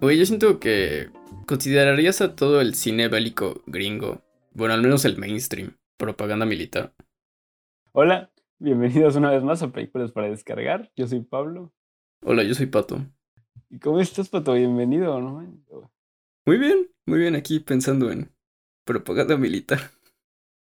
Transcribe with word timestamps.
Oye, 0.00 0.16
yo 0.16 0.26
siento 0.26 0.60
que 0.60 1.10
considerarías 1.44 2.20
a 2.20 2.36
todo 2.36 2.60
el 2.60 2.76
cine 2.76 3.08
bélico 3.08 3.62
gringo, 3.66 4.22
bueno, 4.52 4.72
al 4.74 4.80
menos 4.80 5.04
el 5.04 5.18
mainstream, 5.18 5.76
propaganda 5.96 6.46
militar. 6.46 6.94
Hola, 7.90 8.30
bienvenidos 8.60 9.16
una 9.16 9.32
vez 9.32 9.42
más 9.42 9.60
a 9.64 9.72
Películas 9.72 10.12
para 10.12 10.28
Descargar. 10.28 10.92
Yo 10.94 11.08
soy 11.08 11.22
Pablo. 11.22 11.72
Hola, 12.22 12.44
yo 12.44 12.54
soy 12.54 12.66
Pato. 12.66 13.04
¿Y 13.70 13.80
cómo 13.80 13.98
estás, 13.98 14.28
Pato? 14.28 14.54
Bienvenido, 14.54 15.20
¿no? 15.20 15.44
Muy 16.46 16.58
bien, 16.58 16.88
muy 17.04 17.18
bien 17.18 17.34
aquí 17.34 17.58
pensando 17.58 18.12
en 18.12 18.30
propaganda 18.84 19.36
militar. 19.36 19.80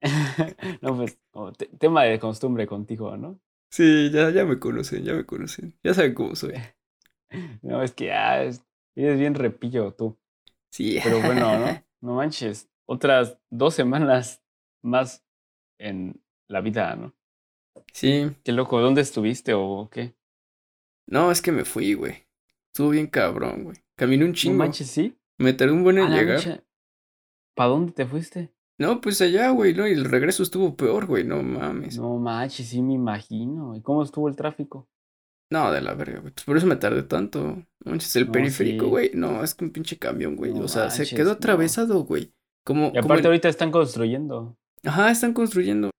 no, 0.82 0.98
pues, 0.98 1.18
como 1.32 1.54
tema 1.54 2.04
de 2.04 2.20
costumbre 2.20 2.68
contigo, 2.68 3.16
¿no? 3.16 3.40
Sí, 3.70 4.12
ya, 4.12 4.29
ya 4.29 4.43
me 4.43 4.59
conocen, 4.59 5.05
ya 5.05 5.13
me 5.13 5.26
conocen. 5.26 5.73
Ya 5.84 5.93
saben 5.93 6.16
cómo 6.16 6.35
soy. 6.35 6.55
No, 7.62 7.82
es 7.82 7.93
que 7.93 8.12
ah, 8.12 8.43
es, 8.43 8.62
eres 8.95 9.20
bien 9.20 9.36
repillo 9.36 9.94
tú. 9.94 10.18
Sí. 10.72 10.99
Pero 11.04 11.22
bueno, 11.22 11.59
¿no? 11.59 11.84
No 12.02 12.16
manches. 12.16 12.68
Otras 12.88 13.38
dos 13.52 13.76
semanas 13.76 14.44
más 14.82 15.23
en 15.77 16.20
la 16.48 16.62
vida, 16.62 16.96
¿no? 16.96 17.13
Sí. 17.94 18.32
Qué 18.44 18.52
loco, 18.52 18.82
¿dónde 18.82 19.02
estuviste 19.02 19.54
o 19.54 19.88
qué? 19.91 20.16
No, 21.08 21.30
es 21.30 21.41
que 21.44 21.52
me 21.52 21.63
fui, 21.63 21.94
güey. 21.94 22.26
Estuvo 22.73 22.90
bien 22.90 23.08
cabrón, 23.08 23.66
güey. 23.66 23.77
Caminé 23.96 24.26
un 24.26 24.34
chingo. 24.34 24.58
No 24.58 24.63
manches, 24.63 24.88
¿sí? 24.90 25.16
Me 25.38 25.54
tardé 25.54 25.73
un 25.73 25.84
buen 25.84 25.99
en 25.99 26.10
llegar. 26.10 26.63
¿Para 27.55 27.70
dónde 27.70 27.91
te 27.91 28.05
fuiste? 28.05 28.52
No, 28.80 28.99
pues 28.99 29.21
allá, 29.21 29.52
güey, 29.52 29.76
¿no? 29.76 29.87
Y 29.87 29.91
el 29.91 30.05
regreso 30.05 30.41
estuvo 30.41 30.76
peor, 30.76 31.05
güey, 31.05 31.24
no 31.24 31.43
mames. 31.43 31.98
No 31.98 32.18
manches, 32.18 32.70
sí 32.70 32.82
me 32.82 32.93
imagino. 32.93 33.76
¿Y 33.76 33.82
cómo 33.82 34.02
estuvo 34.04 34.27
el 34.27 34.35
tráfico? 34.35 34.90
No, 35.52 35.70
de 35.71 35.82
la 35.82 35.94
verga, 35.94 36.21
güey. 36.21 36.34
Pues 36.34 36.46
por 36.46 36.55
eso 36.55 36.66
me 36.66 36.77
tardé 36.77 37.04
tanto. 37.04 37.62
Manches, 37.84 38.16
el 38.16 38.32
periférico, 38.32 38.88
güey. 38.88 39.12
No, 39.13 39.44
es 39.44 39.54
que 39.54 39.66
un 39.66 39.71
pinche 39.71 39.98
camión, 39.98 40.38
güey. 40.38 40.52
o 40.52 40.68
sea, 40.68 40.90
se 40.90 41.05
quedó 41.13 41.32
atravesado, 41.32 42.04
güey. 42.05 42.34
Como, 42.63 42.91
y 42.93 42.98
aparte 42.98 43.27
ahorita 43.27 43.49
están 43.49 43.71
construyendo. 43.71 44.58
Ajá, 44.84 45.12
están 45.12 45.34
construyendo. 45.34 45.90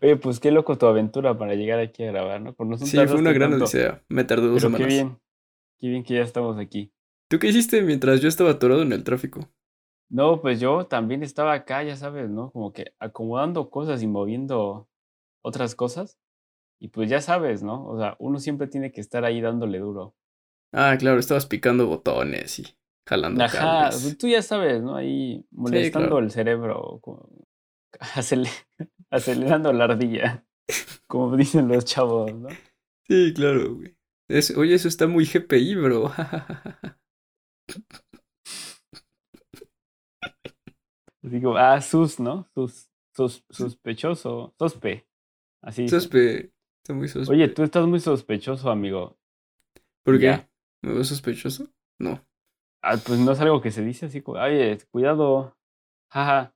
Oye, 0.00 0.16
pues 0.16 0.40
qué 0.40 0.50
loco 0.50 0.78
tu 0.78 0.86
aventura 0.86 1.36
para 1.36 1.54
llegar 1.54 1.78
aquí 1.78 2.04
a 2.04 2.12
grabar, 2.12 2.40
¿no? 2.40 2.54
Por 2.54 2.78
sí, 2.78 2.96
fue 3.06 3.16
una 3.16 3.32
gran 3.32 3.52
odisea. 3.52 4.02
Me 4.08 4.24
tardó 4.24 4.48
dos 4.48 4.62
semanas. 4.62 4.88
Qué 4.88 4.94
bien. 4.94 5.18
Qué 5.78 5.88
bien 5.88 6.04
que 6.04 6.14
ya 6.14 6.22
estamos 6.22 6.58
aquí. 6.58 6.92
¿Tú 7.28 7.38
qué 7.38 7.48
hiciste 7.48 7.82
mientras 7.82 8.20
yo 8.20 8.28
estaba 8.28 8.50
atorado 8.50 8.82
en 8.82 8.92
el 8.92 9.04
tráfico? 9.04 9.48
No, 10.08 10.40
pues 10.40 10.60
yo 10.60 10.86
también 10.86 11.22
estaba 11.22 11.52
acá, 11.54 11.82
ya 11.82 11.96
sabes, 11.96 12.30
¿no? 12.30 12.50
Como 12.50 12.72
que 12.72 12.94
acomodando 12.98 13.68
cosas 13.70 14.02
y 14.02 14.06
moviendo 14.06 14.88
otras 15.42 15.74
cosas. 15.74 16.18
Y 16.82 16.88
pues 16.88 17.08
ya 17.08 17.20
sabes, 17.20 17.62
¿no? 17.62 17.86
O 17.86 17.96
sea, 17.96 18.16
uno 18.18 18.40
siempre 18.40 18.66
tiene 18.66 18.90
que 18.90 19.00
estar 19.00 19.24
ahí 19.24 19.40
dándole 19.40 19.78
duro. 19.78 20.16
Ah, 20.72 20.96
claro, 20.98 21.20
estabas 21.20 21.46
picando 21.46 21.86
botones 21.86 22.58
y 22.58 22.66
jalando 23.06 23.44
Ajá, 23.44 23.90
pues, 23.90 24.18
tú 24.18 24.26
ya 24.26 24.42
sabes, 24.42 24.82
¿no? 24.82 24.96
Ahí 24.96 25.46
molestando 25.52 26.18
el 26.18 26.32
cerebro, 26.32 27.00
acelerando 29.10 29.72
la 29.72 29.84
ardilla, 29.84 30.44
como 31.06 31.36
dicen 31.36 31.68
los 31.68 31.84
chavos, 31.84 32.34
¿no? 32.34 32.48
Sí, 33.06 33.32
claro, 33.32 33.76
güey. 33.76 33.94
oye, 34.56 34.74
eso 34.74 34.88
está 34.88 35.06
muy 35.06 35.24
GPI, 35.24 35.76
bro. 35.76 36.10
Digo, 41.22 41.56
ah, 41.56 41.80
sus, 41.80 42.18
¿no? 42.18 42.50
Sus, 42.56 42.90
sus, 43.14 43.44
sospechoso, 43.50 44.52
sospe. 44.58 45.06
Así. 45.62 45.88
Sospe. 45.88 46.51
Está 46.82 46.94
muy 46.94 47.08
sospe. 47.08 47.32
Oye, 47.32 47.48
tú 47.48 47.62
estás 47.62 47.86
muy 47.86 48.00
sospechoso, 48.00 48.70
amigo. 48.70 49.16
¿Por 50.04 50.18
qué? 50.18 50.48
¿Me 50.82 50.92
veo 50.92 51.04
sospechoso? 51.04 51.72
No. 52.00 52.24
Ah, 52.82 52.96
pues 53.04 53.20
no 53.20 53.32
es 53.32 53.40
algo 53.40 53.60
que 53.60 53.70
se 53.70 53.82
dice 53.82 54.06
así, 54.06 54.22
oye, 54.26 54.78
cuidado. 54.90 55.56
Jaja, 56.10 56.54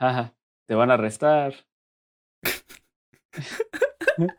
jaja, 0.00 0.34
te 0.66 0.74
van 0.74 0.90
a 0.90 0.94
arrestar. 0.94 1.54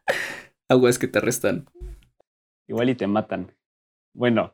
Aguas 0.70 1.00
que 1.00 1.08
te 1.08 1.20
arrestan. 1.20 1.66
Igual 2.68 2.90
y 2.90 2.96
te 2.96 3.08
matan. 3.08 3.56
Bueno, 4.14 4.54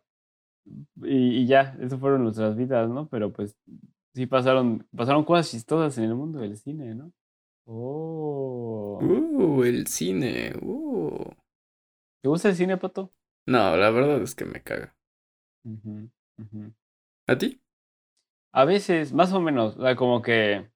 y, 1.03 1.41
y 1.41 1.47
ya, 1.47 1.75
eso 1.81 1.97
fueron 1.97 2.23
nuestras 2.23 2.55
vidas, 2.55 2.89
¿no? 2.89 3.07
Pero 3.09 3.33
pues 3.33 3.57
Sí, 4.17 4.25
pasaron, 4.25 4.83
pasaron 4.95 5.23
cosas 5.23 5.51
chistosas 5.51 5.95
en 5.99 6.05
el 6.05 6.15
mundo 6.15 6.39
del 6.39 6.57
cine, 6.57 6.95
¿no? 6.95 7.13
Oh. 7.69 8.97
Uh, 9.01 9.63
el 9.63 9.87
cine. 9.87 10.53
Uh. 10.61 11.31
¿Te 12.23 12.29
gusta 12.29 12.47
el 12.49 12.55
cine, 12.55 12.77
Pato? 12.77 13.13
No, 13.45 13.75
la 13.75 13.89
verdad 13.89 14.21
es 14.21 14.35
que 14.35 14.45
me 14.45 14.63
caga. 14.63 14.95
¿A 17.27 17.37
ti? 17.37 17.61
A 18.53 18.63
veces, 18.63 19.11
más 19.11 19.33
o 19.33 19.41
menos, 19.41 19.77
como 19.97 20.21
que, 20.21 20.71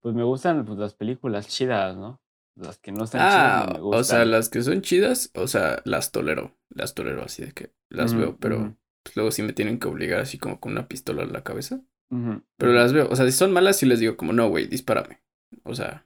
pues 0.00 0.16
me 0.16 0.24
gustan 0.24 0.64
pues, 0.64 0.78
las 0.78 0.94
películas 0.94 1.46
chidas, 1.46 1.96
¿no? 1.96 2.20
Las 2.56 2.78
que 2.78 2.90
no 2.90 3.04
están 3.04 3.30
chidas 3.30 3.74
me 3.74 3.80
gustan. 3.80 4.00
O 4.00 4.04
sea, 4.04 4.24
las 4.24 4.48
que 4.48 4.62
son 4.62 4.82
chidas, 4.82 5.30
o 5.34 5.46
sea, 5.46 5.80
las 5.84 6.10
tolero. 6.10 6.56
Las 6.70 6.94
tolero 6.94 7.22
así 7.22 7.44
de 7.44 7.52
que 7.52 7.72
las 7.88 8.14
veo, 8.14 8.36
pero 8.36 8.76
pues, 9.04 9.14
luego 9.14 9.30
sí 9.30 9.42
me 9.42 9.52
tienen 9.52 9.78
que 9.78 9.86
obligar 9.86 10.20
así 10.20 10.38
como 10.38 10.58
con 10.58 10.72
una 10.72 10.88
pistola 10.88 11.22
en 11.22 11.32
la 11.32 11.44
cabeza. 11.44 11.80
Pero 12.08 12.72
las 12.72 12.92
veo, 12.92 13.08
o 13.08 13.14
sea, 13.14 13.26
si 13.26 13.32
son 13.32 13.52
malas, 13.52 13.76
sí 13.76 13.86
les 13.86 14.00
digo 14.00 14.16
como, 14.16 14.32
no, 14.32 14.48
güey, 14.48 14.66
dispárame. 14.66 15.22
O 15.62 15.76
sea. 15.76 16.04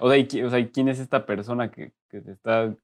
O 0.00 0.10
sea, 0.10 0.46
o 0.46 0.50
sea, 0.50 0.70
¿quién 0.70 0.88
es 0.88 0.98
esta 0.98 1.26
persona 1.26 1.70
que, 1.70 1.92
que 2.08 2.20
te 2.20 2.32
está 2.32 2.74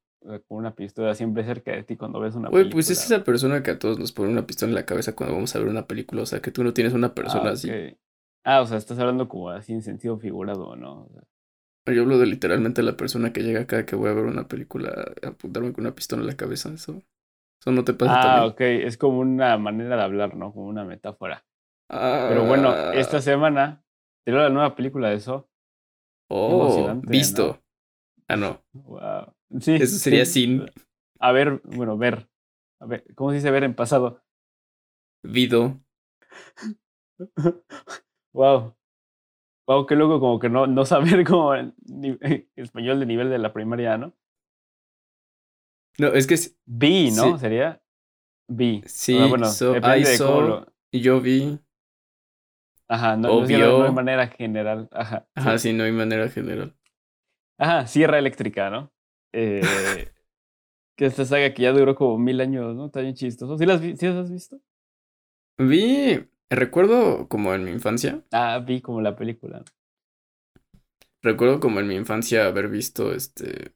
con 0.49 0.59
una 0.59 0.75
pistola 0.75 1.15
siempre 1.15 1.45
cerca 1.45 1.73
de 1.73 1.83
ti 1.83 1.97
cuando 1.97 2.21
ves 2.21 2.35
una 2.35 2.49
película? 2.49 2.63
Güey, 2.63 2.73
pues 2.73 2.91
es 2.91 3.05
esa 3.05 3.25
persona 3.25 3.63
que 3.63 3.73
a 3.73 3.79
todos 3.79 3.99
nos 3.99 4.13
pone 4.13 4.31
una 4.31 4.47
pistola 4.47 4.71
en 4.71 4.75
la 4.75 4.87
cabeza 4.87 5.15
cuando 5.15 5.35
vamos 5.35 5.55
a 5.55 5.59
ver 5.59 5.69
una 5.69 5.87
película. 5.87 6.23
O 6.23 6.27
sea, 6.27 6.41
que 6.41 6.51
tú 6.51 6.65
no 6.65 6.73
tienes 6.73 6.93
una 6.93 7.15
persona 7.15 7.51
ah, 7.51 7.53
así. 7.53 7.71
Ah, 8.45 8.61
o 8.61 8.67
sea, 8.67 8.79
estás 8.79 8.99
hablando 8.99 9.29
como 9.29 9.51
así 9.51 9.73
en 9.73 9.83
sentido 9.83 10.19
figurado, 10.19 10.77
¿no? 10.77 11.09
Yo 11.87 12.03
hablo 12.03 12.19
de 12.19 12.27
literalmente 12.27 12.83
la 12.83 12.97
persona 12.97 13.33
que 13.33 13.43
llega 13.43 13.61
acá 13.61 13.87
que 13.87 13.95
voy 13.95 14.11
a 14.11 14.15
ver 14.15 14.25
una 14.25 14.49
película 14.49 15.13
apuntarme 15.23 15.73
con 15.73 15.85
una 15.85 15.95
pistola 15.95 16.23
en 16.23 16.27
la 16.27 16.37
cabeza. 16.37 16.73
Eso, 16.73 17.03
eso 17.61 17.71
no 17.73 17.85
te 17.85 17.95
pasa 17.95 18.41
Ah, 18.41 18.47
ok. 18.47 18.61
Es 18.61 18.99
como 18.99 19.21
una 19.21 19.57
manera 19.59 19.97
de 19.97 20.03
hablar, 20.03 20.37
¿no? 20.37 20.53
Como 20.53 20.67
una 20.67 20.85
metáfora. 20.85 21.45
Pero 21.89 22.45
bueno, 22.45 22.75
esta 22.93 23.19
ah. 23.19 23.23
semana 23.23 23.85
tiró 24.25 24.39
la 24.39 24.51
nueva 24.51 24.75
película 24.75 25.11
de 25.11 25.17
eso. 25.17 25.49
Oh, 26.29 27.01
visto. 27.03 27.63
Ah, 28.29 28.37
no. 28.37 28.63
Wow. 28.73 29.35
Sí. 29.61 29.75
Eso 29.75 29.99
sería 29.99 30.25
sin. 30.25 30.67
A 31.21 31.33
ver, 31.33 31.61
bueno, 31.65 31.97
ver. 31.97 32.29
A 32.81 32.87
ver, 32.87 33.05
¿cómo 33.15 33.31
se 33.31 33.37
dice 33.37 33.51
ver 33.51 33.65
en 33.65 33.75
pasado? 33.75 34.23
Vido. 35.23 35.81
wow. 38.33 38.77
Wow, 39.67 39.87
qué 39.87 39.97
loco, 39.97 40.21
como 40.21 40.39
que 40.39 40.49
no, 40.49 40.67
no 40.67 40.85
saber 40.85 41.25
como 41.27 41.55
el, 41.55 41.75
español 42.55 43.01
de 43.01 43.07
nivel 43.07 43.31
de 43.31 43.39
la 43.39 43.53
primaria, 43.53 43.99
¿no? 43.99 44.15
No, 45.99 46.09
es 46.09 46.27
que 46.27 46.35
es. 46.35 46.57
Vi, 46.67 47.11
¿no? 47.11 47.39
Sería. 47.39 47.83
Vi. 48.49 48.83
Sí, 48.87 49.19
bueno, 49.29 49.47
y 50.93 51.01
yo 51.01 51.21
vi. 51.21 51.59
Ajá, 52.89 53.17
no, 53.17 53.47
no, 53.47 53.85
hay 53.85 53.93
manera 53.93 54.29
general. 54.29 54.89
Ajá. 54.93 55.27
Ajá, 55.35 55.59
sí. 55.59 55.73
no 55.73 55.85
hay 55.85 55.93
manera 55.93 56.29
general. 56.29 56.75
Ajá, 57.59 57.87
Sierra 57.87 58.19
Eléctrica, 58.19 58.71
¿no? 58.71 58.93
Eh, 59.33 59.61
que 60.97 61.07
esta 61.07 61.25
saga 61.25 61.53
que 61.53 61.63
ya 61.63 61.73
duró 61.73 61.95
como 61.95 62.19
mil 62.19 62.41
años, 62.41 62.75
¿no? 62.77 62.87
Está 62.87 63.01
bien 63.01 63.15
chistoso. 63.15 63.59
¿Sí 63.59 63.67
las, 63.67 63.81
¿sí 63.81 64.07
las 64.07 64.17
has 64.17 64.31
visto? 64.31 64.61
Vi, 65.59 66.29
recuerdo 66.51 67.29
como 67.29 67.55
en 67.55 67.65
mi 67.65 67.71
infancia. 67.71 68.23
Ah, 68.33 68.63
vi 68.65 68.81
como 68.81 69.01
la 69.01 69.17
película. 69.17 69.65
Recuerdo 71.23 71.61
como 71.61 71.81
en 71.81 71.89
mi 71.89 71.97
infancia 71.97 72.47
haber 72.47 72.69
visto 72.69 73.13
este 73.13 73.75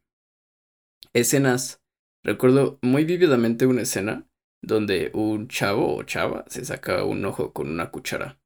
escenas. 1.12 1.82
Recuerdo 2.22 2.78
muy 2.82 3.04
vívidamente 3.04 3.66
una 3.66 3.82
escena 3.82 4.26
donde 4.62 5.10
un 5.14 5.48
chavo 5.48 5.96
o 5.96 6.02
chava 6.04 6.44
se 6.48 6.64
saca 6.64 7.04
un 7.04 7.24
ojo 7.24 7.52
con 7.52 7.70
una 7.70 7.90
cuchara 7.90 8.39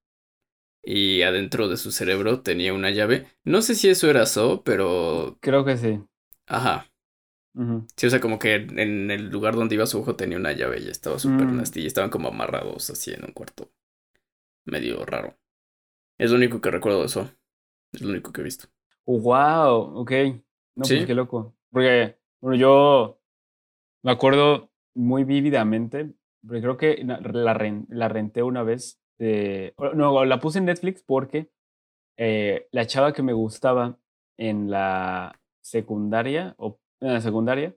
y 0.85 1.23
adentro 1.23 1.69
de 1.69 1.77
su 1.77 1.91
cerebro 1.91 2.41
tenía 2.41 2.75
una 2.75 2.91
llave. 2.91 3.27
No 3.45 3.63
sé 3.63 3.75
si 3.75 3.89
eso 3.89 4.11
era 4.11 4.27
so, 4.27 4.63
pero... 4.65 5.39
Creo 5.41 5.65
que 5.65 5.77
sí. 5.77 6.01
Ajá. 6.47 6.91
Sí, 7.97 8.07
o 8.09 8.11
sea, 8.11 8.21
como 8.21 8.41
que 8.41 8.55
en 8.55 9.13
el 9.13 9.31
lugar 9.31 9.55
donde 9.55 9.77
iba 9.77 9.87
su 9.87 10.01
ojo 10.01 10.17
tenía 10.17 10.37
una 10.37 10.53
llave 10.53 10.81
y 10.81 10.89
estaba 10.89 11.21
súper 11.21 11.47
mm. 11.47 11.57
nasty 11.57 11.83
y 11.83 11.87
estaban 11.87 12.11
como 12.11 12.29
amarrados 12.29 12.91
así 12.91 13.13
en 13.13 13.25
un 13.25 13.31
cuarto 13.31 13.71
medio 14.65 15.05
raro. 15.07 15.37
Es 16.19 16.31
lo 16.31 16.37
único 16.37 16.61
que 16.61 16.73
recuerdo 16.73 17.01
de 17.01 17.07
eso. 17.07 17.31
Es 17.93 18.03
lo 18.03 18.11
único 18.11 18.33
que 18.33 18.41
he 18.41 18.45
visto. 18.45 18.67
wow, 19.07 20.01
ok. 20.01 20.11
No, 20.77 20.85
pues 20.85 21.07
qué 21.07 21.15
loco. 21.15 21.57
Porque, 21.71 22.19
bueno, 22.41 22.57
yo 22.57 23.21
me 24.03 24.11
acuerdo 24.11 24.73
muy 24.95 25.23
vívidamente, 25.23 26.13
porque 26.45 26.61
creo 26.61 26.77
que 26.77 27.05
la, 27.05 27.21
la 27.89 28.09
renté 28.09 28.43
una 28.43 28.65
vez 28.65 29.01
no, 29.19 30.25
la 30.25 30.41
puse 30.41 30.59
en 30.59 30.67
Netflix 30.67 31.03
porque 31.03 31.51
eh, 32.17 32.69
la 32.71 32.87
chava 32.87 33.13
que 33.13 33.23
me 33.23 33.33
gustaba 33.33 33.99
en 34.37 34.71
la 34.71 35.41
secundaria, 35.63 36.55
o 36.59 36.79
en 37.01 37.15
la 37.15 37.21
secundaria, 37.21 37.75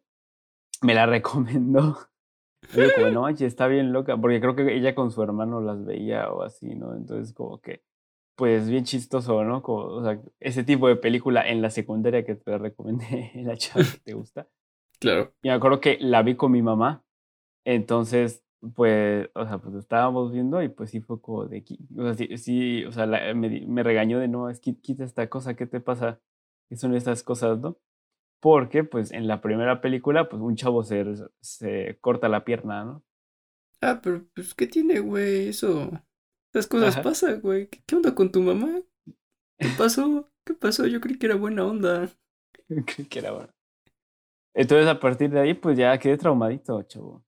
me 0.81 0.94
la 0.94 1.06
recomendó. 1.07 1.98
Yo 2.74 2.84
como, 2.95 3.07
no 3.12 3.22
manches, 3.22 3.48
está 3.48 3.68
bien 3.68 3.94
loca, 3.94 4.18
porque 4.18 4.39
creo 4.39 4.56
que 4.56 4.75
ella 4.75 4.95
con 4.95 5.12
su 5.12 5.24
hermano 5.24 5.62
las 5.62 5.86
veía 5.86 6.31
o 6.31 6.44
así, 6.44 6.75
¿no? 6.75 6.95
Entonces 6.95 7.34
como 7.34 7.62
que, 7.62 7.83
pues 8.36 8.69
bien 8.69 8.83
chistoso, 8.83 9.44
¿no? 9.44 9.62
Como, 9.62 9.80
o 9.80 10.04
sea, 10.04 10.22
ese 10.40 10.63
tipo 10.63 10.88
de 10.88 10.95
película 10.95 11.48
en 11.48 11.62
la 11.62 11.69
secundaria 11.69 12.25
que 12.25 12.36
te 12.36 12.57
recomendé, 12.57 13.31
la 13.44 13.57
chava 13.57 13.86
que 13.86 14.00
te 14.00 14.13
gusta. 14.13 14.48
Claro. 15.00 15.33
Y 15.42 15.50
me 15.50 15.54
acuerdo 15.54 15.80
que 15.80 15.98
la 16.00 16.24
vi 16.24 16.36
con 16.36 16.51
mi 16.51 16.62
mamá, 16.62 17.04
entonces, 17.66 18.44
pues, 18.75 19.30
o 19.36 19.45
sea, 19.45 19.59
pues 19.59 19.75
estábamos 19.75 20.31
viendo 20.31 20.62
y 20.62 20.69
pues 20.69 20.89
sí 20.92 21.01
fue 21.01 21.21
como 21.21 21.45
de, 21.45 21.63
o 21.98 22.04
sea, 22.04 22.13
sí, 22.15 22.38
sí 22.38 22.86
o 22.86 22.92
sea, 22.92 23.06
me, 23.36 23.62
me, 23.68 23.83
regañó 23.83 24.19
de, 24.19 24.27
no, 24.27 24.50
es 24.50 24.59
que 24.59 24.75
quita 24.80 25.04
esta 25.04 25.30
cosa, 25.30 25.56
¿qué 25.56 25.68
te 25.68 25.80
pasa? 25.80 26.19
¿Qué 26.69 26.75
son 26.75 26.95
estas 26.95 27.24
cosas, 27.24 27.59
no? 27.59 27.77
Porque, 28.39 28.83
pues, 28.83 29.12
en 29.12 29.27
la 29.27 29.42
primera 29.42 29.81
película, 29.81 30.30
pues, 30.30 30.42
un 30.42 30.56
chavo 30.56 30.83
se, 30.83 31.06
se 31.42 31.98
corta 32.01 32.30
la 32.30 32.45
pierna, 32.45 32.83
¿no? 32.86 33.04
Ah, 33.81 34.00
pero, 34.01 34.25
pues, 34.36 34.54
¿qué 34.54 34.68
tiene, 34.68 35.00
güey? 35.00 35.50
Eso. 35.50 35.92
Esas 36.54 36.68
cosas 36.68 37.00
pasan, 37.00 37.42
güey. 37.42 37.68
¿Qué, 37.68 37.95
onda 37.95 38.13
con 38.13 38.31
tu 38.31 38.42
mamá? 38.42 38.81
¿Qué 39.57 39.68
pasó? 39.77 40.31
¿Qué 40.45 40.54
pasó? 40.54 40.86
Yo 40.86 41.01
creí 41.01 41.18
que 41.18 41.25
era 41.25 41.36
buena 41.36 41.65
onda. 41.65 42.09
creí 42.86 43.07
que 43.07 43.19
era 43.19 43.31
buena. 43.31 43.54
Entonces, 44.54 44.88
a 44.88 45.00
partir 45.00 45.30
de 45.30 45.39
ahí, 45.39 45.54
pues 45.54 45.77
ya 45.77 45.98
quedé 45.98 46.18
traumadito, 46.18 46.81
chavo. 46.83 47.24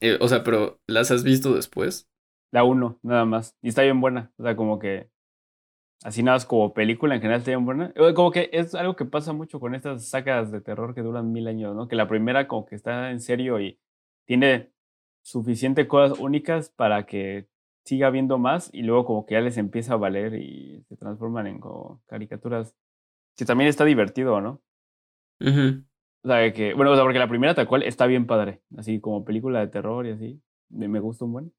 Eh, 0.00 0.18
o 0.20 0.28
sea, 0.28 0.44
pero 0.44 0.80
¿las 0.86 1.10
has 1.10 1.24
visto 1.24 1.54
después? 1.54 2.08
La 2.52 2.64
uno, 2.64 2.98
nada 3.02 3.24
más. 3.24 3.56
Y 3.62 3.68
está 3.68 3.82
bien 3.82 4.00
buena. 4.00 4.32
O 4.38 4.42
sea, 4.42 4.56
como 4.56 4.78
que 4.78 5.10
así 6.02 6.22
nada 6.22 6.38
como 6.46 6.74
película 6.74 7.14
en 7.14 7.20
general 7.20 7.40
está 7.40 7.50
bien 7.50 7.64
buena. 7.64 7.92
Como 8.14 8.30
que 8.30 8.50
es 8.52 8.74
algo 8.74 8.96
que 8.96 9.04
pasa 9.04 9.32
mucho 9.32 9.60
con 9.60 9.74
estas 9.74 10.08
sagas 10.08 10.52
de 10.52 10.60
terror 10.60 10.94
que 10.94 11.02
duran 11.02 11.32
mil 11.32 11.48
años, 11.48 11.74
¿no? 11.74 11.88
Que 11.88 11.96
la 11.96 12.08
primera 12.08 12.48
como 12.48 12.66
que 12.66 12.74
está 12.74 13.10
en 13.10 13.20
serio 13.20 13.60
y 13.60 13.78
tiene 14.26 14.70
suficiente 15.22 15.88
cosas 15.88 16.18
únicas 16.18 16.70
para 16.70 17.06
que 17.06 17.48
siga 17.84 18.10
viendo 18.10 18.38
más 18.38 18.70
y 18.72 18.82
luego 18.82 19.04
como 19.04 19.26
que 19.26 19.34
ya 19.34 19.40
les 19.40 19.56
empieza 19.58 19.94
a 19.94 19.96
valer 19.96 20.34
y 20.34 20.84
se 20.88 20.96
transforman 20.96 21.46
en 21.46 21.60
como 21.60 22.02
caricaturas. 22.06 22.74
Que 23.36 23.44
también 23.44 23.68
está 23.68 23.84
divertido, 23.84 24.40
¿no? 24.40 24.62
O 26.26 26.28
sea, 26.28 26.52
que, 26.52 26.74
bueno, 26.74 26.90
o 26.90 26.94
sea, 26.96 27.04
porque 27.04 27.20
la 27.20 27.28
primera 27.28 27.54
tal 27.54 27.68
cual 27.68 27.84
está 27.84 28.04
bien 28.06 28.26
padre, 28.26 28.60
así 28.76 29.00
como 29.00 29.24
película 29.24 29.60
de 29.60 29.68
terror 29.68 30.04
y 30.06 30.10
así, 30.10 30.42
me 30.70 30.98
gusta 30.98 31.24
un 31.24 31.32
buen. 31.32 31.52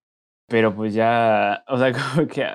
Pero 0.46 0.75
pues 0.75 0.94
ya, 0.94 1.64
o 1.69 1.78
sea, 1.78 1.94
como 2.16 2.28
que 2.28 2.46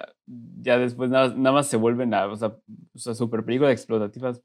ya 0.61 0.77
después 0.77 1.09
nada, 1.09 1.33
nada 1.35 1.55
más 1.55 1.69
se 1.69 1.79
vuelven 1.79 2.13
a, 2.13 2.27
o 2.27 2.37
sea, 2.37 2.49
o 2.49 2.99
sea 2.99 3.15
super 3.15 3.47
películas 3.47 3.73
explotativas 3.73 4.43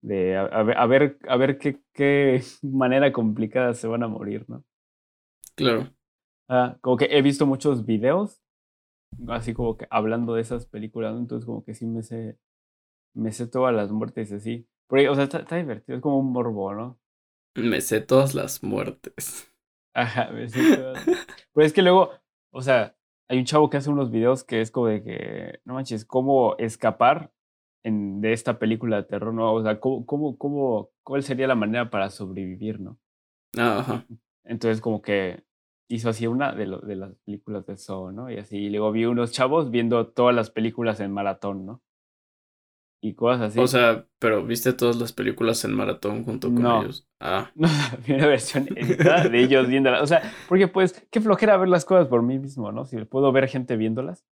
de 0.00 0.34
a, 0.34 0.44
a, 0.44 0.62
ver, 0.62 0.78
a 0.78 0.86
ver, 0.86 1.18
a 1.28 1.36
ver 1.36 1.58
qué, 1.58 1.82
qué 1.92 2.42
manera 2.62 3.12
complicada 3.12 3.74
se 3.74 3.86
van 3.86 4.02
a 4.02 4.08
morir, 4.08 4.46
¿no? 4.48 4.64
Claro. 5.56 5.90
Ah, 6.48 6.78
como 6.80 6.96
que 6.96 7.04
he 7.10 7.20
visto 7.20 7.44
muchos 7.44 7.84
videos, 7.84 8.40
así 9.28 9.52
como 9.52 9.76
que 9.76 9.86
hablando 9.90 10.32
de 10.32 10.40
esas 10.40 10.64
películas, 10.64 11.18
entonces 11.18 11.44
como 11.44 11.62
que 11.64 11.74
sí 11.74 11.84
me 11.84 12.02
sé, 12.02 12.38
me 13.14 13.30
sé 13.30 13.46
todas 13.46 13.74
las 13.74 13.92
muertes 13.92 14.32
así. 14.32 14.66
Porque, 14.88 15.10
o 15.10 15.14
sea, 15.14 15.24
está, 15.24 15.40
está 15.40 15.56
divertido, 15.56 15.96
es 15.96 16.02
como 16.02 16.18
un 16.18 16.32
morbo, 16.32 16.74
¿no? 16.74 16.99
Me 17.54 17.80
sé 17.80 18.00
todas 18.00 18.34
las 18.34 18.62
muertes. 18.62 19.52
Ajá, 19.94 20.30
me 20.30 20.48
sé 20.48 20.76
todas. 20.76 21.04
Pero 21.52 21.66
es 21.66 21.72
que 21.72 21.82
luego, 21.82 22.10
o 22.52 22.62
sea, 22.62 22.96
hay 23.28 23.38
un 23.38 23.44
chavo 23.44 23.70
que 23.70 23.76
hace 23.76 23.90
unos 23.90 24.10
videos 24.10 24.44
que 24.44 24.60
es 24.60 24.70
como 24.70 24.86
de 24.86 25.02
que, 25.02 25.60
no 25.64 25.74
manches, 25.74 26.04
cómo 26.04 26.56
escapar 26.58 27.32
en, 27.84 28.20
de 28.20 28.32
esta 28.32 28.58
película 28.58 28.96
de 28.96 29.02
terror, 29.04 29.34
¿no? 29.34 29.52
O 29.52 29.62
sea, 29.62 29.80
cómo, 29.80 30.06
cómo, 30.06 30.36
cómo, 30.38 30.90
cuál 31.02 31.22
sería 31.22 31.46
la 31.46 31.54
manera 31.54 31.90
para 31.90 32.10
sobrevivir, 32.10 32.80
¿no? 32.80 32.98
Ajá. 33.56 34.06
Entonces, 34.44 34.80
como 34.80 35.02
que 35.02 35.44
hizo 35.88 36.08
así 36.08 36.26
una 36.26 36.52
de, 36.52 36.66
lo, 36.66 36.78
de 36.78 36.96
las 36.96 37.14
películas 37.24 37.66
de 37.66 37.76
Saw, 37.76 38.12
¿no? 38.12 38.30
Y 38.30 38.38
así, 38.38 38.58
y 38.58 38.70
luego 38.70 38.92
vi 38.92 39.04
unos 39.06 39.32
chavos 39.32 39.70
viendo 39.70 40.08
todas 40.08 40.34
las 40.34 40.50
películas 40.50 41.00
en 41.00 41.12
maratón, 41.12 41.66
¿no? 41.66 41.82
Y 43.02 43.14
cosas 43.14 43.40
así. 43.40 43.58
O 43.58 43.66
sea, 43.66 44.06
pero 44.18 44.44
viste 44.44 44.74
todas 44.74 44.96
las 44.96 45.12
películas 45.12 45.64
en 45.64 45.72
maratón 45.72 46.24
junto 46.24 46.52
con 46.52 46.66
ellos. 46.66 47.08
Ah. 47.18 47.50
No, 47.54 47.68
vi 48.06 48.12
una 48.12 48.26
versión 48.26 48.68
editada 48.76 49.28
de 49.28 49.40
ellos 49.40 49.68
viéndolas. 49.68 50.02
O 50.02 50.06
sea, 50.06 50.22
porque 50.48 50.68
pues, 50.68 51.06
qué 51.10 51.20
flojera 51.20 51.56
ver 51.56 51.68
las 51.68 51.84
cosas 51.84 52.08
por 52.08 52.22
mí 52.22 52.38
mismo, 52.38 52.72
¿no? 52.72 52.84
Si 52.84 52.96
puedo 53.04 53.32
ver 53.32 53.48
gente 53.48 53.76
viéndolas. 53.76 54.26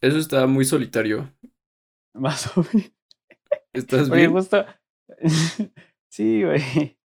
Eso 0.00 0.18
está 0.18 0.46
muy 0.46 0.64
solitario. 0.64 1.32
Más 2.14 2.56
o 2.56 2.64
menos. 2.72 2.92
¿Estás 3.72 4.10
bien? 4.10 4.30
Justo... 4.32 4.64
sí, 6.08 6.44
güey. 6.44 6.96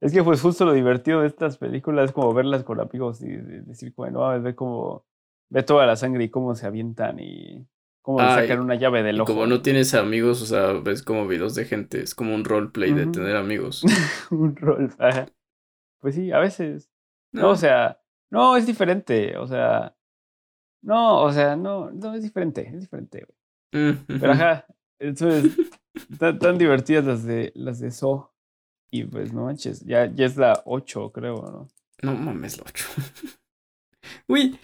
Es 0.00 0.12
que 0.12 0.22
pues 0.22 0.42
justo 0.42 0.66
lo 0.66 0.74
divertido 0.74 1.22
de 1.22 1.28
estas 1.28 1.56
películas 1.56 2.06
es 2.06 2.12
como 2.12 2.34
verlas 2.34 2.62
con 2.62 2.78
amigos 2.78 3.22
y 3.22 3.28
decir, 3.28 3.94
bueno, 3.96 4.28
ve 4.42 4.54
cómo, 4.54 5.06
ve 5.48 5.62
toda 5.62 5.86
la 5.86 5.96
sangre 5.96 6.24
y 6.24 6.28
cómo 6.28 6.54
se 6.54 6.66
avientan 6.66 7.20
y 7.20 7.66
cómo 8.04 8.18
sacan 8.18 8.60
una 8.60 8.74
llave 8.74 9.02
del 9.02 9.22
ojo. 9.22 9.32
Como 9.32 9.46
no 9.46 9.62
tienes 9.62 9.94
amigos, 9.94 10.42
o 10.42 10.46
sea, 10.46 10.74
ves 10.74 11.02
como 11.02 11.26
videos 11.26 11.54
de 11.54 11.64
gente, 11.64 12.02
es 12.02 12.14
como 12.14 12.34
un 12.34 12.44
roleplay 12.44 12.92
de 12.92 13.06
tener 13.06 13.34
amigos. 13.34 13.82
un 14.30 14.54
rol, 14.54 14.92
Pues 16.00 16.14
sí, 16.14 16.30
a 16.30 16.38
veces. 16.38 16.90
No. 17.32 17.48
o 17.48 17.56
sea, 17.56 17.98
no, 18.30 18.58
es 18.58 18.66
diferente, 18.66 19.38
o 19.38 19.46
sea, 19.46 19.96
no, 20.82 21.22
o 21.22 21.32
sea, 21.32 21.56
no, 21.56 21.90
no, 21.90 22.14
es 22.14 22.22
diferente, 22.22 22.68
es 22.68 22.82
diferente, 22.82 23.26
Pero 23.72 24.32
ajá, 24.32 24.66
eso 24.98 25.30
es 25.30 25.56
tan, 26.40 26.58
divertidas 26.58 27.06
las 27.06 27.24
de, 27.24 27.52
las 27.54 27.80
de 27.80 27.90
So. 27.90 28.32
Y 28.90 29.04
pues 29.04 29.32
no 29.32 29.46
manches, 29.46 29.80
ya, 29.80 30.06
ya 30.06 30.26
es 30.26 30.36
la 30.36 30.62
8, 30.66 31.10
creo, 31.10 31.36
¿no? 31.36 31.68
No 32.02 32.16
mames, 32.16 32.58
la 32.58 32.64
8. 32.68 32.84
Uy, 34.28 34.58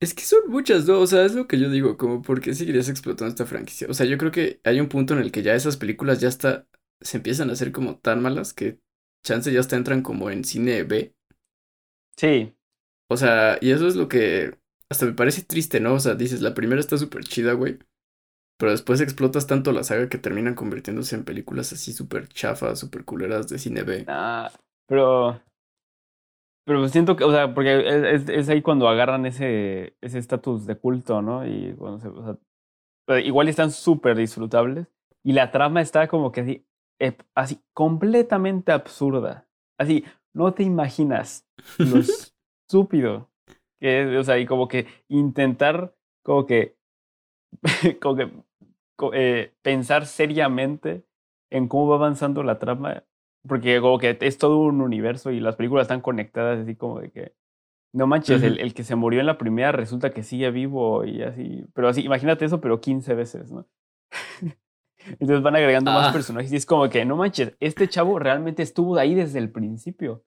es 0.00 0.14
que 0.14 0.22
son 0.22 0.48
muchas, 0.48 0.86
¿no? 0.86 1.00
O 1.00 1.06
sea, 1.06 1.24
es 1.24 1.34
lo 1.34 1.46
que 1.46 1.58
yo 1.58 1.70
digo, 1.70 1.96
como, 1.96 2.22
¿por 2.22 2.40
qué 2.40 2.54
seguirías 2.54 2.88
explotando 2.88 3.30
esta 3.30 3.46
franquicia? 3.46 3.86
O 3.88 3.94
sea, 3.94 4.06
yo 4.06 4.18
creo 4.18 4.30
que 4.30 4.60
hay 4.64 4.80
un 4.80 4.88
punto 4.88 5.14
en 5.14 5.20
el 5.20 5.32
que 5.32 5.42
ya 5.42 5.54
esas 5.54 5.76
películas 5.76 6.20
ya 6.20 6.28
está, 6.28 6.66
se 7.00 7.16
empiezan 7.16 7.50
a 7.50 7.54
hacer 7.54 7.72
como 7.72 7.98
tan 7.98 8.22
malas 8.22 8.52
que 8.52 8.78
chance 9.24 9.52
ya 9.52 9.60
hasta 9.60 9.76
entran 9.76 10.02
como 10.02 10.30
en 10.30 10.44
cine 10.44 10.84
B. 10.84 11.14
Sí. 12.16 12.54
O 13.08 13.16
sea, 13.16 13.58
y 13.60 13.70
eso 13.70 13.88
es 13.88 13.96
lo 13.96 14.08
que 14.08 14.58
hasta 14.90 15.06
me 15.06 15.12
parece 15.12 15.42
triste, 15.42 15.80
¿no? 15.80 15.94
O 15.94 16.00
sea, 16.00 16.14
dices, 16.14 16.42
la 16.42 16.54
primera 16.54 16.80
está 16.80 16.96
súper 16.98 17.24
chida, 17.24 17.52
güey. 17.54 17.78
Pero 18.58 18.70
después 18.70 19.00
explotas 19.00 19.46
tanto 19.46 19.72
la 19.72 19.84
saga 19.84 20.08
que 20.08 20.18
terminan 20.18 20.54
convirtiéndose 20.54 21.14
en 21.14 21.24
películas 21.24 21.72
así 21.72 21.92
súper 21.92 22.28
chafas, 22.28 22.78
súper 22.78 23.04
culeras 23.04 23.48
de 23.48 23.58
cine 23.58 23.82
B. 23.82 24.04
Ah, 24.08 24.50
pero 24.86 25.40
pero 26.66 26.88
siento 26.88 27.14
que, 27.14 27.24
o 27.24 27.30
sea, 27.30 27.54
porque 27.54 28.14
es, 28.14 28.28
es 28.28 28.48
ahí 28.48 28.60
cuando 28.60 28.88
agarran 28.88 29.24
ese 29.24 29.96
ese 30.00 30.18
estatus 30.18 30.66
de 30.66 30.76
culto, 30.76 31.22
¿no? 31.22 31.46
Y 31.46 31.74
cuando 31.78 32.00
se, 32.00 32.08
o 32.08 32.24
sea, 32.24 33.20
igual 33.20 33.48
están 33.48 33.70
súper 33.70 34.16
disfrutables. 34.16 34.88
Y 35.24 35.32
la 35.32 35.52
trama 35.52 35.80
está 35.80 36.08
como 36.08 36.32
que 36.32 36.40
así, 36.40 36.66
así, 37.34 37.60
completamente 37.72 38.72
absurda. 38.72 39.48
Así, 39.78 40.04
no 40.34 40.54
te 40.54 40.64
imaginas 40.64 41.48
lo 41.78 41.98
estúpido 42.68 43.30
que 43.80 44.02
es, 44.02 44.20
o 44.20 44.24
sea, 44.24 44.38
y 44.38 44.46
como 44.46 44.68
que 44.68 44.86
intentar, 45.08 45.94
como 46.24 46.46
que, 46.46 46.76
como 48.00 48.16
que 48.16 48.32
eh, 49.12 49.54
pensar 49.62 50.06
seriamente 50.06 51.04
en 51.50 51.68
cómo 51.68 51.88
va 51.88 51.96
avanzando 51.96 52.42
la 52.42 52.58
trama 52.58 53.04
porque 53.48 53.80
como 53.80 53.98
que 53.98 54.16
es 54.20 54.38
todo 54.38 54.58
un 54.58 54.80
universo 54.80 55.30
y 55.30 55.40
las 55.40 55.56
películas 55.56 55.84
están 55.84 56.00
conectadas 56.00 56.60
así 56.60 56.74
como 56.76 57.00
de 57.00 57.10
que 57.10 57.34
no 57.92 58.06
manches, 58.06 58.42
el, 58.42 58.60
el, 58.60 58.74
que 58.74 58.84
se 58.84 58.94
murió 58.94 59.20
en 59.20 59.26
la 59.26 59.38
primera 59.38 59.72
resulta 59.72 60.10
que 60.10 60.22
sigue 60.22 60.50
vivo 60.50 61.04
y 61.04 61.22
así, 61.22 61.64
pero 61.72 61.88
así, 61.88 62.02
imagínate 62.02 62.44
eso, 62.44 62.60
pero 62.60 62.80
15 62.80 63.14
veces, 63.14 63.50
¿no? 63.50 63.66
Entonces 65.18 65.42
van 65.42 65.56
agregando 65.56 65.92
más 65.92 66.10
ah. 66.10 66.12
personajes 66.12 66.52
y 66.52 66.56
es 66.56 66.66
como 66.66 66.88
que 66.90 67.04
no 67.04 67.16
manches, 67.16 67.56
este 67.60 67.88
chavo 67.88 68.18
realmente 68.18 68.62
estuvo 68.62 68.96
ahí 68.98 69.14
desde 69.14 69.38
el 69.38 69.50
principio. 69.50 70.24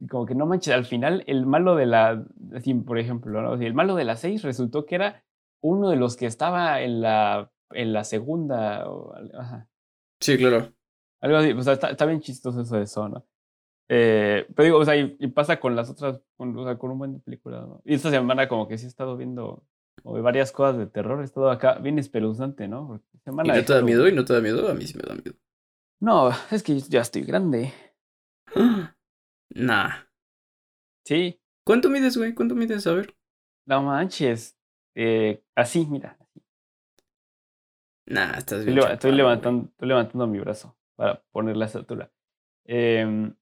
Y 0.00 0.08
como 0.08 0.26
que 0.26 0.34
no 0.34 0.46
manches, 0.46 0.74
al 0.74 0.86
final 0.86 1.22
el 1.26 1.46
malo 1.46 1.76
de 1.76 1.86
la, 1.86 2.24
así, 2.54 2.74
por 2.74 2.98
ejemplo, 2.98 3.42
¿no? 3.42 3.54
el 3.54 3.74
malo 3.74 3.94
de 3.94 4.04
la 4.04 4.16
6 4.16 4.42
resultó 4.42 4.86
que 4.86 4.96
era 4.96 5.24
uno 5.62 5.90
de 5.90 5.96
los 5.96 6.16
que 6.16 6.26
estaba 6.26 6.80
en 6.82 7.00
la, 7.00 7.50
en 7.70 7.92
la 7.92 8.04
segunda. 8.04 8.88
O, 8.90 9.14
ajá. 9.38 9.68
Sí, 10.20 10.36
claro. 10.36 10.72
Algo 11.24 11.38
así, 11.38 11.52
o 11.52 11.62
sea, 11.62 11.72
está, 11.72 12.04
bien 12.04 12.20
chistoso 12.20 12.60
eso 12.60 12.76
de 12.76 12.82
eso, 12.82 13.08
¿no? 13.08 13.26
Eh, 13.88 14.46
pero 14.54 14.64
digo, 14.64 14.78
o 14.78 14.84
sea, 14.84 14.94
y, 14.94 15.26
pasa 15.28 15.58
con 15.58 15.74
las 15.74 15.88
otras, 15.88 16.20
con, 16.36 16.54
o 16.54 16.64
sea, 16.64 16.76
con 16.76 16.90
un 16.90 16.98
buen 16.98 17.14
de 17.14 17.18
películas, 17.20 17.66
¿no? 17.66 17.80
Y 17.86 17.94
esta 17.94 18.10
semana 18.10 18.46
como 18.46 18.68
que 18.68 18.76
sí 18.76 18.84
he 18.84 18.88
estado 18.88 19.16
viendo 19.16 19.64
varias 20.02 20.52
cosas 20.52 20.76
de 20.76 20.86
terror, 20.86 21.22
he 21.22 21.24
estado 21.24 21.50
acá 21.50 21.78
bien 21.78 21.98
espeluznante, 21.98 22.68
¿no? 22.68 23.02
semana 23.24 23.54
¿Y 23.54 23.60
no 23.60 23.64
te 23.64 23.72
da 23.72 23.80
miedo? 23.80 24.06
¿Y 24.06 24.12
no 24.12 24.26
te 24.26 24.34
da 24.34 24.42
miedo? 24.42 24.68
A 24.68 24.74
mí 24.74 24.86
sí 24.86 24.98
me 24.98 25.02
da 25.02 25.14
miedo. 25.14 25.34
No, 25.98 26.30
es 26.50 26.62
que 26.62 26.78
ya 26.78 27.00
estoy 27.00 27.22
grande. 27.22 27.72
Nah. 29.56 29.90
Sí. 31.06 31.40
¿Cuánto 31.64 31.88
mides, 31.88 32.16
güey? 32.16 32.34
¿Cuánto 32.34 32.56
mides? 32.56 32.86
A 32.88 32.92
ver. 32.92 33.14
No 33.66 33.82
manches. 33.82 34.58
Eh, 34.96 35.44
así, 35.54 35.86
mira. 35.86 36.18
Nah, 38.06 38.32
estás 38.36 38.64
bien. 38.64 38.76
Estoy, 38.78 39.12
levantando, 39.12 39.68
estoy 39.68 39.88
levantando 39.88 40.26
mi 40.26 40.40
brazo 40.40 40.76
para 40.96 41.22
poner 41.32 41.56
la 41.56 41.66
estatura. 41.66 42.10
Eh, 42.66 43.32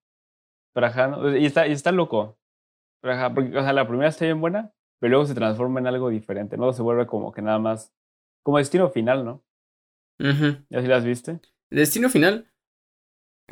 y 0.74 1.46
está, 1.46 1.66
y 1.66 1.72
está 1.72 1.92
loco. 1.92 2.38
porque, 3.00 3.56
o 3.56 3.62
sea, 3.62 3.72
la 3.72 3.86
primera 3.86 4.08
está 4.08 4.24
bien 4.24 4.40
buena, 4.40 4.72
pero 5.00 5.10
luego 5.10 5.26
se 5.26 5.34
transforma 5.34 5.80
en 5.80 5.86
algo 5.86 6.08
diferente, 6.08 6.56
¿no? 6.56 6.72
Se 6.72 6.82
vuelve 6.82 7.06
como 7.06 7.32
que 7.32 7.42
nada 7.42 7.58
más, 7.58 7.92
como 8.42 8.58
destino 8.58 8.88
final, 8.90 9.24
¿no? 9.24 9.44
Uh 10.18 10.62
¿Ya 10.70 10.80
sí 10.80 10.86
las 10.86 11.04
viste? 11.04 11.40
Destino 11.70 12.08
final, 12.08 12.46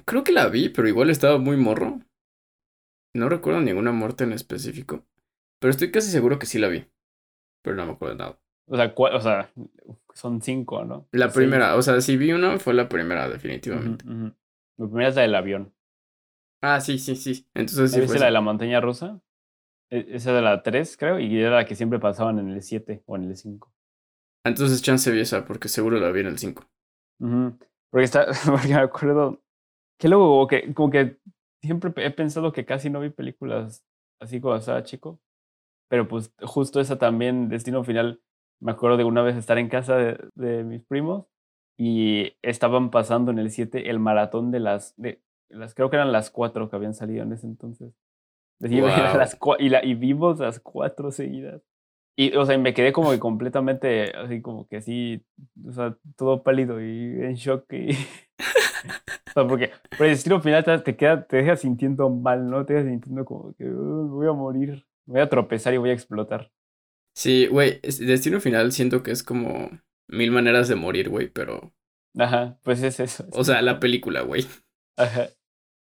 creo 0.05 0.23
que 0.25 0.33
la 0.33 0.49
vi, 0.49 0.69
pero 0.69 0.89
igual 0.89 1.11
estaba 1.11 1.39
muy 1.39 1.57
morro. 1.57 2.01
No 3.15 3.29
recuerdo 3.29 3.61
ninguna 3.61 3.93
muerte 3.93 4.25
en 4.25 4.33
específico, 4.33 5.05
pero 5.59 5.71
estoy 5.71 5.91
casi 5.91 6.11
seguro 6.11 6.39
que 6.39 6.47
sí 6.47 6.59
la 6.59 6.69
vi, 6.69 6.87
pero 7.63 7.77
no 7.77 7.87
me 7.87 7.93
acuerdo 7.93 8.15
de 8.15 8.19
nada. 8.19 8.41
O 8.67 8.77
sea, 8.77 8.95
o 8.97 9.21
sea, 9.21 9.53
son 10.15 10.43
cinco, 10.43 10.85
¿no? 10.85 11.09
La 11.13 11.31
primera, 11.31 11.77
o 11.77 11.83
sea, 11.83 12.01
si 12.01 12.17
vi 12.17 12.33
una, 12.33 12.59
fue 12.59 12.75
la 12.75 12.89
primera, 12.89 13.29
definitivamente. 13.29 14.05
La 14.05 14.87
primera 14.87 15.09
es 15.09 15.17
la 15.17 15.23
del 15.23 15.35
avión. 15.35 15.75
Ah, 16.63 16.81
sí, 16.81 16.99
sí, 16.99 17.17
sí. 17.17 17.47
Entonces 17.55 17.93
sí. 17.93 18.07
Fue 18.07 18.19
la 18.19 18.27
de 18.27 18.33
la 18.33 18.41
montaña 18.41 18.81
rusa? 18.81 19.21
E, 19.91 20.07
esa 20.11 20.33
de 20.33 20.43
la 20.43 20.63
3, 20.63 20.97
creo, 20.97 21.19
y 21.19 21.39
era 21.39 21.57
la 21.57 21.65
que 21.65 21.75
siempre 21.75 21.99
pasaban 21.99 22.39
en 22.39 22.51
el 22.51 22.63
7 22.63 23.03
o 23.07 23.17
en 23.17 23.25
el 23.25 23.37
5. 23.37 23.73
Entonces 24.45 24.83
chance 24.83 25.11
vi 25.11 25.21
esa, 25.21 25.45
porque 25.45 25.69
seguro 25.69 25.99
la 25.99 26.11
vi 26.11 26.21
en 26.21 26.27
el 26.27 26.39
5. 26.39 26.65
Porque 27.91 28.05
está, 28.05 28.27
porque 28.47 28.69
me 28.69 28.75
acuerdo, 28.75 29.43
que 29.99 30.09
luego 30.09 30.29
como 30.29 30.47
que, 30.47 30.75
como 30.75 30.91
que 30.91 31.19
siempre 31.63 31.93
he 31.97 32.11
pensado 32.11 32.53
que 32.53 32.65
casi 32.65 32.89
no 32.89 33.01
vi 33.01 33.11
películas 33.11 33.85
así 34.21 34.41
cuando 34.41 34.61
estaba 34.61 34.83
chico, 34.83 35.21
pero 35.89 36.07
pues 36.09 36.33
justo 36.43 36.81
esa 36.81 36.99
también, 36.99 37.49
Destino 37.49 37.85
Final, 37.85 38.23
me 38.61 38.73
acuerdo 38.73 38.97
de 38.97 39.05
una 39.05 39.23
vez 39.23 39.37
estar 39.37 39.59
en 39.59 39.69
casa 39.69 39.97
de, 39.97 40.65
mis 40.65 40.83
primos 40.83 41.27
y 41.79 42.35
estaban 42.43 42.91
pasando 42.91 43.31
en 43.31 43.39
el 43.39 43.51
7 43.51 43.91
el 43.91 43.99
maratón 43.99 44.51
de 44.51 44.61
las, 44.61 44.95
de 44.97 45.21
las, 45.49 45.75
creo 45.75 45.91
que 45.91 45.97
eran 45.97 46.13
las 46.13 46.31
4 46.31 46.69
que 46.69 46.77
habían 46.77 46.95
salido 46.95 47.23
en 47.23 47.33
ese 47.33 47.47
entonces. 47.47 47.93
las, 48.61 49.39
y, 49.59 49.69
la, 49.71 49.85
y 49.85 49.95
vimos 49.95 50.39
las 50.39 50.61
cuatro 50.61 51.11
seguidas. 51.11 51.63
Y, 52.17 52.37
o 52.37 52.45
sea, 52.45 52.59
me 52.59 52.75
quedé 52.75 52.93
como 52.93 53.11
que 53.11 53.19
completamente, 53.19 54.15
así 54.15 54.43
como 54.43 54.69
que 54.69 54.77
así, 54.77 55.25
o 55.67 55.73
sea, 55.73 55.97
todo 56.17 56.43
pálido 56.43 56.79
y 56.81 57.23
en 57.23 57.35
shock. 57.35 57.73
Y, 57.73 57.93
o 59.29 59.33
sea, 59.33 59.49
porque 59.49 59.71
por 59.97 60.07
el 60.07 60.13
destino 60.13 60.41
final 60.43 60.65
te, 60.85 60.97
queda, 60.97 61.27
te 61.27 61.39
deja 61.39 61.57
sintiendo 61.57 62.11
mal, 62.11 62.51
¿no? 62.51 62.67
Te 62.67 62.75
deja 62.75 62.87
sintiendo 62.91 63.25
como 63.25 63.55
que 63.55 63.67
voy 63.67 64.27
a 64.27 64.33
morir, 64.33 64.85
voy 65.07 65.21
a 65.21 65.31
tropezar 65.31 65.73
y 65.73 65.79
voy 65.79 65.91
a 65.91 65.95
explotar. 65.95 66.51
Sí, 67.15 67.47
güey, 67.47 67.81
Destino 67.83 68.41
Final 68.41 68.73
siento 68.73 69.03
que 69.03 69.11
es 69.11 69.23
como 69.23 69.71
mil 70.09 70.31
maneras 70.31 70.69
de 70.69 70.77
morir, 70.77 71.09
güey, 71.09 71.29
pero... 71.29 71.73
Ajá, 72.19 72.59
pues 72.63 72.83
es 72.83 73.01
eso. 73.01 73.27
o 73.33 73.45
sea, 73.45 73.63
la 73.63 73.79
película, 73.81 74.23
güey. 74.23 74.47
Ajá. 74.97 75.29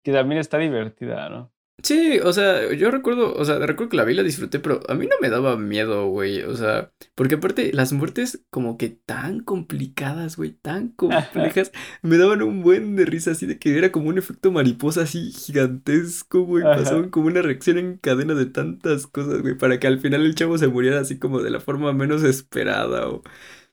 Que 0.04 0.12
también 0.12 0.40
está 0.40 0.58
divertida, 0.58 1.30
¿no? 1.30 1.52
Sí, 1.86 2.18
o 2.18 2.34
sea, 2.34 2.74
yo 2.74 2.90
recuerdo, 2.90 3.36
o 3.36 3.46
sea, 3.46 3.60
recuerdo 3.60 3.92
que 3.92 3.98
la 3.98 4.06
vi 4.06 4.14
y 4.14 4.16
la 4.16 4.24
disfruté, 4.24 4.60
pero 4.60 4.80
a 4.90 4.96
mí 4.96 5.06
no 5.06 5.18
me 5.22 5.30
daba 5.30 5.56
miedo, 5.56 6.08
güey, 6.08 6.42
o 6.42 6.58
sea, 6.58 6.92
porque 7.14 7.36
aparte 7.36 7.72
las 7.74 7.94
muertes 7.94 8.44
como 8.50 8.76
que 8.76 8.90
tan 8.90 9.42
complicadas, 9.42 10.36
güey, 10.36 10.54
tan 10.54 10.88
complejas, 10.96 11.72
me 12.02 12.18
daban 12.18 12.42
un 12.42 12.64
buen 12.64 12.96
de 12.96 13.06
risa 13.06 13.32
así 13.32 13.46
de 13.46 13.60
que 13.60 13.78
era 13.78 13.92
como 13.92 14.10
un 14.10 14.18
efecto 14.18 14.52
mariposa 14.52 15.04
así 15.04 15.32
gigantesco, 15.32 16.42
güey, 16.42 16.64
pasaban 16.64 17.12
como 17.12 17.28
una 17.28 17.44
reacción 17.44 17.78
en 17.78 17.98
cadena 18.00 18.34
de 18.34 18.48
tantas 18.48 19.06
cosas, 19.06 19.44
güey, 19.44 19.56
para 19.56 19.80
que 19.80 19.86
al 19.86 20.00
final 20.00 20.26
el 20.26 20.34
chavo 20.34 20.58
se 20.58 20.68
muriera 20.68 21.00
así 21.02 21.20
como 21.20 21.44
de 21.44 21.52
la 21.52 21.60
forma 21.60 21.94
menos 21.94 22.24
esperada 22.24 23.10
o... 23.10 23.22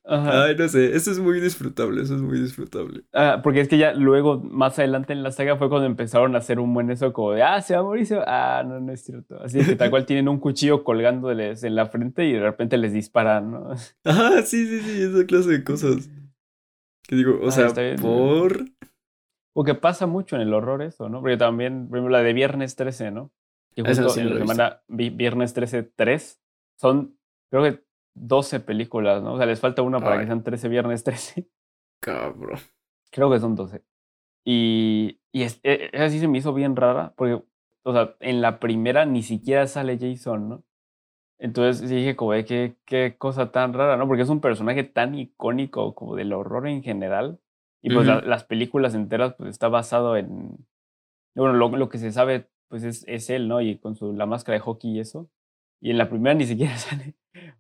Ay, 0.05 0.57
no 0.57 0.69
sé, 0.69 0.97
eso 0.97 1.13
es 1.13 1.21
muy 1.21 1.41
disfrutable, 1.41 2.03
eso 2.03 2.17
es 2.17 2.23
muy 2.23 2.41
disfrutable. 2.41 3.05
Ah, 3.13 3.41
porque 3.43 3.61
es 3.61 3.69
que 3.69 3.79
ya 3.79 3.93
luego, 3.93 4.41
más 4.41 4.77
adelante 4.79 5.13
en 5.13 5.23
la 5.23 5.31
saga, 5.31 5.57
fue 5.57 5.69
cuando 5.69 5.87
empezaron 5.87 6.35
a 6.35 6.39
hacer 6.39 6.59
un 6.59 6.75
buen 6.75 6.91
eso 6.91 7.13
como 7.13 7.33
de, 7.33 7.43
ah, 7.43 7.61
se 7.63 7.75
va 7.75 7.81
a 7.81 7.85
morir, 7.85 8.09
Ah, 8.27 8.65
no, 8.67 8.81
no 8.81 8.93
es 8.93 9.05
cierto. 9.05 9.41
Así 9.41 9.65
que 9.65 9.77
tal 9.77 9.91
cual 9.91 10.05
tienen 10.07 10.29
un 10.29 10.41
cuchillo 10.41 10.83
colgándoles 10.83 11.63
en 11.63 11.77
la 11.77 11.87
frente 11.87 12.25
y 12.25 12.33
de 12.33 12.41
repente 12.41 12.79
les 12.79 12.93
disparan, 12.93 13.53
¿no? 13.53 13.71
Ajá, 14.05 14.43
sí, 14.43 14.67
sí, 14.67 14.81
sí, 14.81 15.03
esa 15.03 15.25
clase 15.25 15.51
de 15.51 15.65
cosas. 15.65 16.11
Que 17.07 17.17
digo, 17.17 17.39
o 17.41 17.49
ah, 17.49 17.53
sea, 17.53 17.97
por... 18.01 18.65
O 19.55 19.65
que 19.65 19.75
pasa 19.75 20.07
mucho 20.07 20.35
en 20.35 20.43
el 20.43 20.55
horror 20.55 20.83
eso, 20.83 21.09
¿no? 21.09 21.21
Porque 21.21 21.37
también, 21.37 21.89
por 21.89 21.99
ejemplo, 21.99 22.17
la 22.17 22.23
de 22.25 22.33
Viernes 22.33 22.75
13, 22.75 23.11
¿no? 23.11 23.31
Que 23.75 23.83
justo 23.83 24.19
en 24.19 24.31
la 24.31 24.39
semana 24.39 24.83
Viernes 24.89 25.53
13, 25.53 25.83
3, 25.95 26.41
son, 26.79 27.19
creo 27.51 27.63
que 27.63 27.85
12 28.15 28.61
películas, 28.61 29.23
¿no? 29.23 29.35
O 29.35 29.37
sea, 29.37 29.47
les 29.47 29.61
falta 29.61 29.83
una 29.83 30.01
para 30.01 30.21
que 30.21 30.27
sean 30.27 30.43
13 30.43 30.69
viernes 30.69 31.05
13. 31.05 31.49
Cabrón. 32.01 32.59
Creo 33.11 33.31
que 33.31 33.41
son 33.41 33.55
12. 33.55 33.83
Y, 34.45 35.21
y 35.31 35.43
es, 35.43 35.61
e, 35.63 35.91
esa 35.93 36.09
sí 36.11 36.19
se 36.19 36.29
me 36.29 36.39
hizo 36.39 36.53
bien 36.53 36.77
rara, 36.77 37.15
porque, 37.17 37.43
o 37.83 37.93
sea, 37.93 38.17
en 38.21 38.41
la 38.41 38.59
primera 38.59 39.07
ni 39.07 39.23
siquiera 39.23 39.67
sale 39.67 39.99
Jason, 39.99 40.49
¿no? 40.49 40.65
Entonces 41.43 41.91
dije, 41.91 42.15
como, 42.15 42.31
qué, 42.47 42.77
qué 42.85 43.17
cosa 43.19 43.51
tan 43.51 43.73
rara, 43.73 43.97
¿no? 43.97 44.07
Porque 44.07 44.23
es 44.23 44.29
un 44.29 44.41
personaje 44.41 44.85
tan 44.85 45.17
icónico 45.17 45.93
como 45.93 46.15
del 46.15 46.33
horror 46.33 46.69
en 46.69 46.85
general. 46.85 47.41
Y 47.83 47.93
pues 47.93 48.07
las 48.07 48.45
películas 48.45 48.95
enteras, 48.95 49.35
pues 49.35 49.51
está 49.51 49.69
basado 49.69 50.17
en. 50.17 50.57
Bueno, 51.35 51.55
lo, 51.55 51.69
lo 51.77 51.89
que 51.89 51.99
se 51.99 52.13
sabe, 52.13 52.49
pues 52.69 52.85
es, 52.85 53.05
es, 53.09 53.29
él, 53.29 53.49
¿no? 53.49 53.61
Y 53.61 53.79
con 53.79 53.97
su, 53.97 54.13
la 54.13 54.25
máscara 54.25 54.55
de 54.55 54.61
hockey 54.61 54.93
y 54.93 55.01
eso. 55.01 55.29
Y 55.83 55.91
en 55.91 55.99
la 55.99 56.09
primera 56.09 56.35
ni 56.35 56.47
siquiera 56.47 56.77
sale. 56.79 57.17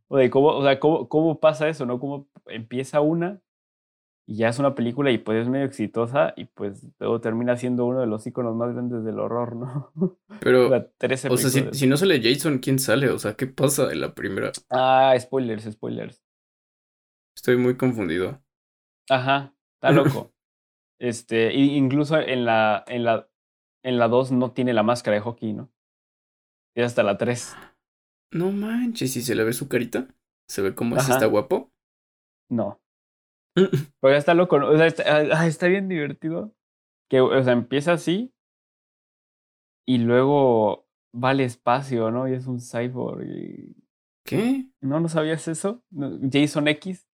O 0.08 0.16
de 0.16 0.30
cómo, 0.30 0.48
o 0.48 0.62
sea, 0.62 0.78
cómo, 0.78 1.08
cómo 1.08 1.40
pasa 1.40 1.68
eso, 1.68 1.84
¿no? 1.84 1.98
Cómo 1.98 2.28
empieza 2.46 3.00
una 3.00 3.42
y 4.26 4.36
ya 4.36 4.48
es 4.48 4.58
una 4.58 4.74
película 4.74 5.10
y 5.10 5.18
pues 5.18 5.42
es 5.42 5.48
medio 5.48 5.66
exitosa 5.66 6.32
y 6.36 6.44
pues 6.44 6.86
luego 7.00 7.20
termina 7.20 7.56
siendo 7.56 7.86
uno 7.86 8.00
de 8.00 8.06
los 8.06 8.24
iconos 8.26 8.54
más 8.54 8.72
grandes 8.72 9.02
del 9.04 9.18
horror, 9.18 9.56
¿no? 9.56 9.92
Pero, 10.40 10.68
o 10.68 11.36
sea, 11.36 11.50
si, 11.50 11.68
si, 11.72 11.86
no 11.86 11.96
sale 11.96 12.22
Jason, 12.22 12.58
¿quién 12.58 12.78
sale? 12.78 13.08
O 13.08 13.18
sea, 13.18 13.34
¿qué 13.34 13.48
pasa 13.48 13.90
en 13.90 14.00
la 14.00 14.14
primera? 14.14 14.52
Ah, 14.70 15.14
spoilers, 15.18 15.64
spoilers. 15.64 16.22
Estoy 17.36 17.56
muy 17.56 17.76
confundido. 17.76 18.40
Ajá, 19.08 19.54
está 19.74 19.90
loco. 19.90 20.32
este, 21.00 21.52
incluso 21.54 22.20
en 22.20 22.44
la, 22.44 22.84
en 22.86 23.04
la, 23.04 23.28
en 23.82 23.98
la 23.98 24.06
2 24.06 24.32
no 24.32 24.52
tiene 24.52 24.72
la 24.72 24.84
máscara 24.84 25.16
de 25.16 25.22
hockey, 25.22 25.52
¿no? 25.52 25.72
Y 26.76 26.82
hasta 26.82 27.02
la 27.02 27.18
3. 27.18 27.56
No 28.32 28.50
manches, 28.50 29.16
¿y 29.16 29.22
se 29.22 29.34
le 29.34 29.44
ve 29.44 29.52
su 29.52 29.68
carita? 29.68 30.08
¿Se 30.48 30.62
ve 30.62 30.74
como 30.74 30.98
si 30.98 31.12
está 31.12 31.26
guapo? 31.26 31.70
No. 32.50 32.80
Pero 34.00 34.16
está 34.16 34.34
loco, 34.34 34.58
¿no? 34.58 34.70
O 34.70 34.76
sea, 34.76 34.86
está, 34.86 35.04
ah, 35.06 35.28
ah, 35.32 35.46
está, 35.46 35.68
bien 35.68 35.88
divertido. 35.88 36.54
Que, 37.10 37.20
o 37.20 37.42
sea, 37.42 37.52
empieza 37.52 37.92
así 37.92 38.32
y 39.86 39.98
luego 39.98 40.86
va 41.14 41.30
al 41.30 41.40
espacio, 41.40 42.10
¿no? 42.10 42.26
Y 42.28 42.32
es 42.32 42.46
un 42.46 42.60
cyborg. 42.60 43.26
Y... 43.26 43.76
¿Qué? 44.24 44.66
¿No, 44.80 45.00
no 45.00 45.08
sabías 45.08 45.46
eso? 45.48 45.84
¿Jason 46.30 46.68
X? 46.68 47.06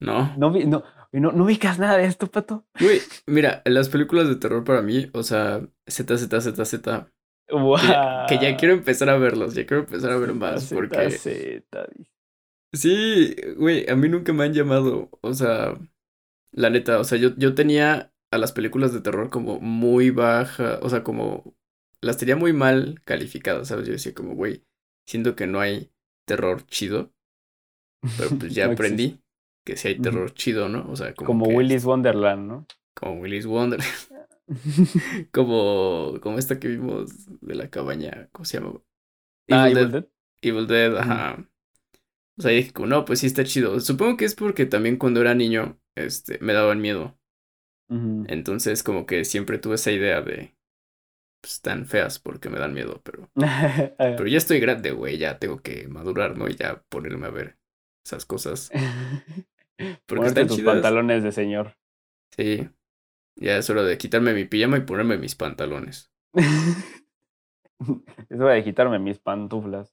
No. 0.00 0.36
No, 0.36 0.50
no, 0.50 0.84
no, 1.12 1.32
no 1.32 1.44
ubicas 1.44 1.78
nada 1.78 1.96
de 1.96 2.04
esto, 2.04 2.26
pato. 2.26 2.66
Güey, 2.78 3.00
mira, 3.26 3.62
las 3.64 3.88
películas 3.88 4.28
de 4.28 4.36
terror 4.36 4.64
para 4.64 4.82
mí, 4.82 5.10
o 5.14 5.22
sea, 5.22 5.66
Z, 5.86 6.18
Z, 6.18 6.40
Z, 6.40 6.64
Z, 6.64 7.12
que, 7.48 8.38
ya, 8.38 8.56
quiero 8.56 8.74
empezar 8.74 9.08
a 9.10 9.16
verlos, 9.16 9.54
ya 9.54 9.66
quiero 9.66 9.84
empezar 9.84 10.12
a 10.12 10.18
ver 10.18 10.34
más 10.34 10.72
porque... 10.72 11.62
Sí, 12.74 13.34
güey, 13.56 13.88
a 13.88 13.96
mí 13.96 14.08
nunca 14.08 14.34
me 14.34 14.44
han 14.44 14.52
llamado, 14.52 15.08
o 15.22 15.32
sea, 15.32 15.78
la 16.52 16.68
neta, 16.68 17.00
o 17.00 17.04
sea, 17.04 17.16
yo, 17.16 17.34
yo 17.36 17.54
tenía 17.54 18.12
a 18.30 18.38
las 18.38 18.52
películas 18.52 18.92
de 18.92 19.00
terror 19.00 19.30
como 19.30 19.58
muy 19.60 20.10
baja, 20.10 20.78
o 20.82 20.90
sea, 20.90 21.02
como 21.02 21.56
las 22.02 22.18
tenía 22.18 22.36
muy 22.36 22.52
mal 22.52 23.00
calificadas, 23.04 23.68
¿sabes? 23.68 23.86
Yo 23.86 23.92
decía 23.92 24.14
como, 24.14 24.34
güey, 24.34 24.64
siento 25.06 25.34
que 25.34 25.46
no 25.46 25.60
hay 25.60 25.90
terror 26.26 26.66
chido, 26.66 27.10
pero 28.18 28.30
pues 28.38 28.54
ya 28.54 28.66
aprendí 28.72 29.18
que 29.64 29.76
sí 29.76 29.88
hay 29.88 29.98
terror 29.98 30.32
chido, 30.34 30.68
¿no? 30.68 30.90
O 30.90 30.96
sea, 30.96 31.14
como... 31.14 31.26
Como 31.26 31.46
Willy's 31.46 31.84
Wonderland, 31.84 32.46
¿no? 32.46 32.66
Como 32.94 33.20
Willy's 33.20 33.46
Wonderland. 33.46 33.90
como, 35.32 36.18
como 36.20 36.38
esta 36.38 36.58
que 36.58 36.68
vimos 36.68 37.26
de 37.40 37.54
la 37.54 37.70
cabaña, 37.70 38.28
¿cómo 38.32 38.44
se 38.44 38.58
llama? 38.58 38.80
Ah, 39.50 39.68
Evil, 39.68 39.90
Dead. 39.90 40.08
Evil 40.42 40.66
Dead, 40.66 40.96
ajá. 40.96 41.48
O 42.38 42.42
sea, 42.42 42.52
dije 42.52 42.72
como, 42.72 42.86
no, 42.86 43.04
pues 43.04 43.20
sí 43.20 43.26
está 43.26 43.44
chido. 43.44 43.78
Supongo 43.80 44.16
que 44.16 44.24
es 44.24 44.34
porque 44.34 44.66
también 44.66 44.96
cuando 44.96 45.20
era 45.20 45.34
niño, 45.34 45.80
este, 45.96 46.38
me 46.40 46.52
daban 46.52 46.80
miedo. 46.80 47.18
Entonces, 47.90 48.82
como 48.82 49.06
que 49.06 49.24
siempre 49.24 49.58
tuve 49.58 49.76
esa 49.76 49.90
idea 49.90 50.20
de, 50.20 50.54
pues, 51.40 51.62
tan 51.62 51.86
feas 51.86 52.18
porque 52.18 52.50
me 52.50 52.58
dan 52.58 52.74
miedo, 52.74 53.00
pero... 53.02 53.30
pero 53.98 54.26
ya 54.26 54.36
estoy 54.36 54.60
grande, 54.60 54.90
güey, 54.90 55.16
ya 55.16 55.38
tengo 55.38 55.62
que 55.62 55.88
madurar, 55.88 56.36
¿no? 56.36 56.48
Y 56.48 56.54
ya 56.54 56.82
ponerme 56.90 57.26
a 57.26 57.30
ver 57.30 57.58
esas 58.04 58.26
cosas. 58.26 58.70
Porque 60.06 60.26
están 60.26 60.48
tus 60.48 60.60
pantalones 60.60 61.22
de 61.22 61.30
señor. 61.30 61.76
Sí. 62.36 62.68
Ya 63.38 63.56
es 63.56 63.70
hora 63.70 63.82
de 63.84 63.98
quitarme 63.98 64.34
mi 64.34 64.44
pijama 64.44 64.78
y 64.78 64.82
ponerme 64.82 65.18
mis 65.18 65.34
pantalones. 65.34 66.10
es 68.28 68.40
hora 68.40 68.54
de 68.54 68.64
quitarme 68.64 68.98
mis 68.98 69.18
pantuflas. 69.18 69.92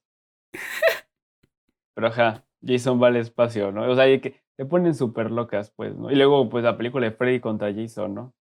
Pero 1.94 2.06
ajá, 2.08 2.44
Jason 2.64 3.02
va 3.02 3.08
al 3.08 3.16
espacio, 3.16 3.72
¿no? 3.72 3.90
O 3.90 3.94
sea, 3.96 4.04
que 4.20 4.40
te 4.56 4.66
ponen 4.66 4.94
súper 4.94 5.30
locas, 5.30 5.72
pues, 5.76 5.96
¿no? 5.96 6.10
Y 6.10 6.16
luego, 6.16 6.48
pues, 6.48 6.64
la 6.64 6.76
película 6.76 7.06
de 7.06 7.12
Freddy 7.16 7.40
contra 7.40 7.72
Jason, 7.74 8.14
¿no? 8.14 8.34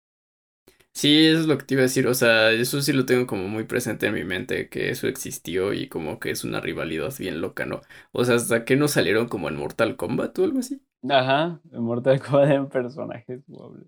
Sí, 0.94 1.28
eso 1.28 1.42
es 1.42 1.46
lo 1.48 1.58
que 1.58 1.66
te 1.66 1.74
iba 1.76 1.82
a 1.82 1.84
decir. 1.84 2.08
O 2.08 2.14
sea, 2.14 2.52
eso 2.52 2.82
sí 2.82 2.94
lo 2.94 3.06
tengo 3.06 3.28
como 3.28 3.48
muy 3.48 3.66
presente 3.66 4.08
en 4.08 4.14
mi 4.14 4.24
mente, 4.24 4.70
que 4.70 4.90
eso 4.90 5.08
existió 5.08 5.74
y 5.74 5.90
como 5.90 6.20
que 6.20 6.32
es 6.32 6.44
una 6.44 6.62
rivalidad 6.62 7.14
bien 7.20 7.42
loca, 7.42 7.66
¿no? 7.66 7.82
O 8.14 8.24
sea, 8.26 8.36
hasta 8.36 8.64
que 8.66 8.76
no 8.78 8.88
salieron 8.88 9.28
como 9.28 9.50
en 9.50 9.58
Mortal 9.58 9.98
Kombat 9.98 10.40
o 10.40 10.44
algo 10.46 10.60
así. 10.60 10.82
Ajá, 11.10 11.62
en 11.72 11.84
Mortal 11.84 12.20
Kombat 12.22 12.52
en 12.52 12.68
personajes 12.70 13.42
jugables. 13.48 13.88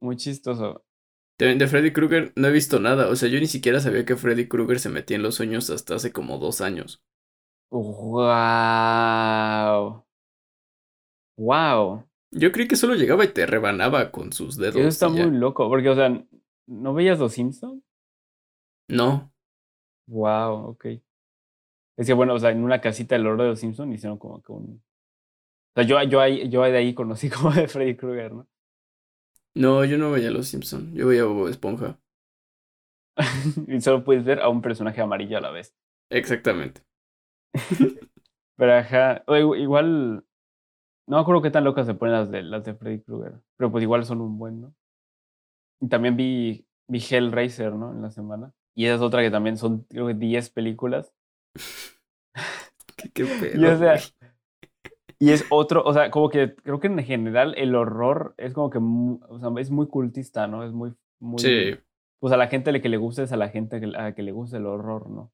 Muy 0.00 0.16
chistoso. 0.16 0.84
De, 1.38 1.66
Freddy 1.66 1.92
Krueger 1.92 2.32
no 2.34 2.48
he 2.48 2.52
visto 2.52 2.80
nada. 2.80 3.08
O 3.08 3.16
sea, 3.16 3.28
yo 3.28 3.38
ni 3.38 3.46
siquiera 3.46 3.80
sabía 3.80 4.06
que 4.06 4.16
Freddy 4.16 4.48
Krueger 4.48 4.80
se 4.80 4.88
metía 4.88 5.16
en 5.16 5.22
los 5.22 5.34
sueños 5.34 5.68
hasta 5.70 5.96
hace 5.96 6.12
como 6.12 6.38
dos 6.38 6.62
años. 6.62 7.02
Wow. 7.70 8.24
Wow. 11.36 12.08
Yo 12.30 12.52
creí 12.52 12.66
que 12.68 12.76
solo 12.76 12.94
llegaba 12.94 13.24
y 13.24 13.28
te 13.28 13.44
rebanaba 13.46 14.10
con 14.10 14.32
sus 14.32 14.56
dedos. 14.56 14.76
Eso 14.76 14.88
está 14.88 15.08
muy 15.08 15.30
loco, 15.30 15.68
porque, 15.68 15.90
o 15.90 15.94
sea, 15.94 16.24
¿no 16.66 16.94
veías 16.94 17.18
los 17.18 17.32
Simpsons? 17.32 17.82
No. 18.88 19.32
Wow, 20.08 20.70
ok. 20.70 20.86
Es 21.98 22.06
que, 22.06 22.12
bueno, 22.12 22.34
o 22.34 22.38
sea, 22.38 22.50
en 22.50 22.62
una 22.62 22.80
casita 22.80 23.14
del 23.14 23.26
oro 23.26 23.42
de 23.42 23.50
los 23.50 23.60
Simpsons 23.60 23.94
hicieron 23.94 24.18
como 24.18 24.42
que 24.42 24.52
un... 24.52 24.82
O 25.74 25.74
sea, 25.74 25.84
yo, 25.84 26.02
yo, 26.04 26.20
ahí, 26.20 26.48
yo 26.48 26.62
de 26.62 26.78
ahí 26.78 26.94
conocí 26.94 27.28
como 27.30 27.52
de 27.52 27.68
Freddy 27.68 27.96
Krueger, 27.96 28.32
¿no? 28.32 28.48
No, 29.56 29.82
yo 29.86 29.96
no 29.96 30.10
veía 30.10 30.30
los 30.30 30.48
Simpsons, 30.48 30.92
yo 30.92 31.06
veía 31.06 31.24
Bob 31.24 31.48
Esponja. 31.48 31.98
y 33.66 33.80
solo 33.80 34.04
puedes 34.04 34.22
ver 34.22 34.40
a 34.40 34.50
un 34.50 34.60
personaje 34.60 35.00
amarillo 35.00 35.38
a 35.38 35.40
la 35.40 35.50
vez. 35.50 35.74
Exactamente. 36.10 36.82
Pero 38.56 38.74
ajá, 38.74 39.24
igual 39.56 40.24
no 41.06 41.16
me 41.16 41.22
acuerdo 41.22 41.40
qué 41.40 41.50
tan 41.50 41.64
locas 41.64 41.86
se 41.86 41.94
ponen 41.94 42.14
las 42.14 42.30
de, 42.30 42.42
las 42.42 42.64
de 42.64 42.74
Freddy 42.74 43.00
Krueger. 43.00 43.40
Pero 43.56 43.72
pues 43.72 43.82
igual 43.82 44.04
son 44.04 44.20
un 44.20 44.36
buen, 44.38 44.60
¿no? 44.60 44.74
Y 45.80 45.88
también 45.88 46.16
vi, 46.16 46.66
vi 46.86 46.98
Hellraiser, 46.98 47.72
¿no? 47.72 47.92
En 47.92 48.02
la 48.02 48.10
semana. 48.10 48.52
Y 48.74 48.84
esa 48.84 48.96
es 48.96 49.00
otra 49.00 49.22
que 49.22 49.30
también 49.30 49.56
son, 49.56 49.84
creo 49.84 50.06
que 50.06 50.14
10 50.14 50.50
películas. 50.50 51.14
qué, 53.14 53.24
pedo, 53.24 53.54
y, 53.54 53.64
es 55.20 55.46
otro, 55.50 55.82
o 55.84 55.92
sea, 55.92 56.10
como 56.10 56.28
que 56.28 56.54
creo 56.54 56.78
que 56.78 56.88
en 56.88 56.98
general 57.02 57.54
el 57.56 57.74
horror 57.74 58.34
es 58.36 58.52
como 58.52 58.70
que, 58.70 58.78
o 58.78 59.38
sea, 59.38 59.50
es 59.58 59.70
muy 59.70 59.86
cultista, 59.86 60.46
¿no? 60.46 60.64
Es 60.64 60.72
muy, 60.72 60.94
muy... 61.18 61.38
Sí. 61.38 61.76
Pues 62.18 62.32
a 62.32 62.36
la 62.36 62.48
gente 62.48 62.80
que 62.80 62.88
le 62.88 62.96
gusta 62.96 63.22
es 63.22 63.32
a 63.32 63.36
la 63.36 63.48
gente 63.48 63.80
a 63.96 64.14
que 64.14 64.22
le 64.22 64.32
gusta 64.32 64.56
el 64.56 64.66
horror, 64.66 65.08
¿no? 65.10 65.32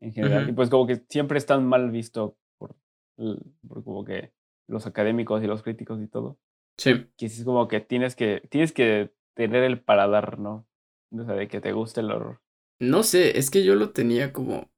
En 0.00 0.12
general. 0.12 0.48
Y 0.48 0.52
pues 0.52 0.70
como 0.70 0.86
que 0.86 1.02
siempre 1.08 1.38
es 1.38 1.46
tan 1.46 1.66
mal 1.66 1.90
visto 1.90 2.36
por, 2.58 2.76
por 3.16 3.84
como 3.84 4.04
que 4.04 4.32
los 4.66 4.86
académicos 4.86 5.42
y 5.42 5.46
los 5.46 5.62
críticos 5.62 6.00
y 6.02 6.08
todo. 6.08 6.38
Sí. 6.78 7.06
Que 7.16 7.26
es 7.26 7.44
como 7.44 7.68
que 7.68 7.80
tienes 7.80 8.16
que, 8.16 8.42
tienes 8.48 8.72
que 8.72 9.12
tener 9.34 9.62
el 9.64 9.80
paladar, 9.80 10.38
¿no? 10.38 10.66
O 11.12 11.24
sea, 11.24 11.34
de 11.34 11.48
que 11.48 11.60
te 11.60 11.72
guste 11.72 12.00
el 12.00 12.10
horror. 12.10 12.40
No 12.78 13.02
sé, 13.02 13.38
es 13.38 13.50
que 13.50 13.64
yo 13.64 13.74
lo 13.74 13.90
tenía 13.90 14.32
como. 14.32 14.70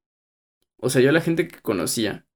O 0.81 0.89
sea, 0.89 1.01
yo 1.01 1.13
la 1.13 1.21
gente 1.21 1.47
que 1.47 1.61
conocía, 1.61 2.27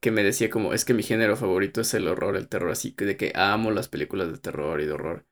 que 0.00 0.10
me 0.10 0.22
decía 0.22 0.50
como, 0.50 0.72
es 0.72 0.84
que 0.84 0.94
mi 0.94 1.02
género 1.02 1.36
favorito 1.36 1.80
es 1.80 1.94
el 1.94 2.08
horror, 2.08 2.36
el 2.36 2.48
terror, 2.48 2.70
así 2.70 2.92
que 2.92 3.04
de 3.04 3.16
que 3.16 3.32
amo 3.34 3.70
las 3.70 3.88
películas 3.88 4.32
de 4.32 4.38
terror 4.38 4.80
y 4.80 4.86
de 4.86 4.92
horror. 4.92 5.26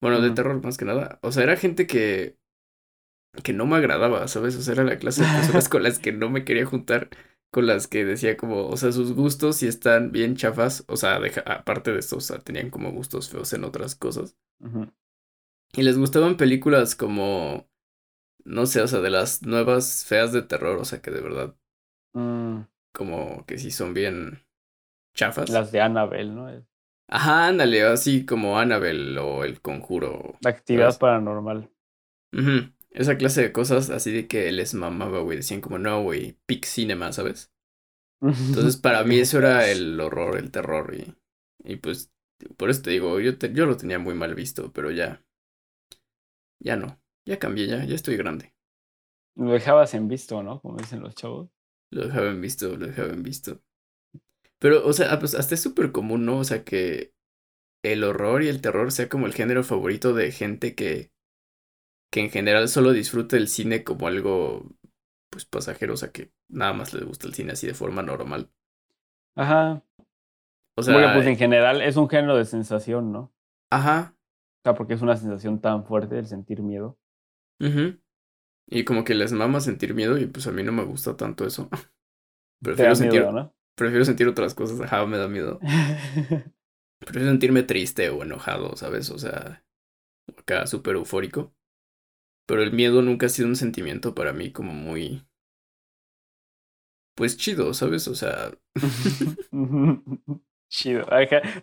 Bueno, 0.00 0.20
de 0.20 0.30
terror 0.30 0.62
más 0.62 0.76
que 0.76 0.84
nada. 0.84 1.18
O 1.22 1.32
sea, 1.32 1.42
era 1.42 1.56
gente 1.56 1.86
que. 1.86 2.38
que 3.42 3.52
no 3.52 3.66
me 3.66 3.76
agradaba, 3.76 4.28
¿sabes? 4.28 4.56
O 4.56 4.62
sea, 4.62 4.74
era 4.74 4.84
la 4.84 4.98
clase 4.98 5.22
de 5.22 5.32
personas 5.32 5.68
con 5.70 5.82
las 5.82 5.98
que 5.98 6.12
no 6.12 6.30
me 6.30 6.44
quería 6.44 6.66
juntar 6.66 7.10
con 7.50 7.66
las 7.66 7.86
que 7.86 8.04
decía 8.04 8.36
como, 8.36 8.68
o 8.68 8.76
sea, 8.76 8.92
sus 8.92 9.12
gustos 9.14 9.56
sí 9.56 9.66
están 9.66 10.12
bien 10.12 10.36
chafas, 10.36 10.84
o 10.88 10.96
sea, 10.96 11.18
aparte 11.46 11.92
de 11.92 12.00
esto, 12.00 12.16
o 12.16 12.20
sea, 12.20 12.38
tenían 12.38 12.70
como 12.70 12.92
gustos 12.92 13.30
feos 13.30 13.52
en 13.54 13.64
otras 13.64 13.94
cosas. 13.94 14.36
Y 15.72 15.82
les 15.82 15.96
gustaban 15.96 16.36
películas 16.36 16.94
como, 16.94 17.66
no 18.44 18.66
sé, 18.66 18.82
o 18.82 18.88
sea, 18.88 19.00
de 19.00 19.10
las 19.10 19.42
nuevas 19.42 20.04
feas 20.04 20.32
de 20.32 20.42
terror, 20.42 20.78
o 20.78 20.84
sea, 20.84 21.00
que 21.00 21.10
de 21.10 21.20
verdad, 21.20 21.56
mm. 22.12 22.60
Como 22.96 23.44
que 23.44 23.58
sí 23.58 23.70
son 23.70 23.92
bien 23.92 24.40
chafas. 25.14 25.50
Las 25.50 25.70
de 25.70 25.80
Annabelle, 25.80 26.30
¿no? 26.30 26.48
Ajá, 27.08 27.48
ándale, 27.48 27.82
así 27.82 28.24
como 28.24 28.58
Annabelle 28.58 29.18
o 29.18 29.44
El 29.44 29.60
Conjuro. 29.60 30.36
La 30.40 30.50
actividad 30.50 30.98
paranormal. 30.98 31.70
Esa 32.90 33.18
clase 33.18 33.42
de 33.42 33.52
cosas 33.52 33.90
así 33.90 34.10
de 34.10 34.26
que 34.26 34.50
les 34.50 34.74
mamaba, 34.74 35.20
güey. 35.20 35.36
Decían 35.36 35.60
como, 35.60 35.78
no, 35.78 36.02
güey, 36.02 36.38
pic 36.46 36.64
cinema, 36.64 37.12
¿sabes? 37.12 37.52
Entonces, 38.22 38.78
para 38.78 39.04
mí 39.04 39.18
eso 39.18 39.38
era 39.38 39.68
el 39.68 40.00
horror, 40.00 40.38
el 40.38 40.50
terror. 40.50 40.94
Y, 40.94 41.14
y 41.64 41.76
pues, 41.76 42.10
por 42.56 42.70
eso 42.70 42.82
te 42.82 42.90
digo, 42.90 43.20
yo, 43.20 43.32
yo 43.32 43.66
lo 43.66 43.76
tenía 43.76 43.98
muy 43.98 44.14
mal 44.14 44.34
visto, 44.34 44.72
pero 44.72 44.90
ya. 44.90 45.22
Ya 46.58 46.76
no. 46.76 46.98
Ya 47.26 47.38
cambié, 47.38 47.66
ya, 47.66 47.84
ya 47.84 47.94
estoy 47.94 48.16
grande. 48.16 48.54
Lo 49.36 49.52
dejabas 49.52 49.94
en 49.94 50.08
visto, 50.08 50.42
¿no? 50.42 50.60
Como 50.60 50.78
dicen 50.78 51.00
los 51.00 51.14
chavos. 51.14 51.50
Lo 51.90 52.06
dejaba 52.06 52.28
en 52.28 52.40
visto, 52.40 52.76
lo 52.76 52.86
dejaba 52.86 53.12
en 53.12 53.22
visto. 53.22 53.60
Pero, 54.58 54.86
o 54.86 54.92
sea, 54.92 55.18
pues 55.18 55.34
hasta 55.34 55.54
es 55.54 55.60
súper 55.60 55.92
común, 55.92 56.24
¿no? 56.24 56.38
O 56.38 56.44
sea, 56.44 56.64
que 56.64 57.12
el 57.84 58.04
horror 58.04 58.42
y 58.42 58.48
el 58.48 58.60
terror 58.60 58.90
sea 58.90 59.08
como 59.08 59.26
el 59.26 59.34
género 59.34 59.62
favorito 59.62 60.14
de 60.14 60.32
gente 60.32 60.74
que 60.74 61.12
que 62.16 62.20
en 62.20 62.30
general 62.30 62.68
solo 62.68 62.92
disfruta 62.92 63.36
el 63.36 63.48
cine 63.48 63.84
como 63.84 64.06
algo 64.06 64.70
pues 65.30 65.44
pasajero, 65.44 65.94
o 65.94 65.96
sea 65.96 66.12
que 66.12 66.32
nada 66.48 66.72
más 66.72 66.94
le 66.94 67.04
gusta 67.04 67.26
el 67.26 67.34
cine 67.34 67.52
así 67.52 67.66
de 67.66 67.74
forma 67.74 68.02
normal. 68.02 68.50
Ajá. 69.34 69.82
O 70.78 70.82
sea, 70.82 70.94
bueno, 70.94 71.12
pues 71.12 71.26
en 71.26 71.36
general 71.36 71.82
es 71.82 71.96
un 71.96 72.08
género 72.08 72.36
de 72.36 72.44
sensación, 72.44 73.12
¿no? 73.12 73.34
Ajá. 73.70 74.14
O 74.16 74.60
sea, 74.64 74.74
porque 74.74 74.94
es 74.94 75.02
una 75.02 75.16
sensación 75.16 75.60
tan 75.60 75.84
fuerte 75.84 76.18
el 76.18 76.26
sentir 76.26 76.62
miedo. 76.62 76.98
Mhm. 77.58 78.00
Y 78.68 78.84
como 78.84 79.04
que 79.04 79.14
les 79.14 79.32
mama 79.32 79.60
sentir 79.60 79.94
miedo 79.94 80.18
y 80.18 80.26
pues 80.26 80.46
a 80.46 80.52
mí 80.52 80.62
no 80.62 80.72
me 80.72 80.84
gusta 80.84 81.16
tanto 81.16 81.46
eso. 81.46 81.68
Prefiero 82.62 82.94
sentir, 82.96 83.22
¿no? 83.22 83.54
prefiero 83.76 84.04
sentir 84.04 84.26
otras 84.26 84.54
cosas, 84.54 84.80
ajá, 84.80 85.06
me 85.06 85.18
da 85.18 85.28
miedo. 85.28 85.60
prefiero 86.98 87.28
sentirme 87.28 87.62
triste 87.62 88.08
o 88.08 88.22
enojado, 88.22 88.74
¿sabes? 88.76 89.10
O 89.10 89.18
sea, 89.18 89.62
acá 90.36 90.66
súper 90.66 90.96
eufórico. 90.96 91.54
Pero 92.46 92.62
el 92.62 92.72
miedo 92.72 93.02
nunca 93.02 93.26
ha 93.26 93.28
sido 93.28 93.48
un 93.48 93.56
sentimiento 93.56 94.14
para 94.14 94.32
mí 94.32 94.52
como 94.52 94.72
muy... 94.72 95.26
Pues 97.14 97.36
chido, 97.36 97.74
¿sabes? 97.74 98.08
O 98.08 98.14
sea... 98.14 98.52
chido. 100.68 101.06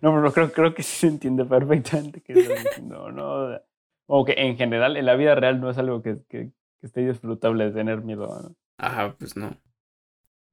No, 0.01 0.13
pero 0.13 0.31
creo, 0.33 0.51
creo 0.51 0.73
que 0.73 0.83
sí 0.83 0.97
se 0.97 1.07
entiende 1.07 1.45
perfectamente 1.45 2.21
que 2.21 2.33
no, 2.81 3.11
no. 3.11 3.59
O 4.07 4.25
que 4.25 4.33
en 4.33 4.57
general 4.57 4.97
en 4.97 5.05
la 5.05 5.15
vida 5.15 5.35
real 5.35 5.61
no 5.61 5.69
es 5.69 5.77
algo 5.77 6.01
que, 6.01 6.17
que, 6.27 6.51
esté 6.85 7.07
disfrutable 7.07 7.65
de 7.65 7.71
tener 7.71 8.01
miedo. 8.01 8.27
¿no? 8.27 8.55
Ajá, 8.77 9.15
pues 9.17 9.35
no. 9.35 9.57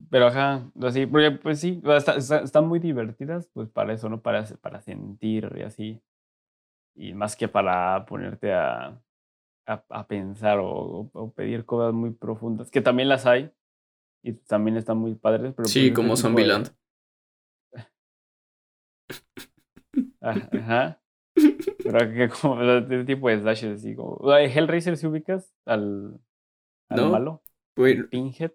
Pero 0.09 0.29
ajá, 0.29 0.71
así, 0.83 1.07
porque 1.07 1.33
pues 1.33 1.61
sí, 1.61 1.83
están 2.17 2.67
muy 2.67 2.79
divertidas, 2.79 3.49
pues 3.53 3.69
para 3.69 3.93
eso, 3.93 4.09
¿no? 4.09 4.23
Para, 4.23 4.45
para 4.61 4.81
sentir 4.81 5.53
y 5.57 5.63
así. 5.63 6.01
Y 6.95 7.13
más 7.13 7.37
que 7.37 7.49
para 7.49 8.07
ponerte 8.07 8.53
a, 8.53 8.99
a, 9.67 10.07
pensar 10.07 10.59
o, 10.61 11.33
pedir 11.37 11.65
cosas 11.65 11.93
muy 11.93 12.11
profundas, 12.11 12.71
que 12.71 12.81
también 12.81 13.09
las 13.09 13.27
hay 13.27 13.53
y 14.23 14.33
también 14.33 14.77
están 14.77 14.99
muy 14.99 15.15
padres. 15.15 15.55
Pero 15.55 15.69
sí, 15.69 15.91
pues 15.91 15.97
como 15.97 16.17
Zombieland. 16.17 16.75
Ajá. 20.21 21.00
Pero 21.83 21.99
que 22.13 22.29
como 22.41 22.63
este 22.63 23.05
tipo 23.05 23.29
de 23.29 23.41
slashes 23.41 23.79
así 23.81 23.95
como. 23.95 24.19
Hellraiser 24.37 24.97
si 24.97 25.07
ubicas 25.07 25.53
al, 25.65 26.21
al 26.91 27.07
malo. 27.07 27.43
Pinhead. 28.11 28.53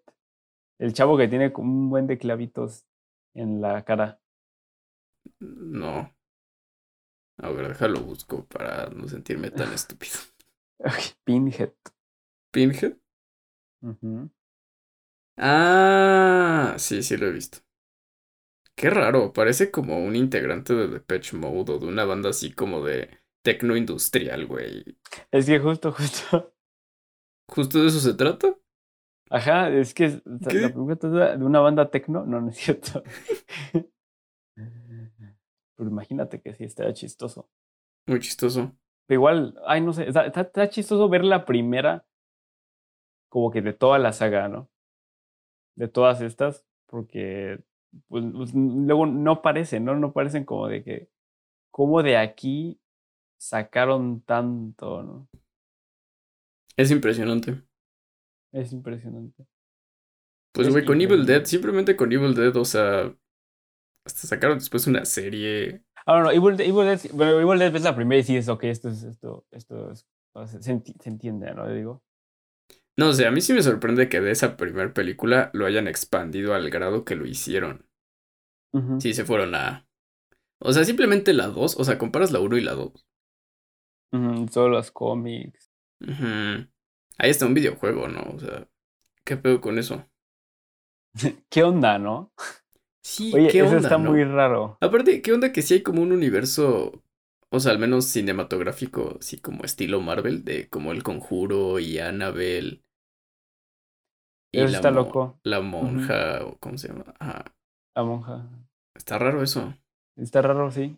El 0.79 0.93
chavo 0.93 1.17
que 1.17 1.27
tiene 1.27 1.53
un 1.57 1.89
buen 1.89 2.07
de 2.07 2.17
clavitos 2.17 2.85
en 3.33 3.61
la 3.61 3.83
cara. 3.83 4.19
No. 5.39 6.11
A 7.37 7.49
ver, 7.49 7.69
déjalo 7.69 8.01
busco 8.01 8.45
para 8.45 8.89
no 8.89 9.07
sentirme 9.07 9.49
tan 9.51 9.71
estúpido. 9.79 10.19
Pinhead. 11.25 11.73
¿Pinhead? 12.51 12.97
Ah, 15.37 16.75
sí, 16.77 17.03
sí 17.03 17.17
lo 17.17 17.27
he 17.27 17.31
visto. 17.31 17.59
Qué 18.75 18.89
raro, 18.89 19.31
parece 19.31 19.71
como 19.71 20.03
un 20.03 20.15
integrante 20.15 20.73
de 20.73 20.87
Depeche 20.87 21.37
Mode 21.37 21.73
o 21.73 21.79
de 21.79 21.87
una 21.87 22.03
banda 22.03 22.29
así 22.29 22.51
como 22.51 22.83
de 22.83 23.09
tecno 23.41 23.77
industrial, 23.77 24.45
güey. 24.47 24.97
Es 25.31 25.45
que 25.45 25.59
justo, 25.59 25.91
justo. 25.93 26.53
¿Justo 27.47 27.81
de 27.81 27.87
eso 27.87 27.99
se 27.99 28.13
trata? 28.15 28.55
Ajá, 29.29 29.69
es 29.69 29.93
que 29.93 30.21
la 30.25 30.69
pregunta 30.69 31.07
de 31.07 31.43
una 31.43 31.59
banda 31.59 31.89
tecno, 31.89 32.25
no, 32.25 32.41
no 32.41 32.49
es 32.49 32.57
cierto. 32.57 33.03
Pero 34.55 35.89
imagínate 35.89 36.41
que 36.41 36.53
sí, 36.53 36.63
estaría 36.63 36.93
chistoso. 36.93 37.49
Muy 38.07 38.19
chistoso. 38.19 38.75
Pero 39.07 39.19
igual, 39.19 39.59
ay, 39.65 39.81
no 39.81 39.93
sé, 39.93 40.07
está, 40.07 40.69
chistoso 40.69 41.09
ver 41.09 41.23
la 41.23 41.45
primera, 41.45 42.05
como 43.29 43.51
que 43.51 43.61
de 43.61 43.73
toda 43.73 43.99
la 43.99 44.13
saga, 44.13 44.47
¿no? 44.47 44.69
De 45.75 45.87
todas 45.87 46.21
estas, 46.21 46.65
porque 46.87 47.63
pues, 48.07 48.25
pues 48.33 48.53
luego 48.53 49.05
no 49.05 49.41
parecen, 49.41 49.85
¿no? 49.85 49.95
No 49.95 50.13
parecen 50.13 50.45
como 50.45 50.67
de 50.67 50.83
que, 50.83 51.09
como 51.71 52.03
de 52.03 52.17
aquí 52.17 52.79
sacaron 53.37 54.21
tanto, 54.21 55.03
¿no? 55.03 55.27
Es 56.77 56.91
impresionante. 56.91 57.61
Es 58.51 58.73
impresionante. 58.73 59.45
Pues, 60.53 60.69
güey, 60.69 60.85
con 60.85 61.01
Evil 61.01 61.25
Dead, 61.25 61.43
simplemente 61.43 61.95
con 61.95 62.11
Evil 62.11 62.33
Dead, 62.33 62.55
o 62.55 62.63
sea, 62.63 63.13
hasta 64.05 64.27
sacaron 64.27 64.57
después 64.57 64.87
una 64.87 65.03
serie. 65.03 65.83
Ah, 66.05 66.17
no, 66.17 66.23
no, 66.23 66.31
Evil, 66.31 66.55
Dead, 66.55 66.71
bueno, 67.11 67.39
Evil 67.39 67.59
Dead 67.59 67.75
es 67.75 67.83
la 67.83 67.95
primera 67.95 68.19
y 68.19 68.23
sí 68.23 68.37
es, 68.37 68.47
ok, 68.47 68.63
esto 68.65 68.89
es, 68.89 69.03
esto, 69.03 69.45
esto 69.51 69.91
es, 69.91 70.05
se, 70.61 70.81
entiende, 71.05 71.53
¿no? 71.53 71.67
Digo. 71.69 72.03
No, 72.97 73.09
o 73.09 73.13
sea, 73.13 73.27
a 73.27 73.31
mí 73.31 73.41
sí 73.41 73.53
me 73.53 73.61
sorprende 73.61 74.07
que 74.07 74.21
de 74.21 74.31
esa 74.31 74.55
primera 74.55 74.93
película 74.93 75.49
lo 75.53 75.65
hayan 75.65 75.87
expandido 75.87 76.53
al 76.53 76.69
grado 76.69 77.03
que 77.03 77.15
lo 77.15 77.25
hicieron. 77.25 77.84
Sí, 78.99 79.13
se 79.13 79.25
fueron 79.25 79.55
a... 79.55 79.87
O 80.59 80.73
sea, 80.73 80.83
simplemente 80.83 81.33
la 81.33 81.47
2, 81.47 81.79
o 81.79 81.83
sea, 81.83 81.97
comparas 81.97 82.31
la 82.31 82.39
1 82.39 82.57
y 82.57 82.61
la 82.61 82.73
2. 82.73 83.07
Todos 84.53 84.69
los 84.69 84.91
cómics. 84.91 85.71
Ahí 87.17 87.29
está 87.29 87.45
un 87.45 87.53
videojuego, 87.53 88.07
¿no? 88.07 88.21
O 88.33 88.39
sea, 88.39 88.67
¿qué 89.23 89.37
pedo 89.37 89.61
con 89.61 89.77
eso? 89.79 90.05
¿Qué 91.49 91.63
onda, 91.63 91.97
no? 91.97 92.31
Sí, 93.01 93.31
¿qué 93.51 93.61
onda, 93.61 93.77
eso 93.77 93.77
está 93.77 93.97
muy 93.97 94.23
raro. 94.23 94.77
Aparte, 94.81 95.21
¿qué 95.21 95.31
onda 95.31 95.51
que 95.51 95.61
sí 95.61 95.75
hay 95.75 95.83
como 95.83 96.01
un 96.01 96.11
universo, 96.11 97.03
o 97.49 97.59
sea, 97.59 97.71
al 97.71 97.79
menos 97.79 98.05
cinematográfico, 98.05 99.17
así 99.19 99.39
como 99.39 99.63
estilo 99.63 100.01
Marvel, 100.01 100.43
de 100.43 100.69
como 100.69 100.91
El 100.91 101.03
Conjuro 101.03 101.79
y 101.79 101.99
Annabelle. 101.99 102.81
Y 104.51 104.59
eso 104.59 104.75
está 104.75 104.91
loco. 104.91 105.39
La 105.43 105.61
monja, 105.61 106.45
o 106.45 106.57
¿cómo 106.57 106.77
se 106.77 106.87
llama? 106.87 107.13
La 107.95 108.03
monja. 108.03 108.49
Está 108.95 109.19
raro 109.19 109.43
eso. 109.43 109.73
Está 110.17 110.41
raro, 110.41 110.71
sí. 110.71 110.97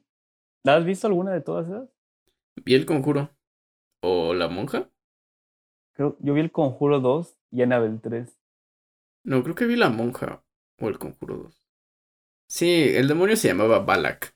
¿La 0.63 0.75
has 0.75 0.86
visto 0.86 1.07
alguna 1.07 1.33
de 1.33 1.41
todas 1.41 1.67
esas? 1.67 1.89
Vi 2.65 2.75
El 2.75 2.86
Conjuro. 2.86 3.31
¿O 4.01 4.33
La 4.33 4.47
monja? 4.47 4.89
Creo, 5.93 6.15
yo 6.19 6.33
vi 6.33 6.41
El 6.41 6.51
Conjuro 6.51 6.99
2 6.99 7.38
y 7.51 7.62
Annabelle 7.63 7.99
3. 7.99 8.39
No, 9.23 9.43
creo 9.43 9.55
que 9.55 9.65
vi 9.65 9.75
La 9.75 9.89
Monja 9.89 10.43
o 10.79 10.88
El 10.88 10.97
Conjuro 10.99 11.38
2. 11.38 11.63
Sí, 12.49 12.91
el 12.95 13.07
demonio 13.07 13.36
se 13.36 13.49
llamaba 13.49 13.79
Balak. 13.79 14.36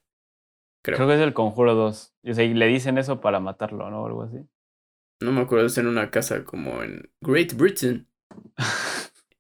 Creo. 0.84 0.98
creo 0.98 1.08
que 1.08 1.16
es 1.16 1.22
el 1.22 1.34
Conjuro 1.34 1.76
2. 1.76 2.14
O 2.24 2.34
sea, 2.34 2.44
y 2.44 2.54
le 2.54 2.68
dicen 2.68 2.98
eso 2.98 3.22
para 3.22 3.40
matarlo, 3.40 3.90
¿no? 3.90 4.04
O 4.04 4.08
algo 4.08 4.24
así. 4.24 4.40
No 5.22 5.32
me 5.32 5.42
acuerdo, 5.42 5.68
es 5.68 5.78
en 5.78 5.88
una 5.88 6.10
casa 6.10 6.44
como 6.44 6.84
en 6.84 7.10
Great 7.22 7.54
Britain. 7.54 8.08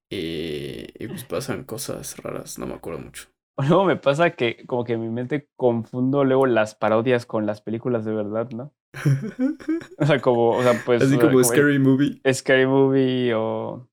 y, 0.09 0.85
y 1.03 1.07
pues 1.07 1.23
pasan 1.23 1.63
cosas 1.63 2.17
raras, 2.17 2.59
no 2.59 2.67
me 2.67 2.75
acuerdo 2.75 2.99
mucho. 2.99 3.27
Luego 3.57 3.85
me 3.85 3.95
pasa 3.95 4.31
que 4.31 4.65
como 4.65 4.83
que 4.83 4.93
en 4.93 5.01
mi 5.01 5.09
mente 5.09 5.49
confundo 5.55 6.23
luego 6.23 6.47
las 6.47 6.75
parodias 6.75 7.25
con 7.25 7.45
las 7.45 7.61
películas 7.61 8.05
de 8.05 8.13
verdad, 8.13 8.49
¿no? 8.51 8.73
o 9.97 10.05
sea, 10.05 10.19
como, 10.19 10.51
o 10.51 10.63
sea, 10.63 10.81
pues... 10.85 11.03
Así 11.03 11.17
como 11.17 11.43
Scary 11.43 11.79
Movie. 11.79 12.21
Scary 12.33 12.65
Movie 12.65 13.33
o 13.35 13.87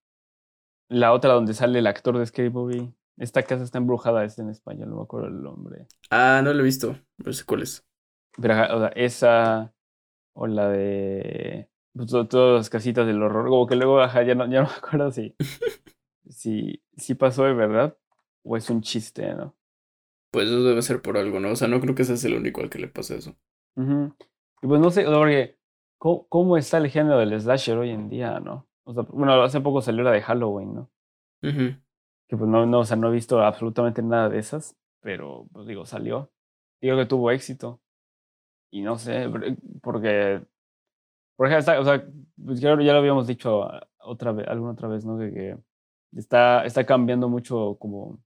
la 0.89 1.13
otra 1.13 1.35
donde 1.35 1.55
sale 1.55 1.79
el 1.79 1.87
actor 1.87 2.19
de 2.19 2.27
Scary 2.27 2.51
Movie. 2.51 2.93
Esta 3.19 3.43
casa 3.43 3.65
está 3.65 3.79
embrujada, 3.79 4.25
es 4.25 4.39
en 4.39 4.49
español, 4.49 4.91
no 4.91 4.97
me 4.97 5.03
acuerdo 5.03 5.29
el 5.29 5.43
nombre. 5.43 5.87
Ah, 6.11 6.41
no 6.43 6.53
lo 6.53 6.61
he 6.61 6.65
visto, 6.65 6.97
no 7.19 7.33
sé 7.33 7.45
cuál 7.45 7.63
es. 7.63 7.85
Pero, 8.41 8.55
o 8.77 8.81
sea, 8.81 8.89
esa 8.95 9.75
o 10.35 10.47
la 10.47 10.69
de 10.69 11.69
pues, 11.93 12.09
todas 12.09 12.59
las 12.59 12.71
casitas 12.71 13.07
del 13.07 13.23
horror, 13.23 13.49
como 13.49 13.67
que 13.67 13.75
luego, 13.75 14.01
ajá, 14.01 14.23
ya 14.23 14.37
no, 14.37 14.49
ya 14.49 14.63
no 14.63 14.69
me 14.69 14.75
acuerdo 14.75 15.11
si, 15.11 15.35
si, 16.29 16.81
si 16.97 17.15
pasó 17.15 17.45
de 17.45 17.55
verdad 17.55 17.99
o 18.45 18.57
es 18.57 18.69
un 18.71 18.81
chiste, 18.81 19.35
¿no? 19.35 19.55
Pues 20.31 20.47
eso 20.47 20.63
debe 20.63 20.83
ser 20.83 21.01
por 21.01 21.17
algo, 21.17 21.41
¿no? 21.41 21.53
O 21.53 21.57
sea, 21.57 21.69
no 21.69 21.81
creo 21.81 21.95
que 21.95 22.03
ese 22.03 22.17
sea 22.17 22.31
el 22.31 22.37
único 22.37 22.61
al 22.61 22.71
que 22.71 22.79
le 22.79 22.89
pase 22.89 23.17
eso. 23.17 23.37
Y 23.77 24.67
pues 24.67 24.81
no 24.81 24.91
sé, 24.91 25.05
porque 25.05 25.57
¿cómo, 25.99 26.27
¿cómo, 26.29 26.57
está 26.57 26.79
el 26.79 26.89
género 26.89 27.19
del 27.19 27.41
slasher 27.41 27.79
hoy 27.79 27.91
en 27.91 28.09
día, 28.09 28.41
no? 28.41 28.69
O 28.85 28.93
sea, 28.93 29.05
bueno, 29.05 29.41
hace 29.43 29.61
poco 29.61 29.81
salió 29.81 30.03
la 30.03 30.11
de 30.11 30.23
Halloween, 30.23 30.75
¿no? 30.75 30.91
Que 31.41 32.37
pues 32.37 32.49
no, 32.49 32.67
no, 32.67 32.81
o 32.81 32.85
sea, 32.85 32.97
no 32.97 33.09
he 33.09 33.13
visto 33.13 33.41
absolutamente 33.41 34.03
nada 34.03 34.29
de 34.29 34.39
esas, 34.39 34.77
pero 35.01 35.47
pues 35.53 35.67
digo, 35.67 35.87
salió. 35.87 36.31
Digo 36.81 36.97
que 36.97 37.07
tuvo 37.07 37.31
éxito. 37.31 37.81
Y 38.71 38.83
no 38.83 38.99
sé, 38.99 39.29
porque, 39.83 40.43
por 41.37 41.47
ejemplo, 41.47 41.81
o 41.81 41.85
sea, 41.85 42.05
pues 42.45 42.61
ya, 42.61 42.71
ya, 42.81 42.93
lo 42.93 42.99
habíamos 42.99 43.27
dicho 43.27 43.69
otra 43.99 44.33
vez, 44.33 44.47
alguna 44.49 44.73
otra 44.73 44.89
vez, 44.89 45.07
¿no? 45.07 45.19
Que, 45.19 45.33
que 45.33 45.59
está, 46.19 46.65
está 46.65 46.85
cambiando 46.85 47.29
mucho 47.29 47.77
como 47.79 48.21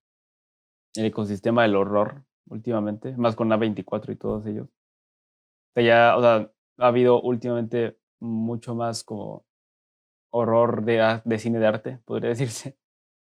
el 0.95 1.07
ecosistema 1.07 1.63
del 1.63 1.77
horror 1.77 2.25
últimamente, 2.49 3.17
más 3.17 3.37
con 3.37 3.51
A24 3.51 4.13
y 4.13 4.17
todos 4.17 4.47
ellos. 4.47 4.69
O 4.69 5.75
sea, 5.75 5.83
ya, 5.85 6.17
o 6.17 6.21
sea, 6.21 6.51
ha 6.79 6.87
habido 6.87 7.21
últimamente 7.21 7.97
mucho 8.21 8.75
más 8.75 9.05
como 9.05 9.45
horror 10.31 10.85
de, 10.85 11.21
de 11.25 11.39
cine 11.39 11.59
de 11.59 11.67
arte, 11.67 11.99
podría 12.05 12.31
decirse. 12.35 12.77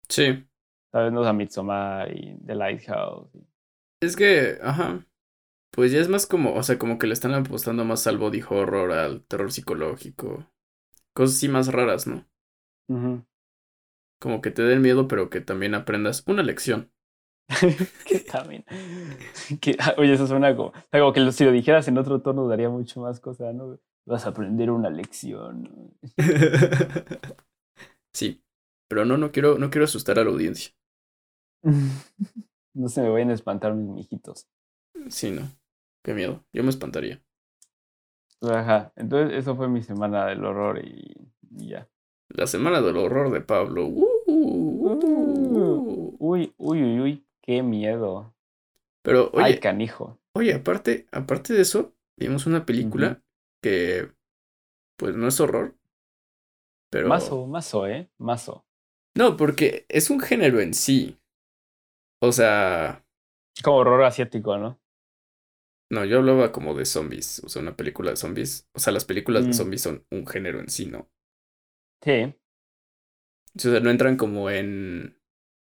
Sí. 0.08 0.46
Sabes, 0.92 1.12
no 1.14 1.34
Midsommar 1.34 2.12
y 2.12 2.36
The 2.46 2.56
Lighthouse. 2.56 3.30
Es 4.02 4.16
que, 4.16 4.58
ajá. 4.62 5.06
Pues 5.72 5.92
ya 5.92 6.00
es 6.00 6.10
más 6.10 6.26
como, 6.26 6.56
o 6.56 6.64
sea, 6.64 6.80
como 6.80 6.98
que 6.98 7.08
le 7.08 7.14
están 7.14 7.34
apostando 7.34 7.86
más 7.86 8.08
al 8.08 8.18
body 8.18 8.42
horror, 8.50 8.92
al 8.92 9.24
terror 9.26 9.52
psicológico. 9.52 10.48
Cosas 11.14 11.38
así 11.38 11.48
más 11.48 11.72
raras, 11.72 12.08
¿no? 12.08 12.26
Como 14.20 14.42
que 14.42 14.52
te 14.52 14.64
den 14.64 14.82
miedo, 14.82 15.08
pero 15.08 15.30
que 15.30 15.42
también 15.42 15.76
aprendas 15.76 16.24
una 16.28 16.42
lección. 16.44 16.92
que 18.06 18.20
también. 18.20 18.64
Que, 19.60 19.78
oye, 19.98 20.14
eso 20.14 20.28
suena 20.28 20.56
como, 20.56 20.72
como 20.92 21.14
que 21.14 21.32
si 21.32 21.44
lo 21.44 21.52
dijeras 21.52 21.88
en 21.88 21.98
otro 21.98 22.22
tono 22.22 22.48
daría 22.48 22.70
mucho 22.70 23.02
más 23.02 23.20
cosa, 23.20 23.52
¿no? 23.54 23.80
Vas 24.06 24.26
a 24.26 24.30
aprender 24.30 24.72
una 24.72 24.90
lección. 24.90 25.94
sí, 28.14 28.44
pero 28.88 29.06
no, 29.06 29.18
no 29.18 29.32
quiero, 29.32 29.58
no 29.58 29.70
quiero 29.70 29.86
asustar 29.86 30.20
a 30.20 30.24
la 30.24 30.32
audiencia. 30.32 30.74
no 32.74 32.88
se 32.90 33.02
me 33.02 33.10
vayan 33.10 33.32
a 33.32 33.34
espantar 33.34 33.74
mis 33.74 33.88
mijitos. 33.88 34.48
Sí, 35.10 35.32
no. 35.32 35.50
Qué 36.04 36.14
miedo. 36.14 36.44
Yo 36.54 36.64
me 36.64 36.70
espantaría. 36.70 37.22
Ajá. 38.42 38.94
Entonces, 38.96 39.38
eso 39.38 39.56
fue 39.56 39.68
mi 39.68 39.84
semana 39.84 40.28
del 40.28 40.44
horror 40.46 40.80
y, 40.84 41.14
ya. 41.52 41.90
La 42.30 42.48
semana 42.48 42.82
del 42.82 42.98
horror 42.98 43.32
de 43.32 43.42
Pablo. 43.42 43.88
Uh, 43.88 44.24
uh, 44.28 44.94
uh, 44.94 46.16
uy, 46.20 46.54
uy, 46.58 46.84
uy, 46.84 47.00
uy. 47.00 47.29
Qué 47.50 47.64
miedo. 47.64 48.36
Pero, 49.04 49.32
oye. 49.34 49.44
Ay, 49.44 49.60
canijo. 49.60 50.22
Oye, 50.36 50.54
aparte, 50.54 51.08
aparte 51.12 51.56
de 51.56 51.64
eso, 51.64 51.96
vimos 52.16 52.46
una 52.46 52.64
película 52.64 53.24
que 53.64 54.12
pues 55.00 55.16
no 55.16 55.28
es 55.28 55.40
horror. 55.40 55.76
Pero... 56.92 57.08
Mazo, 57.08 57.48
mazo, 57.48 57.88
¿eh? 57.88 58.08
Mazo. 58.20 58.68
No, 59.18 59.36
porque 59.36 59.88
es 59.90 60.12
un 60.12 60.20
género 60.20 60.60
en 60.60 60.76
sí. 60.76 61.20
O 62.22 62.32
sea... 62.32 63.04
Como 63.64 63.78
horror 63.78 64.04
asiático, 64.04 64.56
¿no? 64.60 64.80
No, 65.92 66.06
yo 66.06 66.20
hablaba 66.20 66.52
como 66.52 66.76
de 66.76 66.86
zombies, 66.86 67.44
o 67.44 67.50
sea, 67.50 67.64
una 67.64 67.76
película 67.76 68.12
de 68.12 68.18
zombies. 68.18 68.70
O 68.74 68.80
sea, 68.80 68.94
las 68.94 69.06
películas 69.06 69.46
de 69.46 69.50
mm. 69.50 69.54
zombies 69.54 69.82
son 69.82 70.06
un 70.12 70.28
género 70.28 70.60
en 70.60 70.70
sí, 70.70 70.86
¿no? 70.86 71.10
Sí. 72.04 72.32
O 73.56 73.60
sea, 73.60 73.80
no 73.80 73.90
entran 73.90 74.18
como 74.18 74.52
en 74.52 75.20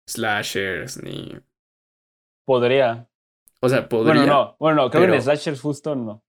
slashers 0.10 1.04
ni... 1.04 1.40
Podría. 2.46 3.10
O 3.60 3.70
sea, 3.70 3.90
podría. 3.90 4.14
Bueno, 4.14 4.26
no, 4.26 4.56
bueno, 4.60 4.84
no, 4.84 4.90
creo 4.90 5.08
que 5.08 5.16
en 5.16 5.22
slashers 5.22 5.60
justo 5.60 5.96
no. 5.96 6.24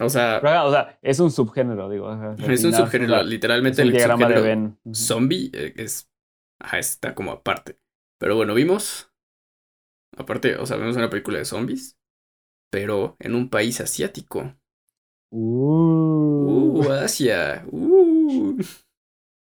O 0.00 0.08
sea, 0.08 0.40
o 0.64 0.70
sea, 0.70 0.98
es 1.02 1.20
un 1.20 1.30
subgénero, 1.30 1.90
digo. 1.90 2.10
es 2.48 2.64
un 2.64 2.72
subgénero, 2.72 3.22
literalmente 3.22 3.82
el 3.82 3.90
subgénero 4.00 4.42
de 4.42 4.72
zombie 4.94 5.50
eh, 5.52 5.74
es, 5.76 6.10
ajá, 6.58 6.78
está 6.78 7.14
como 7.14 7.32
aparte. 7.32 7.78
Pero 8.18 8.36
bueno, 8.36 8.54
vimos, 8.54 9.12
aparte, 10.16 10.56
o 10.56 10.64
sea, 10.64 10.76
vimos 10.78 10.96
una 10.96 11.10
película 11.10 11.38
de 11.38 11.44
zombies, 11.44 11.98
pero 12.70 13.16
en 13.18 13.34
un 13.34 13.50
país 13.50 13.80
asiático. 13.80 14.54
Uh, 15.30 16.82
uh 16.82 16.92
Asia. 16.92 17.64
Uh. 17.70 18.58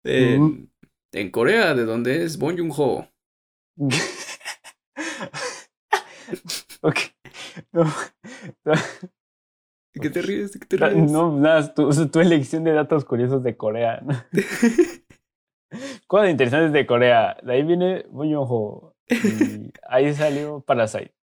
En, 0.05 0.43
uh. 0.43 0.69
en 1.13 1.31
Corea, 1.31 1.75
de 1.75 1.85
donde 1.85 2.25
es 2.25 2.37
Bong 2.37 2.59
Joon-ho. 2.59 3.09
ok. 6.83 6.97
No. 7.73 7.85
¿De 9.95 10.01
qué 10.01 10.11
te 10.11 10.23
ríes? 10.23 10.53
¿De 10.53 10.61
qué 10.61 10.67
te 10.67 10.77
ríes? 10.77 11.11
No, 11.11 11.39
nada, 11.39 11.75
tu, 11.75 11.91
tu 12.09 12.21
elección 12.21 12.65
de 12.65 12.73
datos 12.73 13.05
curiosos 13.05 13.43
de 13.43 13.57
Corea. 13.57 14.01
¿no? 14.03 14.15
Cosas 16.07 16.31
interesantes 16.31 16.73
de 16.73 16.87
Corea. 16.87 17.37
De 17.43 17.55
ahí 17.55 17.63
viene 17.63 18.05
Buñojo. 18.11 18.95
Y 19.09 19.73
ahí 19.89 20.15
salió 20.15 20.61
Parasite. 20.61 21.15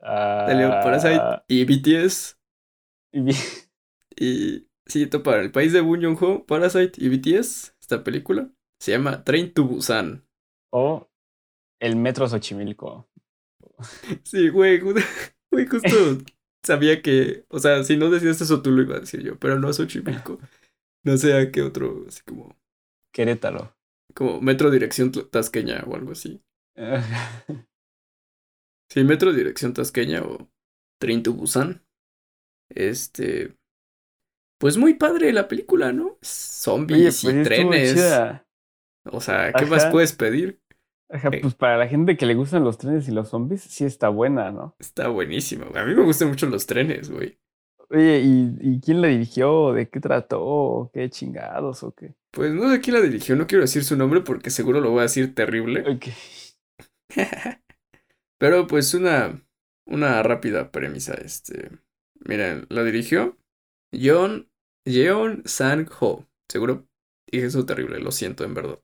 salió 0.00 0.70
Parasite 0.70 1.20
y 1.48 1.64
BTS. 1.64 2.38
Y, 3.12 3.30
y 4.16 4.68
sí, 4.86 5.06
para 5.06 5.40
el 5.40 5.50
país 5.50 5.72
de 5.72 5.80
Buñojo, 5.80 6.44
Parasite 6.46 6.92
y 6.98 7.08
BTS, 7.08 7.76
esta 7.80 8.04
película, 8.04 8.50
se 8.78 8.92
llama 8.92 9.24
Train 9.24 9.52
to 9.52 9.64
Busan. 9.64 10.26
O 10.72 11.08
El 11.80 11.96
Metro 11.96 12.28
Xochimilco. 12.28 13.09
Sí, 14.24 14.48
güey, 14.48 14.80
güey, 15.50 15.66
justo 15.66 15.88
sabía 16.64 17.02
que, 17.02 17.44
o 17.48 17.58
sea, 17.58 17.84
si 17.84 17.96
no 17.96 18.10
decías 18.10 18.40
eso 18.40 18.62
tú 18.62 18.70
lo 18.70 18.82
iba 18.82 18.96
a 18.96 19.00
decir 19.00 19.22
yo, 19.22 19.38
pero 19.38 19.58
no 19.58 19.72
Xochimilco. 19.72 20.38
No 21.04 21.16
sé 21.16 21.34
a 21.34 21.50
qué 21.50 21.62
otro, 21.62 22.04
así 22.06 22.22
como... 22.26 22.54
Querétaro. 23.12 23.74
Como 24.14 24.40
Metro 24.40 24.70
Dirección 24.70 25.10
Tasqueña 25.12 25.82
o 25.86 25.94
algo 25.94 26.12
así. 26.12 26.42
sí, 28.90 29.04
Metro 29.04 29.32
Dirección 29.32 29.72
Tasqueña 29.72 30.22
o 30.22 30.50
Train 31.00 31.22
to 31.22 31.32
Busan. 31.32 31.82
Este... 32.68 33.56
Pues 34.58 34.76
muy 34.76 34.92
padre 34.92 35.32
la 35.32 35.48
película, 35.48 35.90
¿no? 35.90 36.18
Zombies 36.20 37.24
y 37.24 37.28
pues, 37.28 37.44
trenes. 37.44 37.98
O 39.04 39.20
sea, 39.22 39.52
¿qué 39.54 39.64
más 39.64 39.86
puedes 39.86 40.12
pedir? 40.12 40.59
Ajá, 41.12 41.30
pues 41.42 41.54
para 41.54 41.76
la 41.76 41.88
gente 41.88 42.16
que 42.16 42.24
le 42.24 42.34
gustan 42.34 42.62
los 42.62 42.78
trenes 42.78 43.08
y 43.08 43.10
los 43.10 43.30
zombies, 43.30 43.62
sí 43.62 43.84
está 43.84 44.08
buena, 44.08 44.52
¿no? 44.52 44.76
Está 44.78 45.08
buenísimo. 45.08 45.66
A 45.74 45.84
mí 45.84 45.94
me 45.94 46.04
gustan 46.04 46.28
mucho 46.28 46.46
los 46.46 46.66
trenes, 46.66 47.10
güey. 47.10 47.36
Oye, 47.88 48.22
¿y, 48.22 48.80
quién 48.80 49.02
la 49.02 49.08
dirigió? 49.08 49.72
¿De 49.72 49.88
qué 49.88 49.98
trató? 49.98 50.92
¿Qué 50.94 51.10
chingados 51.10 51.82
o 51.82 51.92
qué? 51.92 52.14
Pues 52.30 52.52
no 52.52 52.70
sé 52.70 52.80
quién 52.80 52.94
la 52.94 53.02
dirigió, 53.02 53.34
no 53.34 53.48
quiero 53.48 53.62
decir 53.62 53.82
su 53.82 53.96
nombre 53.96 54.20
porque 54.20 54.50
seguro 54.50 54.80
lo 54.80 54.90
voy 54.90 55.00
a 55.00 55.02
decir 55.02 55.34
terrible. 55.34 55.80
Ok. 55.90 56.06
Pero 58.38 58.68
pues 58.68 58.94
una, 58.94 59.44
una 59.86 60.22
rápida 60.22 60.70
premisa, 60.70 61.14
este. 61.14 61.70
Miren, 62.20 62.66
la 62.68 62.84
dirigió 62.84 63.36
John, 63.92 64.48
Jeon 64.86 65.42
Sang-ho. 65.44 66.28
Seguro 66.48 66.86
dije 67.26 67.46
eso 67.46 67.66
terrible, 67.66 67.98
lo 67.98 68.12
siento 68.12 68.44
en 68.44 68.54
verdad. 68.54 68.80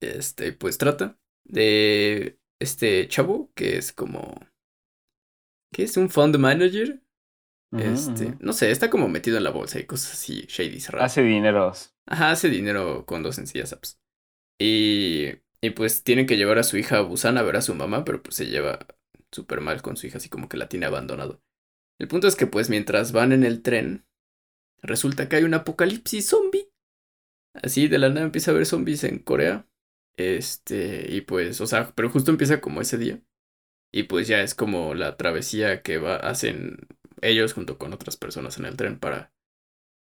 Este, 0.00 0.52
pues 0.52 0.76
trata 0.76 1.18
de 1.44 2.38
este 2.60 3.08
chavo 3.08 3.50
que 3.54 3.78
es 3.78 3.92
como... 3.92 4.40
¿Qué 5.72 5.84
es? 5.84 5.96
¿Un 5.96 6.10
fund 6.10 6.36
manager? 6.36 7.02
este, 7.72 8.36
no 8.40 8.52
sé, 8.52 8.70
está 8.70 8.90
como 8.90 9.08
metido 9.08 9.38
en 9.38 9.44
la 9.44 9.50
bolsa 9.50 9.80
y 9.80 9.86
cosas 9.86 10.12
así, 10.12 10.44
shady 10.46 10.78
Hace 10.98 11.22
dinero. 11.22 11.72
Ajá, 12.06 12.30
hace 12.30 12.50
dinero 12.50 13.06
con 13.06 13.22
dos 13.22 13.36
sencillas 13.36 13.72
apps. 13.72 13.98
Y, 14.60 15.28
y 15.62 15.70
pues 15.70 16.02
tienen 16.02 16.26
que 16.26 16.36
llevar 16.36 16.58
a 16.58 16.64
su 16.64 16.76
hija 16.76 16.98
a 16.98 17.00
Busan 17.00 17.38
a 17.38 17.42
ver 17.42 17.56
a 17.56 17.62
su 17.62 17.74
mamá, 17.74 18.04
pero 18.04 18.22
pues 18.22 18.36
se 18.36 18.46
lleva 18.46 18.86
súper 19.30 19.62
mal 19.62 19.80
con 19.80 19.96
su 19.96 20.06
hija, 20.06 20.18
así 20.18 20.28
como 20.28 20.48
que 20.48 20.58
la 20.58 20.68
tiene 20.68 20.86
abandonado. 20.86 21.42
El 21.98 22.08
punto 22.08 22.28
es 22.28 22.36
que 22.36 22.46
pues 22.46 22.68
mientras 22.68 23.12
van 23.12 23.32
en 23.32 23.44
el 23.44 23.62
tren, 23.62 24.04
resulta 24.82 25.28
que 25.28 25.36
hay 25.36 25.44
un 25.44 25.54
apocalipsis 25.54 26.28
zombie. 26.28 26.68
Así 27.54 27.88
de 27.88 27.98
la 27.98 28.08
nada 28.08 28.22
empieza 28.22 28.50
a 28.50 28.54
haber 28.54 28.66
zombies 28.66 29.04
en 29.04 29.18
Corea. 29.18 29.66
Este, 30.16 31.06
y 31.12 31.22
pues, 31.22 31.60
o 31.60 31.66
sea, 31.66 31.92
pero 31.94 32.10
justo 32.10 32.30
empieza 32.30 32.60
como 32.60 32.80
ese 32.80 32.98
día. 32.98 33.20
Y 33.92 34.04
pues 34.04 34.28
ya 34.28 34.42
es 34.42 34.54
como 34.54 34.94
la 34.94 35.16
travesía 35.16 35.82
que 35.82 35.98
va, 35.98 36.16
hacen 36.16 36.88
ellos 37.20 37.52
junto 37.54 37.78
con 37.78 37.92
otras 37.92 38.16
personas 38.16 38.58
en 38.58 38.64
el 38.66 38.76
tren 38.76 38.98
para, 38.98 39.32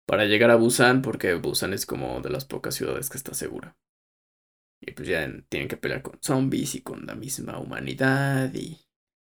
para 0.06 0.26
llegar 0.26 0.50
a 0.50 0.56
Busan, 0.56 1.02
porque 1.02 1.34
Busan 1.34 1.72
es 1.72 1.86
como 1.86 2.20
de 2.20 2.30
las 2.30 2.44
pocas 2.44 2.74
ciudades 2.74 3.10
que 3.10 3.18
está 3.18 3.34
segura. 3.34 3.76
Y 4.80 4.92
pues 4.92 5.08
ya 5.08 5.26
tienen 5.48 5.68
que 5.68 5.76
pelear 5.76 6.02
con 6.02 6.18
zombies 6.20 6.74
y 6.74 6.82
con 6.82 7.06
la 7.06 7.14
misma 7.14 7.58
humanidad 7.58 8.52
y, 8.54 8.80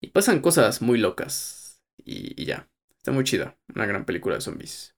y 0.00 0.08
pasan 0.08 0.40
cosas 0.40 0.82
muy 0.82 0.98
locas. 0.98 1.82
Y, 1.98 2.40
y 2.40 2.46
ya, 2.46 2.70
está 2.96 3.12
muy 3.12 3.24
chida, 3.24 3.58
una 3.74 3.86
gran 3.86 4.04
película 4.06 4.36
de 4.36 4.40
zombies. 4.40 4.96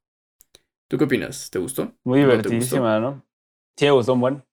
¿Tú 0.88 0.98
qué 0.98 1.05
opinas? 1.05 1.50
¿Te 1.50 1.59
gustó? 1.59 1.96
Muy 2.05 2.20
divertidísima, 2.20 3.00
¿no? 3.00 3.26
Sí, 3.76 3.85
me 3.87 3.90
gustó 3.92 4.14
un 4.14 4.20
buen. 4.20 4.45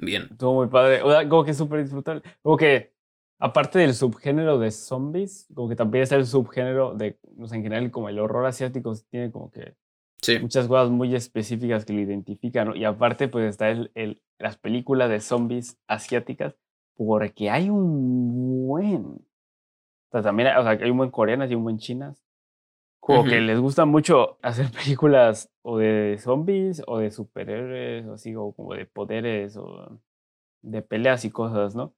Bien. 0.00 0.28
Estuvo 0.30 0.54
muy 0.54 0.68
padre. 0.68 1.02
O 1.02 1.10
sea, 1.10 1.28
como 1.28 1.44
que 1.44 1.54
súper 1.54 1.82
disfrutable. 1.82 2.22
Como 2.42 2.56
que, 2.56 2.92
aparte 3.38 3.78
del 3.78 3.94
subgénero 3.94 4.58
de 4.58 4.70
zombies, 4.70 5.48
como 5.54 5.68
que 5.68 5.76
también 5.76 6.02
está 6.02 6.16
el 6.16 6.26
subgénero 6.26 6.94
de, 6.94 7.18
o 7.38 7.46
sea, 7.46 7.56
en 7.56 7.62
general, 7.62 7.90
como 7.90 8.08
el 8.08 8.18
horror 8.18 8.46
asiático 8.46 8.94
tiene 9.10 9.30
como 9.30 9.50
que 9.50 9.74
sí. 10.22 10.38
muchas 10.38 10.66
cosas 10.66 10.90
muy 10.90 11.14
específicas 11.14 11.84
que 11.84 11.92
lo 11.92 12.00
identifican, 12.00 12.68
¿no? 12.68 12.76
Y 12.76 12.84
aparte, 12.84 13.28
pues 13.28 13.46
está 13.46 13.70
el, 13.70 13.90
el, 13.94 14.22
las 14.38 14.56
películas 14.56 15.10
de 15.10 15.20
zombies 15.20 15.78
asiáticas, 15.86 16.56
porque 16.96 17.50
hay 17.50 17.70
un 17.70 18.66
buen. 18.66 19.04
O 19.04 20.12
sea, 20.12 20.22
también 20.22 20.56
o 20.56 20.62
sea, 20.62 20.70
hay 20.72 20.90
un 20.90 20.98
buen 20.98 21.10
coreanas 21.10 21.50
y 21.50 21.54
un 21.54 21.62
buen 21.62 21.78
chinas. 21.78 22.22
Como 23.00 23.24
que 23.24 23.40
les 23.40 23.58
gusta 23.58 23.86
mucho 23.86 24.38
hacer 24.42 24.70
películas 24.84 25.50
o 25.62 25.78
de 25.78 26.18
zombies 26.20 26.82
o 26.86 26.98
de 26.98 27.10
superhéroes 27.10 28.06
o 28.06 28.14
así, 28.14 28.34
o 28.36 28.52
como 28.52 28.74
de 28.74 28.86
poderes 28.86 29.56
o 29.56 30.00
de 30.62 30.82
peleas 30.82 31.24
y 31.24 31.30
cosas, 31.30 31.74
¿no? 31.74 31.94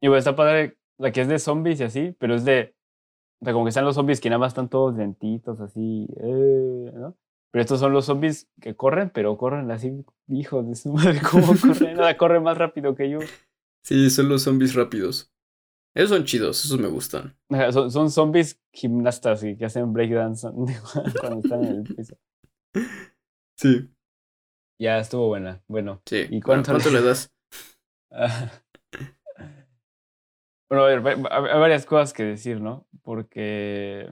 Y 0.00 0.08
bueno, 0.08 0.18
está 0.18 0.34
padre 0.34 0.78
la 0.98 1.12
que 1.12 1.20
es 1.20 1.28
de 1.28 1.38
zombies 1.38 1.80
y 1.80 1.84
así, 1.84 2.16
pero 2.18 2.34
es 2.34 2.44
de, 2.44 2.74
o 3.40 3.44
sea, 3.44 3.52
como 3.52 3.64
que 3.64 3.70
están 3.70 3.84
los 3.84 3.96
zombies 3.96 4.20
que 4.20 4.30
nada 4.30 4.38
más 4.38 4.52
están 4.52 4.68
todos 4.68 4.96
lentitos 4.96 5.60
así, 5.60 6.08
eh, 6.16 6.92
¿no? 6.94 7.16
Pero 7.50 7.62
estos 7.62 7.80
son 7.80 7.92
los 7.92 8.06
zombies 8.06 8.48
que 8.60 8.74
corren, 8.74 9.10
pero 9.10 9.36
corren 9.36 9.70
así, 9.70 9.92
hijos 10.28 10.66
de 10.66 10.74
su 10.74 10.92
madre, 10.92 11.20
¿cómo 11.30 11.54
corren? 11.60 11.96
Nada, 11.96 12.16
corre 12.16 12.40
más 12.40 12.56
rápido 12.56 12.94
que 12.94 13.10
yo. 13.10 13.18
Sí, 13.84 14.08
son 14.10 14.28
los 14.28 14.42
zombies 14.42 14.74
rápidos. 14.74 15.32
Esos 15.94 16.10
son 16.10 16.24
chidos, 16.24 16.64
esos 16.64 16.78
me 16.78 16.88
gustan. 16.88 17.36
Son, 17.70 17.90
son 17.90 18.10
zombies 18.10 18.60
gimnastas 18.72 19.44
y 19.44 19.56
que 19.56 19.66
hacen 19.66 19.92
breakdance 19.92 20.48
cuando 21.20 21.40
están 21.40 21.64
en 21.64 21.76
el 21.76 21.82
piso. 21.82 22.16
Sí. 23.58 23.90
Ya 24.80 24.98
estuvo 24.98 25.28
buena. 25.28 25.62
Bueno. 25.68 26.00
Sí. 26.06 26.26
¿Y 26.30 26.40
cuánto, 26.40 26.72
le... 26.72 27.02
das? 27.02 27.30
bueno, 30.68 30.84
a 30.84 30.86
ver, 30.86 31.06
hay 31.30 31.60
varias 31.60 31.84
cosas 31.84 32.12
que 32.12 32.24
decir, 32.24 32.60
¿no? 32.60 32.86
Porque 33.02 34.10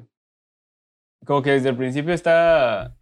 como 1.25 1.43
que 1.43 1.53
desde 1.53 1.71
el 1.71 1.77
principio 1.77 2.14
está 2.14 2.97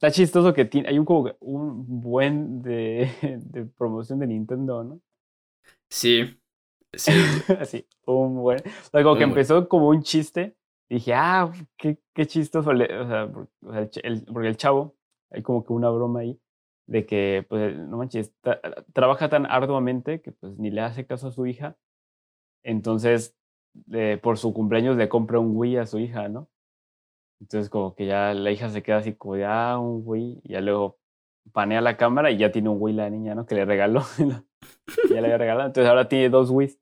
está 0.00 0.10
chistoso 0.10 0.54
que 0.54 0.64
tiene, 0.64 0.88
hay 0.88 0.98
un 0.98 1.04
como 1.04 1.30
un 1.40 2.00
buen 2.00 2.62
de, 2.62 3.10
de 3.44 3.66
promoción 3.66 4.18
de 4.18 4.28
Nintendo, 4.28 4.82
¿no? 4.82 5.00
Sí. 5.90 6.40
Sí. 6.92 7.12
Así, 7.58 7.86
un 8.06 8.36
buen. 8.36 8.60
O 8.60 8.90
sea, 8.90 9.02
como 9.02 9.16
que 9.16 9.24
empezó 9.24 9.68
como 9.68 9.88
un 9.88 10.02
chiste. 10.02 10.56
Dije, 10.88 11.14
ah, 11.14 11.52
qué, 11.76 11.98
qué 12.14 12.26
chistoso. 12.26 12.70
O 12.70 12.76
sea, 12.76 13.30
porque 13.60 14.00
el, 14.02 14.24
porque 14.24 14.48
el 14.48 14.56
chavo, 14.56 14.96
hay 15.30 15.42
como 15.42 15.64
que 15.64 15.72
una 15.72 15.90
broma 15.90 16.20
ahí 16.20 16.40
de 16.86 17.06
que, 17.06 17.46
pues, 17.48 17.76
no 17.78 17.98
manches, 17.98 18.34
trabaja 18.92 19.28
tan 19.28 19.46
arduamente 19.46 20.20
que 20.20 20.32
pues 20.32 20.58
ni 20.58 20.70
le 20.70 20.80
hace 20.80 21.06
caso 21.06 21.28
a 21.28 21.32
su 21.32 21.46
hija. 21.46 21.76
Entonces, 22.64 23.36
por 24.22 24.38
su 24.38 24.52
cumpleaños 24.52 24.96
le 24.96 25.08
compra 25.08 25.38
un 25.38 25.56
Wii 25.56 25.76
a 25.76 25.86
su 25.86 26.00
hija, 26.00 26.28
¿no? 26.28 26.48
Entonces, 27.40 27.70
como 27.70 27.94
que 27.94 28.06
ya 28.06 28.34
la 28.34 28.50
hija 28.50 28.68
se 28.68 28.82
queda 28.82 28.98
así 28.98 29.14
como 29.14 29.36
de, 29.36 29.44
ah, 29.46 29.78
un 29.78 30.02
Wii. 30.04 30.40
Y 30.44 30.52
ya 30.52 30.60
luego 30.60 30.99
panea 31.52 31.80
la 31.80 31.96
cámara 31.96 32.30
y 32.30 32.38
ya 32.38 32.52
tiene 32.52 32.68
un 32.68 32.78
Wii 32.80 32.94
la 32.94 33.10
niña, 33.10 33.34
¿no? 33.34 33.46
Que 33.46 33.54
le 33.54 33.64
regaló. 33.64 34.04
ya 35.10 35.20
le 35.20 35.26
había 35.26 35.38
regalado. 35.38 35.68
Entonces 35.68 35.88
ahora 35.88 36.08
tiene 36.08 36.28
dos 36.28 36.50
Wii. 36.50 36.78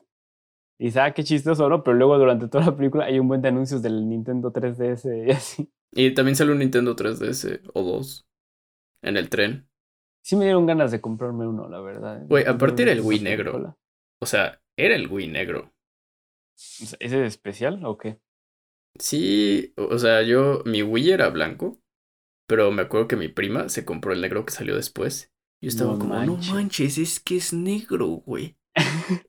Y 0.81 0.85
dice, 0.87 1.01
ah, 1.01 1.12
qué 1.12 1.25
chistoso, 1.25 1.68
¿no? 1.68 1.83
Pero 1.83 1.97
luego 1.97 2.18
durante 2.18 2.49
toda 2.49 2.66
la 2.66 2.77
película 2.77 3.07
hay 3.07 3.18
un 3.18 3.29
buen 3.29 3.42
de 3.42 3.49
anuncios 3.49 3.83
del 3.83 4.09
Nintendo 4.09 4.53
3DS 4.53 5.27
y 5.27 5.31
así. 5.31 5.73
Y 5.92 6.12
también 6.14 6.37
sale 6.37 6.53
un 6.53 6.59
Nintendo 6.59 6.94
3DS 6.94 7.71
o 7.73 7.83
dos 7.83 8.29
en 9.03 9.16
el 9.16 9.29
tren. 9.29 9.68
Sí 10.23 10.37
me 10.37 10.44
dieron 10.44 10.66
ganas 10.66 10.90
de 10.90 11.01
comprarme 11.01 11.47
uno, 11.47 11.68
la 11.68 11.81
verdad. 11.81 12.27
Güey, 12.27 12.44
aparte 12.44 12.83
era 12.83 12.92
el 12.92 13.01
Wii 13.01 13.21
negro. 13.21 13.77
O 14.21 14.27
sea, 14.27 14.61
era 14.77 14.94
el 14.94 15.09
Wii 15.09 15.29
negro. 15.29 15.73
¿Ese 16.55 16.97
es 17.01 17.12
especial 17.12 17.85
o 17.85 17.97
qué? 17.97 18.21
Sí, 18.99 19.73
o 19.77 19.97
sea, 19.99 20.23
yo, 20.23 20.62
mi 20.64 20.83
Wii 20.83 21.12
era 21.12 21.31
blanco, 21.31 21.81
pero 22.49 22.73
me 22.73 22.83
acuerdo 22.83 23.07
que 23.07 23.17
mi 23.17 23.29
prima 23.29 23.69
se 23.69 23.85
compró 23.85 24.13
el 24.13 24.21
negro 24.21 24.45
que 24.45 24.53
salió 24.53 24.75
después. 24.75 25.33
Yo 25.61 25.69
estaba 25.69 25.99
como, 25.99 26.19
no 26.25 26.37
manches, 26.37 26.99
es 26.99 27.21
que 27.21 27.37
es 27.37 27.53
negro, 27.53 28.07
güey. 28.07 28.57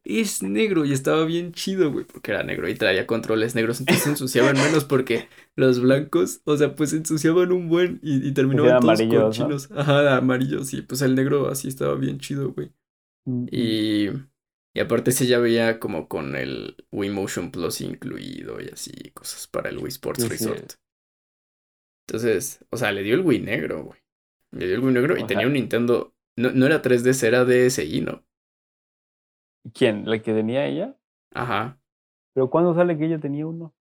es 0.03 0.43
negro 0.43 0.85
y 0.85 0.93
estaba 0.93 1.25
bien 1.25 1.53
chido, 1.53 1.91
güey, 1.91 2.05
porque 2.05 2.31
era 2.31 2.43
negro 2.43 2.69
y 2.69 2.75
traía 2.75 3.07
controles 3.07 3.55
negros, 3.55 3.79
entonces 3.79 4.03
se 4.03 4.09
ensuciaban 4.11 4.55
menos 4.57 4.85
porque 4.85 5.27
los 5.55 5.79
blancos, 5.81 6.41
o 6.45 6.55
sea, 6.57 6.75
pues 6.75 6.93
ensuciaban 6.93 7.51
un 7.51 7.67
buen 7.67 7.99
y, 8.03 8.27
y 8.27 8.31
terminaban 8.33 8.79
todos 8.79 9.01
con 9.01 9.31
chinos. 9.31 9.69
Ajá, 9.71 10.17
amarillos, 10.17 10.67
sí, 10.67 10.81
pues 10.81 11.01
el 11.01 11.15
negro 11.15 11.49
así 11.49 11.67
estaba 11.67 11.95
bien 11.95 12.19
chido, 12.19 12.53
güey. 12.53 12.71
Y, 13.51 14.09
y 14.73 14.79
aparte 14.79 15.11
se 15.11 15.27
ya 15.27 15.39
veía 15.39 15.79
como 15.79 16.07
con 16.07 16.35
el 16.35 16.85
Wii 16.91 17.09
Motion 17.09 17.51
Plus 17.51 17.81
incluido 17.81 18.61
y 18.61 18.69
así, 18.69 18.91
cosas 19.13 19.47
para 19.47 19.69
el 19.69 19.77
Wii 19.79 19.89
Sports 19.89 20.27
Resort. 20.27 20.73
Entonces, 22.09 22.65
o 22.71 22.77
sea, 22.77 22.91
le 22.91 23.03
dio 23.03 23.13
el 23.13 23.21
Wii 23.21 23.39
negro, 23.39 23.83
güey. 23.83 23.99
Le 24.51 24.65
dio 24.65 24.75
el 24.75 24.83
Wii 24.83 24.93
negro 24.93 25.17
y 25.17 25.25
tenía 25.25 25.45
un 25.45 25.53
Nintendo 25.53 26.15
no, 26.39 26.51
no 26.51 26.65
era 26.65 26.81
3DS, 26.81 27.23
era 27.23 27.43
DSi, 27.43 27.99
¿no? 27.99 28.23
¿Quién? 29.73 30.09
¿La 30.09 30.21
que 30.21 30.33
tenía 30.33 30.65
ella? 30.65 30.95
Ajá. 31.33 31.77
¿Pero 32.33 32.49
cuándo 32.49 32.73
sale 32.73 32.97
que 32.97 33.07
ella 33.07 33.19
tenía 33.19 33.45
uno? 33.45 33.75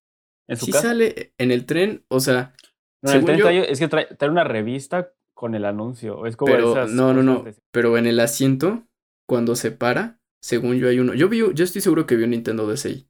¿En 0.49 0.57
su 0.57 0.67
sí 0.67 0.73
sale 0.73 1.35
en 1.39 1.53
el 1.53 1.67
tren, 1.67 2.05
o 2.09 2.19
sea... 2.19 2.55
No, 3.01 3.13
en 3.13 3.19
el 3.19 3.25
tren 3.25 3.39
trae, 3.39 3.71
es 3.71 3.79
que 3.79 3.87
trae, 3.87 4.09
una 4.29 4.43
revista 4.43 5.13
con 5.35 5.55
el 5.55 5.65
anuncio. 5.65 6.27
Es 6.27 6.37
como 6.37 6.51
pero, 6.51 6.89
no, 6.89 7.15
no, 7.15 7.23
no. 7.23 7.45
Pero 7.71 7.97
en 7.97 8.07
el 8.07 8.19
asiento, 8.19 8.83
cuando 9.25 9.55
se 9.55 9.71
para, 9.71 10.19
según 10.43 10.79
yo 10.79 10.89
hay 10.89 10.99
uno. 10.99 11.15
Yo 11.15 11.29
vi, 11.29 11.39
yo 11.55 11.65
estoy 11.65 11.81
seguro 11.81 12.07
que 12.07 12.17
vi 12.17 12.25
un 12.25 12.31
Nintendo 12.31 12.67
DSi. 12.67 13.09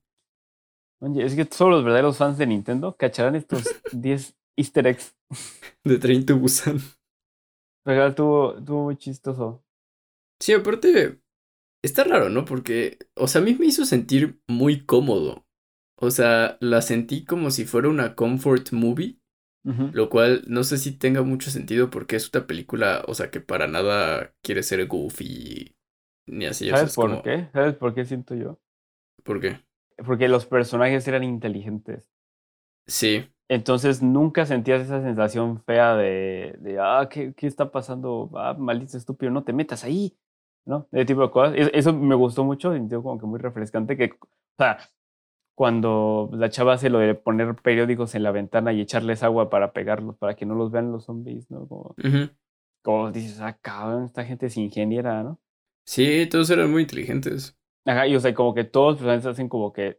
Oye, 1.00 1.24
es 1.24 1.34
que 1.34 1.46
solo 1.46 1.76
los 1.76 1.84
verdaderos 1.84 2.18
fans 2.18 2.36
de 2.36 2.46
Nintendo 2.46 2.96
cacharán 2.98 3.34
estos 3.34 3.62
10 3.92 4.36
easter 4.58 4.86
eggs. 4.86 5.16
De 5.84 5.98
Train 5.98 6.26
to 6.26 6.36
Busan. 6.36 6.78
Pero 7.84 8.06
estuvo, 8.06 8.58
estuvo 8.58 8.84
muy 8.84 8.96
chistoso. 8.96 9.64
Sí, 10.40 10.52
aparte, 10.52 11.20
está 11.82 12.04
raro, 12.04 12.28
¿no? 12.28 12.44
Porque, 12.44 12.98
o 13.16 13.26
sea, 13.26 13.40
a 13.40 13.44
mí 13.44 13.54
me 13.54 13.66
hizo 13.66 13.84
sentir 13.84 14.40
muy 14.46 14.84
cómodo. 14.84 15.46
O 16.00 16.10
sea, 16.10 16.58
la 16.60 16.82
sentí 16.82 17.24
como 17.24 17.50
si 17.50 17.64
fuera 17.64 17.88
una 17.88 18.14
comfort 18.14 18.72
movie. 18.72 19.18
Lo 19.92 20.08
cual 20.08 20.44
no 20.46 20.64
sé 20.64 20.78
si 20.78 20.92
tenga 20.92 21.22
mucho 21.22 21.50
sentido 21.50 21.90
porque 21.90 22.16
es 22.16 22.32
una 22.32 22.46
película, 22.46 23.04
o 23.06 23.12
sea, 23.12 23.30
que 23.30 23.40
para 23.40 23.66
nada 23.66 24.34
quiere 24.42 24.62
ser 24.62 24.86
goofy 24.86 25.76
ni 26.26 26.46
así. 26.46 26.70
¿Sabes 26.70 26.94
por 26.94 27.22
qué? 27.22 27.50
¿Sabes 27.52 27.74
por 27.74 27.94
qué 27.94 28.06
siento 28.06 28.34
yo? 28.34 28.58
¿Por 29.24 29.42
qué? 29.42 29.60
Porque 30.06 30.28
los 30.28 30.46
personajes 30.46 31.06
eran 31.06 31.22
inteligentes. 31.22 32.08
Sí. 32.86 33.28
Entonces 33.48 34.02
nunca 34.02 34.44
sentías 34.44 34.82
esa 34.82 35.02
sensación 35.02 35.62
fea 35.64 35.96
de, 35.96 36.56
de 36.60 36.78
ah, 36.78 37.08
¿qué, 37.10 37.32
¿qué, 37.34 37.46
está 37.46 37.70
pasando? 37.70 38.30
Ah, 38.34 38.54
maldito 38.58 38.98
estúpido, 38.98 39.32
no 39.32 39.42
te 39.42 39.54
metas 39.54 39.84
ahí, 39.84 40.18
¿no? 40.66 40.86
Ese 40.92 41.06
tipo 41.06 41.22
de 41.22 41.30
cosas. 41.30 41.54
Eso 41.72 41.94
me 41.94 42.14
gustó 42.14 42.44
mucho, 42.44 42.74
sintió 42.74 43.02
como 43.02 43.18
que 43.18 43.26
muy 43.26 43.38
refrescante, 43.38 43.96
que, 43.96 44.12
o 44.22 44.28
sea, 44.58 44.78
cuando 45.54 46.28
la 46.34 46.50
chava 46.50 46.74
hace 46.74 46.90
lo 46.90 46.98
de 46.98 47.14
poner 47.14 47.56
periódicos 47.56 48.14
en 48.14 48.22
la 48.22 48.32
ventana 48.32 48.72
y 48.72 48.82
echarles 48.82 49.22
agua 49.22 49.48
para 49.48 49.72
pegarlos, 49.72 50.16
para 50.16 50.36
que 50.36 50.44
no 50.44 50.54
los 50.54 50.70
vean 50.70 50.92
los 50.92 51.06
zombies, 51.06 51.50
¿no? 51.50 51.66
Como, 51.66 51.96
como 52.82 53.10
dices, 53.10 53.40
ah, 53.40 53.58
cabrón, 53.60 54.04
esta 54.04 54.24
gente 54.24 54.46
es 54.46 54.56
ingeniera, 54.58 55.22
¿no? 55.22 55.40
Sí, 55.84 56.28
todos 56.30 56.50
eran 56.50 56.70
muy 56.70 56.82
inteligentes. 56.82 57.58
Ajá, 57.86 58.06
y 58.06 58.14
o 58.14 58.20
sea, 58.20 58.34
como 58.34 58.52
que 58.52 58.64
todos 58.64 59.00
los 59.00 59.24
hacen 59.24 59.48
como 59.48 59.72
que 59.72 59.98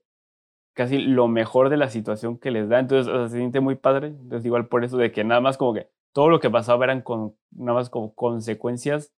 casi 0.80 0.98
lo 1.00 1.28
mejor 1.28 1.68
de 1.68 1.76
la 1.76 1.90
situación 1.90 2.38
que 2.38 2.52
les 2.52 2.70
da. 2.70 2.80
Entonces, 2.80 3.14
o 3.14 3.18
sea, 3.18 3.28
se 3.28 3.36
siente 3.36 3.60
muy 3.60 3.76
padre. 3.76 4.08
Entonces, 4.08 4.46
igual 4.46 4.70
por 4.70 4.86
eso 4.86 4.96
de 4.96 5.12
que 5.12 5.26
nada 5.26 5.42
más 5.42 5.58
como 5.58 5.74
que 5.74 5.90
todo 6.14 6.30
lo 6.30 6.40
que 6.40 6.50
pasaba 6.50 6.86
eran 6.86 7.02
con, 7.02 7.36
nada 7.52 7.74
más 7.74 7.90
como 7.90 8.16
consecuencias 8.16 9.14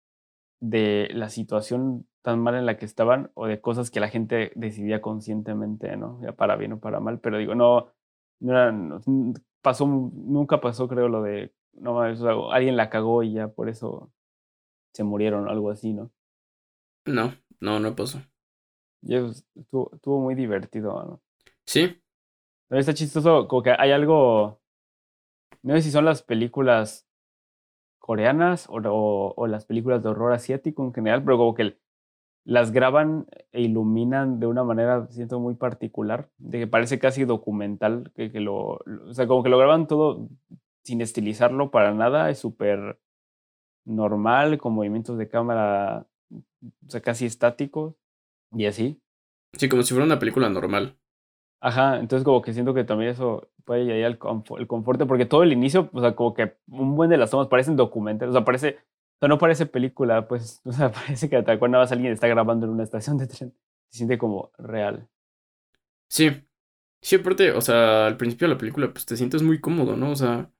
de 0.60 1.10
la 1.13 1.30
situación 1.30 2.08
tan 2.24 2.39
mal 2.39 2.56
en 2.56 2.65
la 2.65 2.78
que 2.78 2.86
estaban 2.86 3.30
o 3.36 3.45
de 3.45 3.62
cosas 3.62 3.91
que 3.91 4.00
la 4.00 4.10
gente 4.10 4.52
decidía 4.56 5.04
conscientemente, 5.04 5.95
¿no? 5.97 6.19
Ya 6.24 6.32
para 6.32 6.56
bien 6.56 6.74
o 6.74 6.80
para 6.80 7.00
mal. 7.00 7.19
Pero 7.19 7.38
digo, 7.38 7.54
no, 7.54 7.93
no, 8.39 9.00
pasó, 9.62 9.86
nunca 9.86 10.62
pasó, 10.62 10.88
creo, 10.88 11.10
lo 11.10 11.21
de, 11.21 11.54
no, 11.74 12.04
eso, 12.08 12.52
alguien 12.52 12.76
la 12.76 12.89
cagó 12.89 13.21
y 13.21 13.34
ya 13.34 13.50
por 13.50 13.69
eso 13.69 14.12
se 14.93 15.04
murieron, 15.04 15.47
algo 15.47 15.69
así, 15.69 15.93
¿no? 15.93 16.10
No, 17.06 17.36
no, 17.60 17.80
no 17.80 17.95
pasó. 17.95 18.17
Y 19.04 19.13
estuvo, 19.13 19.91
estuvo 19.93 20.19
muy 20.21 20.34
divertido, 20.34 20.91
¿no? 21.06 21.21
Sí. 21.65 22.02
Pero 22.67 22.80
está 22.80 22.93
chistoso, 22.93 23.47
como 23.47 23.63
que 23.63 23.76
hay 23.78 23.91
algo. 23.91 24.62
No 25.63 25.76
sé 25.76 25.82
si 25.82 25.91
son 25.91 26.06
las 26.06 26.24
películas 26.24 27.08
coreanas 28.00 28.67
o, 28.69 29.34
o, 29.36 29.47
las 29.47 29.65
películas 29.65 30.02
de 30.02 30.10
horror 30.10 30.34
asiático 30.34 30.84
en 30.84 30.93
general, 30.93 31.24
pero 31.24 31.38
como 31.38 31.54
que 31.54 31.78
las 32.43 32.71
graban 32.71 33.28
e 33.52 33.62
iluminan 33.62 34.39
de 34.39 34.47
una 34.47 34.63
manera, 34.63 35.08
siento, 35.12 35.39
muy 35.39 35.54
particular, 35.54 36.30
de 36.38 36.60
que 36.60 36.67
parece 36.67 36.97
casi 36.97 37.26
documental, 37.26 38.12
que, 38.15 38.32
que 38.32 38.39
lo, 38.39 38.80
o 39.08 39.13
sea, 39.13 39.28
como 39.28 39.43
que 39.43 39.50
lo 39.50 39.60
graban 39.60 39.88
todo 39.88 40.28
sin 40.84 41.02
estilizarlo 41.02 41.69
para 41.69 41.93
nada, 41.93 42.32
es 42.32 42.39
súper 42.39 43.00
normal, 43.86 44.58
con 44.58 44.74
movimientos 44.74 45.17
de 45.17 45.30
cámara 45.30 46.08
o 46.32 46.89
sea, 46.89 47.02
casi 47.02 47.26
estático 47.26 47.97
y 48.52 48.65
así. 48.65 49.02
Sí, 49.54 49.69
como 49.69 49.84
si 49.84 49.93
fuera 49.93 50.06
una 50.06 50.19
película 50.19 50.50
normal. 50.50 50.97
Ajá, 51.62 52.00
entonces 52.00 52.26
como 52.26 52.41
que 52.41 52.54
siento 52.54 52.74
que 52.74 52.84
también 52.84 53.12
eso 53.12 53.47
puede 53.65 53.86
llegar 53.86 54.17
al 54.19 54.43
el 54.60 54.67
confort, 54.67 55.06
porque 55.08 55.28
todo 55.28 55.43
el 55.43 55.54
inicio, 55.54 55.89
o 55.93 56.02
sea, 56.02 56.15
como 56.15 56.34
que 56.34 56.58
un 56.67 56.95
buen 56.95 57.12
de 57.12 57.17
las 57.17 57.30
tomas 57.30 57.47
parecen 57.47 57.76
documentales, 57.76 58.32
o 58.32 58.38
sea, 58.38 58.43
parece, 58.43 58.80
o 59.17 59.19
sea, 59.19 59.30
no 59.30 59.38
parece 59.38 59.67
película, 59.67 60.28
pues, 60.28 60.62
o 60.65 60.71
sea, 60.74 60.91
parece 60.91 61.30
que 61.30 61.41
tal 61.43 61.60
cual 61.60 61.71
nada 61.71 61.84
más 61.84 61.91
alguien 61.91 62.13
está 62.13 62.28
grabando 62.28 62.65
en 62.65 62.74
una 62.74 62.84
estación 62.84 63.17
de 63.17 63.28
tren, 63.28 63.54
se 63.89 63.97
siente 63.97 64.17
como 64.17 64.52
real. 64.58 65.08
Sí, 66.10 66.32
sí, 67.02 67.15
aparte, 67.15 67.52
o 67.52 67.62
sea, 67.62 68.08
al 68.08 68.17
principio 68.17 68.47
de 68.47 68.56
la 68.56 68.60
película, 68.60 68.91
pues 68.91 69.06
te 69.06 69.15
sientes 69.15 69.43
muy 69.43 69.62
cómodo, 69.62 69.95
¿no? 69.95 70.12
O 70.12 70.15
sea, 70.15 70.52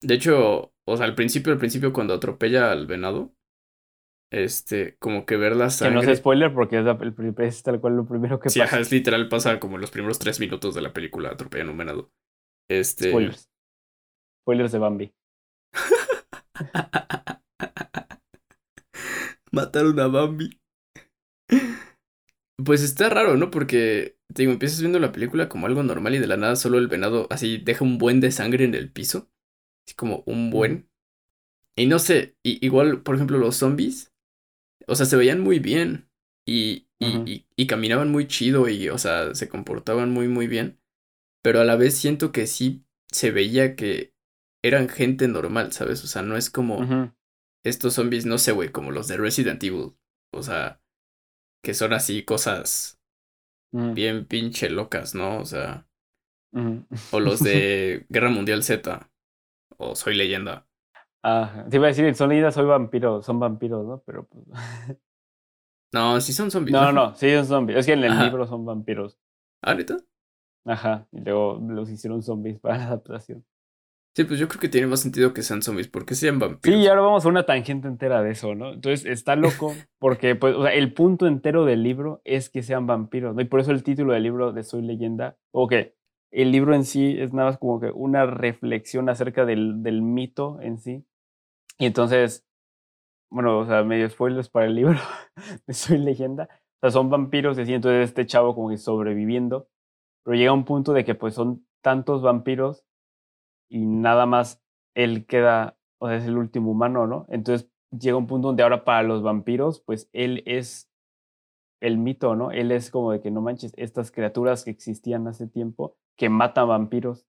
de 0.00 0.14
hecho, 0.14 0.72
o 0.84 0.96
sea, 0.96 1.06
al 1.06 1.14
principio, 1.14 1.52
al 1.52 1.58
principio 1.58 1.92
cuando 1.92 2.14
atropella 2.14 2.72
al 2.72 2.86
venado, 2.86 3.34
este, 4.30 4.96
como 4.98 5.24
que 5.24 5.36
ver 5.36 5.56
la 5.56 5.70
sangre. 5.70 6.00
Que 6.00 6.06
no 6.06 6.12
es 6.12 6.18
spoiler 6.18 6.52
porque 6.52 6.78
es, 6.78 6.86
el, 6.86 7.34
es 7.38 7.62
tal 7.62 7.80
cual 7.80 7.96
lo 7.96 8.06
primero 8.06 8.38
que 8.38 8.50
sí, 8.50 8.60
pasa. 8.60 8.78
Es 8.80 8.92
literal, 8.92 9.28
pasa 9.28 9.58
como 9.58 9.78
los 9.78 9.90
primeros 9.90 10.18
tres 10.18 10.38
minutos 10.40 10.74
de 10.74 10.82
la 10.82 10.92
película 10.92 11.30
atropellan 11.30 11.70
un 11.70 11.78
venado. 11.78 12.10
Este. 12.70 13.08
Spoilers. 13.10 13.48
Spoilers 14.42 14.72
de 14.72 14.78
Bambi. 14.78 15.14
Mataron 19.52 19.98
a 19.98 20.08
Bambi. 20.08 20.60
Pues 22.62 22.82
está 22.82 23.08
raro, 23.08 23.36
¿no? 23.36 23.50
Porque, 23.50 24.18
te 24.34 24.42
digo, 24.42 24.52
empiezas 24.52 24.80
viendo 24.80 24.98
la 24.98 25.12
película 25.12 25.48
como 25.48 25.66
algo 25.66 25.82
normal 25.82 26.14
y 26.16 26.18
de 26.18 26.26
la 26.26 26.36
nada 26.36 26.56
solo 26.56 26.76
el 26.78 26.88
venado 26.88 27.28
así 27.30 27.56
deja 27.58 27.84
un 27.84 27.96
buen 27.98 28.20
de 28.20 28.30
sangre 28.30 28.64
en 28.64 28.74
el 28.74 28.90
piso. 28.90 29.30
Así 29.86 29.94
como 29.94 30.22
un 30.26 30.50
buen. 30.50 30.90
Y 31.76 31.86
no 31.86 31.98
sé, 31.98 32.36
igual, 32.42 33.02
por 33.02 33.14
ejemplo, 33.14 33.38
los 33.38 33.56
zombies 33.56 34.07
o 34.88 34.94
sea, 34.94 35.06
se 35.06 35.16
veían 35.16 35.40
muy 35.40 35.58
bien 35.58 36.08
y, 36.46 36.88
y, 36.98 37.46
y, 37.54 37.66
caminaban 37.66 38.10
muy 38.10 38.26
chido 38.26 38.68
y, 38.68 38.88
o 38.88 38.98
sea, 38.98 39.34
se 39.34 39.48
comportaban 39.48 40.10
muy, 40.10 40.28
muy 40.28 40.46
bien. 40.46 40.80
Pero 41.42 41.60
a 41.60 41.64
la 41.64 41.76
vez 41.76 41.96
siento 41.96 42.32
que 42.32 42.46
sí 42.46 42.84
se 43.10 43.30
veía 43.30 43.76
que 43.76 44.14
eran 44.62 44.88
gente 44.88 45.28
normal, 45.28 45.72
¿sabes? 45.72 46.02
O 46.04 46.06
sea, 46.06 46.22
no 46.22 46.36
es 46.36 46.50
como 46.50 47.14
estos 47.64 47.94
zombies, 47.94 48.26
no 48.26 48.38
sé, 48.38 48.52
güey, 48.52 48.70
como 48.70 48.90
los 48.90 49.08
de 49.08 49.16
Resident 49.16 49.62
Evil. 49.62 49.94
O 50.32 50.42
sea, 50.42 50.80
que 51.62 51.74
son 51.74 51.92
así 51.92 52.24
cosas 52.24 53.00
bien 53.72 54.26
pinche 54.26 54.70
locas, 54.70 55.14
¿no? 55.14 55.38
O 55.38 55.44
sea, 55.44 55.86
o 57.12 57.20
los 57.20 57.40
de 57.40 58.06
Guerra 58.08 58.30
Mundial 58.30 58.62
Z, 58.62 59.10
o 59.76 59.94
Soy 59.94 60.14
Leyenda. 60.14 60.67
Ah, 61.30 61.66
te 61.68 61.76
iba 61.76 61.86
a 61.86 61.88
decir, 61.88 62.14
son 62.14 62.30
leyendas, 62.30 62.54
soy 62.54 62.64
vampiro, 62.64 63.22
son 63.22 63.38
vampiros, 63.38 63.86
¿no? 63.86 64.02
Pero 64.06 64.26
pues. 64.26 64.44
No, 65.92 66.20
sí 66.20 66.34
son 66.34 66.50
zombies. 66.50 66.72
No, 66.72 66.92
no, 66.92 66.92
no, 66.92 67.14
sí 67.16 67.30
son 67.32 67.46
zombies. 67.46 67.78
Es 67.78 67.86
que 67.86 67.92
en 67.92 68.04
el 68.04 68.18
libro 68.18 68.46
son 68.46 68.64
vampiros. 68.64 69.18
¿Ah, 69.62 69.74
neta? 69.74 69.96
Ajá, 70.66 71.06
y 71.12 71.20
luego 71.20 71.58
los 71.66 71.90
hicieron 71.90 72.22
zombies 72.22 72.58
para 72.60 72.78
la 72.78 72.86
adaptación. 72.88 73.44
Sí, 74.14 74.24
pues 74.24 74.40
yo 74.40 74.48
creo 74.48 74.60
que 74.60 74.68
tiene 74.68 74.86
más 74.88 75.00
sentido 75.00 75.32
que 75.32 75.42
sean 75.42 75.62
zombies, 75.62 75.88
porque 75.88 76.14
sean 76.14 76.38
vampiros. 76.38 76.76
Sí, 76.76 76.84
y 76.84 76.88
ahora 76.88 77.02
vamos 77.02 77.24
a 77.24 77.28
una 77.28 77.46
tangente 77.46 77.86
entera 77.86 78.20
de 78.22 78.32
eso, 78.32 78.54
¿no? 78.54 78.72
Entonces 78.72 79.06
está 79.06 79.36
loco, 79.36 79.74
porque 80.00 80.34
pues, 80.34 80.56
o 80.56 80.62
sea, 80.64 80.72
el 80.72 80.92
punto 80.92 81.26
entero 81.26 81.64
del 81.64 81.84
libro 81.84 82.20
es 82.24 82.50
que 82.50 82.62
sean 82.62 82.86
vampiros, 82.86 83.36
¿no? 83.36 83.40
Y 83.40 83.44
por 83.44 83.60
eso 83.60 83.70
el 83.70 83.84
título 83.84 84.14
del 84.14 84.24
libro 84.24 84.52
de 84.52 84.64
Soy 84.64 84.82
Leyenda, 84.82 85.36
o 85.52 85.68
que 85.68 85.94
el 86.32 86.50
libro 86.50 86.74
en 86.74 86.84
sí 86.84 87.16
es 87.18 87.32
nada 87.32 87.50
más 87.50 87.58
como 87.58 87.80
que 87.80 87.90
una 87.92 88.26
reflexión 88.26 89.08
acerca 89.08 89.46
del, 89.46 89.82
del 89.82 90.02
mito 90.02 90.58
en 90.60 90.78
sí. 90.78 91.04
Y 91.78 91.86
entonces, 91.86 92.44
bueno, 93.30 93.58
o 93.60 93.66
sea, 93.66 93.84
medio 93.84 94.08
spoilers 94.10 94.48
para 94.48 94.66
el 94.66 94.74
libro 94.74 94.98
de 95.66 95.74
Soy 95.74 95.98
Leyenda. 95.98 96.48
O 96.50 96.80
sea, 96.80 96.90
son 96.90 97.10
vampiros, 97.10 97.58
y 97.58 97.72
entonces 97.72 98.08
este 98.08 98.26
chavo 98.26 98.54
como 98.54 98.70
que 98.70 98.78
sobreviviendo. 98.78 99.68
Pero 100.24 100.36
llega 100.36 100.52
un 100.52 100.64
punto 100.64 100.92
de 100.92 101.04
que 101.04 101.14
pues 101.14 101.34
son 101.34 101.66
tantos 101.82 102.22
vampiros 102.22 102.84
y 103.70 103.86
nada 103.86 104.26
más 104.26 104.62
él 104.94 105.26
queda, 105.26 105.76
o 105.98 106.08
sea, 106.08 106.16
es 106.16 106.24
el 106.26 106.36
último 106.36 106.72
humano, 106.72 107.06
¿no? 107.06 107.26
Entonces 107.28 107.70
llega 107.90 108.16
un 108.16 108.26
punto 108.26 108.48
donde 108.48 108.62
ahora 108.62 108.84
para 108.84 109.02
los 109.02 109.22
vampiros, 109.22 109.80
pues 109.80 110.08
él 110.12 110.42
es 110.46 110.90
el 111.80 111.98
mito, 111.98 112.34
¿no? 112.34 112.50
Él 112.50 112.72
es 112.72 112.90
como 112.90 113.12
de 113.12 113.20
que 113.20 113.30
no 113.30 113.40
manches, 113.40 113.72
estas 113.76 114.10
criaturas 114.10 114.64
que 114.64 114.70
existían 114.70 115.28
hace 115.28 115.46
tiempo 115.46 115.96
que 116.16 116.28
matan 116.28 116.68
vampiros. 116.68 117.26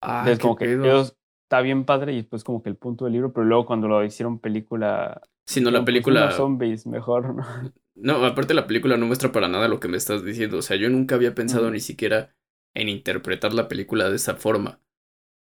Ah, 0.00 0.20
Entonces, 0.20 0.38
como 0.40 0.56
que 0.56 0.72
ellos 0.72 1.19
está 1.50 1.62
bien 1.62 1.84
padre 1.84 2.12
y 2.12 2.22
pues 2.22 2.44
como 2.44 2.62
que 2.62 2.68
el 2.68 2.76
punto 2.76 3.04
del 3.04 3.14
libro, 3.14 3.32
pero 3.32 3.44
luego 3.44 3.66
cuando 3.66 3.88
lo 3.88 4.04
hicieron 4.04 4.38
película... 4.38 5.20
Sí, 5.46 5.60
no, 5.60 5.72
la 5.72 5.80
pues, 5.80 5.86
película... 5.86 6.30
zombies, 6.30 6.86
mejor, 6.86 7.34
¿no? 7.34 7.44
No, 7.96 8.24
aparte 8.24 8.54
la 8.54 8.68
película 8.68 8.96
no 8.96 9.06
muestra 9.06 9.30
para 9.30 9.48
nada 9.48 9.68
lo 9.68 9.78
que 9.78 9.88
me 9.88 9.98
estás 9.98 10.24
diciendo. 10.24 10.58
O 10.58 10.62
sea, 10.62 10.76
yo 10.76 10.88
nunca 10.88 11.16
había 11.16 11.34
pensado 11.34 11.70
ni 11.70 11.80
siquiera 11.80 12.34
en 12.72 12.88
interpretar 12.88 13.52
la 13.52 13.68
película 13.68 14.08
de 14.08 14.16
esa 14.16 14.36
forma. 14.36 14.80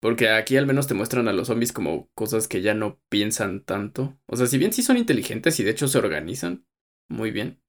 Porque 0.01 0.31
aquí 0.31 0.57
al 0.57 0.67
menos 0.67 0.89
te 0.89 0.95
muestran 0.95 1.29
a 1.29 1.33
los 1.33 1.47
zombies 1.47 1.73
como 1.73 2.09
cosas 2.15 2.49
que 2.49 2.61
ya 2.61 2.75
no 2.75 2.99
piensan 3.09 3.63
tanto. 3.63 4.19
O 4.27 4.37
sea, 4.37 4.47
si 4.47 4.59
bien 4.59 4.73
sí 4.73 4.83
son 4.83 4.97
inteligentes 4.97 5.61
y 5.61 5.65
de 5.65 5.71
hecho 5.71 5.87
se 5.87 5.99
organizan 5.99 6.65
muy 7.09 7.31
bien, 7.31 7.61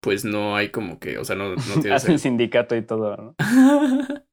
pues 0.00 0.24
no 0.24 0.56
hay 0.56 0.70
como 0.70 0.98
que, 0.98 1.18
o 1.18 1.24
sea, 1.24 1.36
no, 1.36 1.54
no 1.54 1.54
Hacen 1.94 2.18
sindicato 2.18 2.74
y 2.74 2.82
todo, 2.82 3.16
¿no? 3.16 3.36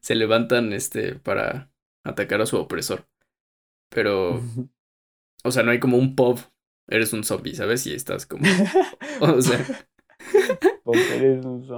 se 0.00 0.14
levantan 0.14 0.72
este 0.72 1.16
para 1.16 1.71
atacar 2.04 2.40
a 2.40 2.46
su 2.46 2.56
opresor. 2.56 3.06
Pero, 3.88 4.40
o 5.44 5.50
sea, 5.50 5.62
no 5.62 5.70
hay 5.70 5.80
como 5.80 5.98
un 5.98 6.16
pub, 6.16 6.40
eres 6.88 7.12
un 7.12 7.24
zombie, 7.24 7.54
¿sabes? 7.54 7.86
Y 7.86 7.94
estás 7.94 8.26
como, 8.26 8.44
o 9.20 9.40
sea... 9.42 9.64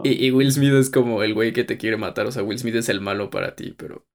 Y, 0.02 0.26
y, 0.26 0.30
Will 0.30 0.52
Smith 0.52 0.72
es 0.72 0.90
como 0.90 1.22
el 1.22 1.34
güey 1.34 1.52
que 1.52 1.64
te 1.64 1.76
quiere 1.76 1.96
matar. 1.96 2.26
O 2.26 2.32
sea, 2.32 2.42
Will 2.42 2.58
Smith 2.58 2.74
es 2.74 2.88
el 2.88 3.00
malo 3.00 3.30
para 3.30 3.54
ti, 3.54 3.74
pero. 3.76 4.06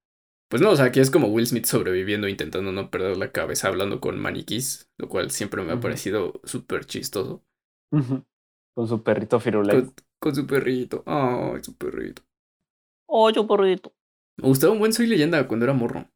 Pues 0.49 0.64
no, 0.64 0.72
o 0.72 0.76
sea, 0.76 0.86
aquí 0.86 0.99
es 0.99 1.12
como 1.12 1.28
Will 1.28 1.45
Smith 1.45 1.66
sobreviviendo, 1.66 2.28
intentando 2.28 2.72
no 2.72 2.89
perder 2.89 3.18
la 3.18 3.32
cabeza, 3.32 3.68
hablando 3.68 4.01
con 4.01 4.20
maniquís, 4.20 4.89
lo 4.97 5.07
cual 5.07 5.30
siempre 5.30 5.62
me 5.62 5.74
ha 5.74 5.80
parecido 5.80 6.41
súper 6.43 6.86
chistoso. 6.86 7.43
Con 7.91 8.88
su 8.88 9.03
perrito 9.03 9.39
firulento. 9.39 9.93
Con, 10.18 10.34
su 10.34 10.47
perrito. 10.47 11.03
Ay, 11.05 11.64
su 11.64 11.76
perrito. 11.76 12.24
Ay, 13.07 13.34
su 13.36 13.47
perrito. 13.47 13.93
Me 14.42 14.48
gustaba 14.48 14.72
un 14.72 14.80
buen 14.80 14.94
Soy 14.94 15.06
Leyenda 15.06 15.48
cuando 15.48 15.66
era 15.66 15.74
morro. 15.74 16.10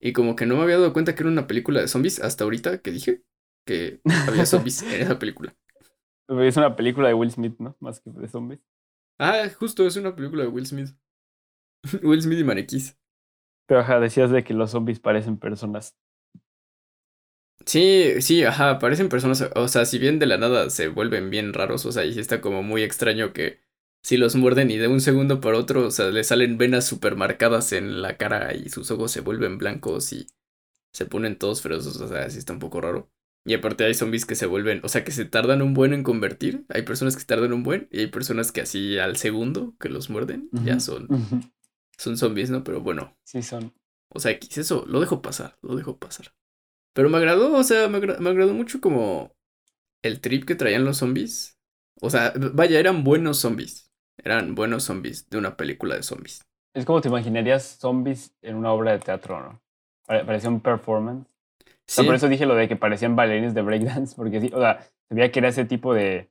Y 0.00 0.12
como 0.12 0.36
que 0.36 0.46
no 0.46 0.56
me 0.56 0.62
había 0.62 0.78
dado 0.78 0.92
cuenta 0.92 1.14
que 1.14 1.22
era 1.22 1.30
una 1.30 1.46
película 1.46 1.80
de 1.80 1.88
zombies 1.88 2.20
hasta 2.20 2.44
ahorita 2.44 2.82
que 2.82 2.90
dije 2.90 3.22
que 3.64 4.00
había 4.26 4.46
zombies 4.46 4.82
en 4.82 5.02
esa 5.02 5.18
película. 5.18 5.54
Es 6.28 6.56
una 6.56 6.74
película 6.74 7.08
de 7.08 7.14
Will 7.14 7.30
Smith, 7.30 7.56
¿no? 7.58 7.76
Más 7.80 8.00
que 8.00 8.10
de 8.10 8.28
zombies. 8.28 8.60
Ah, 9.18 9.48
justo, 9.58 9.86
es 9.86 9.96
una 9.96 10.14
película 10.14 10.42
de 10.42 10.48
Will 10.48 10.66
Smith. 10.66 10.90
Will 12.02 12.20
Smith 12.20 12.40
y 12.40 12.44
Maniquís. 12.44 12.98
Pero 13.66 13.80
ajá, 13.80 14.00
decías 14.00 14.30
de 14.30 14.44
que 14.44 14.54
los 14.54 14.72
zombies 14.72 14.98
parecen 15.00 15.38
personas. 15.38 15.96
Sí, 17.64 18.20
sí, 18.22 18.44
ajá, 18.44 18.78
parecen 18.78 19.08
personas. 19.08 19.48
O 19.54 19.68
sea, 19.68 19.84
si 19.86 19.98
bien 19.98 20.18
de 20.18 20.26
la 20.26 20.36
nada 20.36 20.70
se 20.70 20.88
vuelven 20.88 21.30
bien 21.30 21.52
raros, 21.52 21.86
o 21.86 21.92
sea, 21.92 22.04
y 22.04 22.18
está 22.18 22.40
como 22.40 22.62
muy 22.62 22.82
extraño 22.82 23.32
que 23.32 23.60
si 24.06 24.16
los 24.18 24.36
muerden 24.36 24.70
y 24.70 24.76
de 24.76 24.86
un 24.86 25.00
segundo 25.00 25.40
para 25.40 25.58
otro, 25.58 25.84
o 25.84 25.90
sea, 25.90 26.12
le 26.12 26.22
salen 26.22 26.58
venas 26.58 26.86
super 26.86 27.16
marcadas 27.16 27.72
en 27.72 28.02
la 28.02 28.16
cara 28.16 28.54
y 28.54 28.68
sus 28.68 28.88
ojos 28.92 29.10
se 29.10 29.20
vuelven 29.20 29.58
blancos 29.58 30.12
y 30.12 30.28
se 30.92 31.06
ponen 31.06 31.36
todos 31.36 31.60
feroces, 31.60 32.00
o 32.00 32.06
sea, 32.06 32.30
sí 32.30 32.38
está 32.38 32.52
un 32.52 32.60
poco 32.60 32.80
raro. 32.80 33.10
Y 33.44 33.54
aparte 33.54 33.84
hay 33.84 33.94
zombies 33.94 34.24
que 34.24 34.36
se 34.36 34.46
vuelven, 34.46 34.80
o 34.84 34.88
sea, 34.88 35.02
que 35.02 35.10
se 35.10 35.24
tardan 35.24 35.60
un 35.60 35.74
buen 35.74 35.92
en 35.92 36.04
convertir. 36.04 36.64
Hay 36.68 36.82
personas 36.82 37.16
que 37.16 37.24
tardan 37.24 37.52
un 37.52 37.64
buen 37.64 37.88
y 37.90 37.98
hay 37.98 38.06
personas 38.06 38.52
que 38.52 38.60
así 38.60 38.96
al 38.96 39.16
segundo 39.16 39.74
que 39.80 39.88
los 39.88 40.08
muerden 40.08 40.50
ya 40.52 40.78
son 40.78 41.08
son 41.98 42.16
zombies, 42.16 42.50
¿no? 42.50 42.62
Pero 42.62 42.80
bueno. 42.80 43.18
Sí, 43.24 43.42
son. 43.42 43.74
O 44.10 44.20
sea, 44.20 44.30
X, 44.30 44.56
eso 44.58 44.84
lo 44.86 45.00
dejo 45.00 45.20
pasar, 45.20 45.58
lo 45.62 45.74
dejo 45.74 45.98
pasar. 45.98 46.32
Pero 46.92 47.10
me 47.10 47.16
agradó, 47.16 47.52
o 47.56 47.64
sea, 47.64 47.88
me, 47.88 47.98
me 47.98 48.30
agradó 48.30 48.54
mucho 48.54 48.80
como 48.80 49.34
el 50.02 50.20
trip 50.20 50.44
que 50.44 50.54
traían 50.54 50.84
los 50.84 50.98
zombies. 50.98 51.58
O 52.00 52.08
sea, 52.08 52.32
vaya, 52.36 52.78
eran 52.78 53.02
buenos 53.02 53.38
zombies. 53.38 53.85
Eran 54.26 54.56
buenos 54.56 54.82
zombies 54.82 55.30
de 55.30 55.38
una 55.38 55.56
película 55.56 55.94
de 55.94 56.02
zombies. 56.02 56.44
Es 56.74 56.84
como 56.84 57.00
te 57.00 57.06
imaginarías 57.06 57.62
zombies 57.78 58.34
en 58.42 58.56
una 58.56 58.72
obra 58.72 58.90
de 58.90 58.98
teatro, 58.98 59.40
¿no? 59.40 59.62
Parecía 60.04 60.50
un 60.50 60.58
performance. 60.58 61.28
Sí. 61.86 62.02
por 62.02 62.16
eso 62.16 62.28
dije 62.28 62.44
lo 62.44 62.56
de 62.56 62.66
que 62.66 62.74
parecían 62.74 63.14
bailarines 63.14 63.54
de 63.54 63.62
breakdance, 63.62 64.14
porque 64.16 64.40
sí, 64.40 64.50
o 64.52 64.58
sea, 64.58 64.80
se 65.08 65.14
veía 65.14 65.30
que 65.30 65.38
era 65.38 65.46
ese 65.46 65.64
tipo 65.64 65.94
de, 65.94 66.28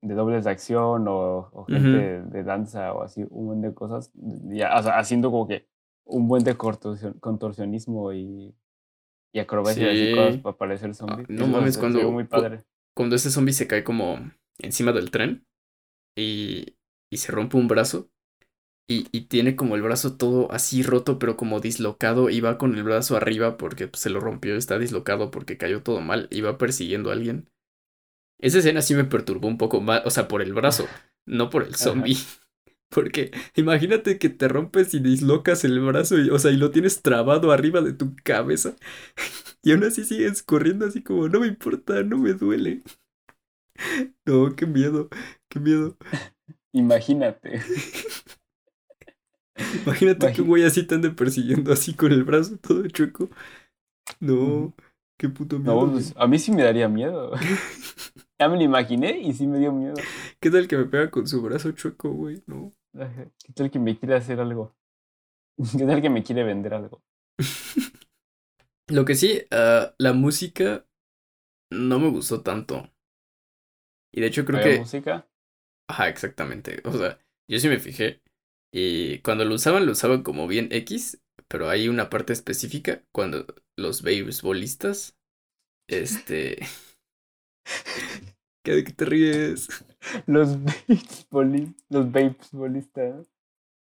de 0.00 0.14
dobles 0.14 0.44
de 0.44 0.50
acción 0.52 1.06
o, 1.08 1.64
gente 1.66 2.22
de, 2.22 2.44
danza 2.44 2.92
o 2.92 3.02
así, 3.02 3.26
un 3.30 3.46
buen 3.46 3.62
de 3.62 3.74
cosas, 3.74 4.12
ya, 4.14 4.72
haciendo 4.72 5.32
como 5.32 5.48
que 5.48 5.66
un 6.04 6.28
buen 6.28 6.44
de 6.44 6.56
contorsionismo 6.56 8.12
y, 8.12 8.54
y 9.32 9.38
acrobacia 9.40 9.92
y 9.92 10.14
cosas 10.14 10.36
para 10.36 10.56
parecer 10.56 10.90
ah, 10.90 10.94
zombie. 10.94 11.26
no 11.28 11.48
mames, 11.48 11.78
cuando, 11.78 12.12
muy 12.12 12.22
padre. 12.22 12.62
cuando 12.94 13.16
ese 13.16 13.28
zombie 13.28 13.52
se 13.52 13.66
cae 13.66 13.82
como 13.82 14.20
encima 14.60 14.92
del 14.92 15.10
tren 15.10 15.44
y, 16.16 16.76
y 17.14 17.18
se 17.18 17.32
rompe 17.32 17.56
un 17.56 17.68
brazo 17.68 18.10
y, 18.86 19.06
y, 19.12 19.22
tiene 19.22 19.56
como 19.56 19.76
el 19.76 19.82
brazo 19.82 20.16
todo 20.16 20.52
así 20.52 20.82
roto, 20.82 21.18
pero 21.18 21.36
como 21.36 21.60
dislocado, 21.60 22.28
y 22.28 22.40
va 22.40 22.58
con 22.58 22.74
el 22.76 22.82
brazo 22.82 23.16
arriba 23.16 23.56
porque 23.56 23.88
pues, 23.88 24.02
se 24.02 24.10
lo 24.10 24.20
rompió, 24.20 24.56
está 24.56 24.78
dislocado 24.78 25.30
porque 25.30 25.56
cayó 25.56 25.82
todo 25.82 26.00
mal, 26.00 26.28
y 26.30 26.42
va 26.42 26.58
persiguiendo 26.58 27.10
a 27.10 27.14
alguien. 27.14 27.48
Esa 28.38 28.58
escena 28.58 28.82
sí 28.82 28.94
me 28.94 29.04
perturbó 29.04 29.48
un 29.48 29.58
poco 29.58 29.80
más, 29.80 30.02
o 30.04 30.10
sea, 30.10 30.28
por 30.28 30.42
el 30.42 30.52
brazo, 30.52 30.86
no 31.26 31.50
por 31.50 31.64
el 31.64 31.74
zombie. 31.76 32.16
Porque 32.90 33.32
imagínate 33.56 34.18
que 34.18 34.28
te 34.28 34.46
rompes 34.46 34.94
y 34.94 35.00
dislocas 35.00 35.64
el 35.64 35.80
brazo, 35.80 36.18
y, 36.18 36.30
o 36.30 36.38
sea, 36.38 36.52
y 36.52 36.56
lo 36.56 36.70
tienes 36.70 37.02
trabado 37.02 37.50
arriba 37.50 37.80
de 37.80 37.92
tu 37.92 38.14
cabeza. 38.22 38.76
Y 39.66 39.72
aún 39.72 39.82
así 39.84 40.04
sigues 40.04 40.42
corriendo 40.42 40.84
así 40.84 41.02
como, 41.02 41.26
no 41.26 41.40
me 41.40 41.46
importa, 41.46 42.02
no 42.02 42.18
me 42.18 42.34
duele. 42.34 42.82
No, 44.26 44.54
qué 44.56 44.66
miedo, 44.66 45.08
qué 45.48 45.60
miedo. 45.60 45.96
Imagínate. 46.74 47.62
Imagínate 49.84 50.32
que 50.32 50.42
un 50.42 50.48
güey 50.48 50.64
así 50.64 50.82
te 50.82 50.96
ande 50.96 51.10
persiguiendo 51.10 51.72
así 51.72 51.94
con 51.94 52.10
el 52.10 52.24
brazo 52.24 52.58
todo 52.58 52.86
chueco. 52.88 53.30
No, 54.18 54.74
qué 55.16 55.28
puto 55.28 55.60
miedo. 55.60 55.86
No, 55.86 55.92
pues, 55.92 56.12
a 56.16 56.26
mí 56.26 56.38
sí 56.38 56.50
me 56.50 56.62
daría 56.62 56.88
miedo. 56.88 57.32
Ya 58.36 58.48
me 58.48 58.56
lo 58.56 58.64
imaginé 58.64 59.20
y 59.20 59.32
sí 59.32 59.46
me 59.46 59.60
dio 59.60 59.70
miedo. 59.70 59.94
¿Qué 60.40 60.50
tal 60.50 60.66
que 60.66 60.76
me 60.76 60.86
pega 60.86 61.08
con 61.08 61.24
su 61.28 61.40
brazo 61.40 61.70
chueco, 61.70 62.10
güey? 62.10 62.42
No. 62.46 62.72
¿Qué 62.92 63.52
tal 63.54 63.70
que 63.70 63.78
me 63.78 63.96
quiere 63.96 64.16
hacer 64.16 64.40
algo? 64.40 64.74
¿Qué 65.78 65.86
tal 65.86 66.02
que 66.02 66.10
me 66.10 66.24
quiere 66.24 66.42
vender 66.42 66.74
algo? 66.74 67.00
Lo 68.88 69.04
que 69.04 69.14
sí, 69.14 69.40
uh, 69.52 69.94
la 69.98 70.12
música 70.12 70.84
no 71.70 72.00
me 72.00 72.10
gustó 72.10 72.42
tanto. 72.42 72.90
Y 74.12 74.20
de 74.20 74.26
hecho 74.26 74.44
creo 74.44 74.60
que... 74.60 74.80
música? 74.80 75.28
Ajá, 75.88 76.08
exactamente. 76.08 76.82
O 76.84 76.92
sea, 76.92 77.18
yo 77.48 77.58
sí 77.58 77.68
me 77.68 77.78
fijé. 77.78 78.20
Y 78.72 79.18
cuando 79.20 79.44
lo 79.44 79.54
usaban, 79.54 79.86
lo 79.86 79.92
usaban 79.92 80.22
como 80.22 80.46
bien 80.46 80.68
X. 80.70 81.20
Pero 81.48 81.68
hay 81.68 81.88
una 81.88 82.10
parte 82.10 82.32
específica 82.32 83.02
cuando 83.12 83.46
los 83.76 84.02
beisbolistas... 84.02 85.16
Este... 85.88 86.58
¿Qué 88.64 88.72
de 88.72 88.84
qué 88.84 88.92
te 88.92 89.04
ríes? 89.04 89.68
Los 90.26 90.56
beisbolistas. 90.64 91.74
Los 91.90 92.12
beisbolistas. 92.12 93.26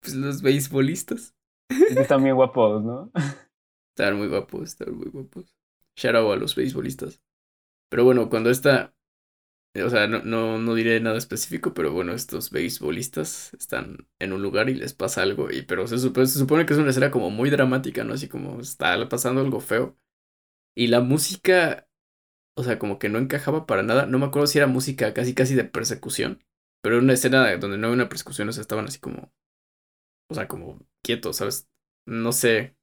Pues 0.02 0.16
los 0.16 0.42
beisbolistas. 0.42 1.36
Están 1.70 2.24
bien 2.24 2.36
guapos, 2.36 2.84
¿no? 2.84 3.12
Están 3.90 4.18
muy 4.18 4.28
guapos, 4.28 4.64
están 4.64 4.96
muy 4.96 5.10
guapos. 5.10 5.56
Shout 5.96 6.16
out 6.16 6.34
a 6.34 6.36
los 6.36 6.56
beisbolistas. 6.56 7.22
Pero 7.90 8.04
bueno, 8.04 8.30
cuando 8.30 8.50
está. 8.50 8.96
O 9.74 9.90
sea, 9.90 10.06
no, 10.08 10.22
no, 10.24 10.58
no 10.60 10.76
diré 10.76 11.00
nada 11.00 11.18
específico, 11.18 11.74
pero 11.74 11.94
bueno, 11.94 12.14
estos 12.14 12.50
beisbolistas 12.52 13.54
están 13.54 14.06
en 14.20 14.34
un 14.34 14.42
lugar 14.42 14.70
y 14.70 14.76
les 14.76 14.94
pasa 14.94 15.22
algo. 15.22 15.50
Y, 15.50 15.62
pero 15.62 15.88
se, 15.88 15.98
supone, 15.98 16.28
se 16.28 16.40
supone 16.40 16.66
que 16.66 16.74
es 16.74 16.80
una 16.80 16.90
escena 16.90 17.10
como 17.12 17.30
muy 17.30 17.50
dramática, 17.50 18.04
¿no? 18.04 18.14
Así 18.14 18.28
como 18.28 18.60
está 18.60 19.08
pasando 19.08 19.40
algo 19.42 19.62
feo. 19.62 19.98
Y 20.76 20.88
la 20.88 21.02
música 21.02 21.88
o 22.56 22.64
sea, 22.64 22.80
como 22.80 23.00
que 23.00 23.10
no 23.10 23.20
encajaba 23.20 23.66
para 23.66 23.84
nada. 23.84 24.06
No 24.06 24.20
me 24.20 24.26
acuerdo 24.28 24.48
si 24.48 24.58
era 24.60 24.68
música 24.68 25.14
casi 25.14 25.34
casi 25.36 25.56
de 25.56 25.66
persecución, 25.66 26.44
pero 26.82 26.96
era 26.96 27.04
una 27.04 27.14
escena 27.14 27.56
donde 27.58 27.78
no 27.78 27.88
había 27.88 27.96
una 27.96 28.10
persecución, 28.10 28.50
o 28.50 28.54
sea, 28.54 28.62
estaban 28.62 28.86
así 28.86 29.00
como, 29.00 29.34
o 30.30 30.36
sea, 30.36 30.48
como 30.48 30.80
quietos, 31.04 31.38
¿sabes? 31.38 31.70
No 32.06 32.32
sé. 32.32 32.76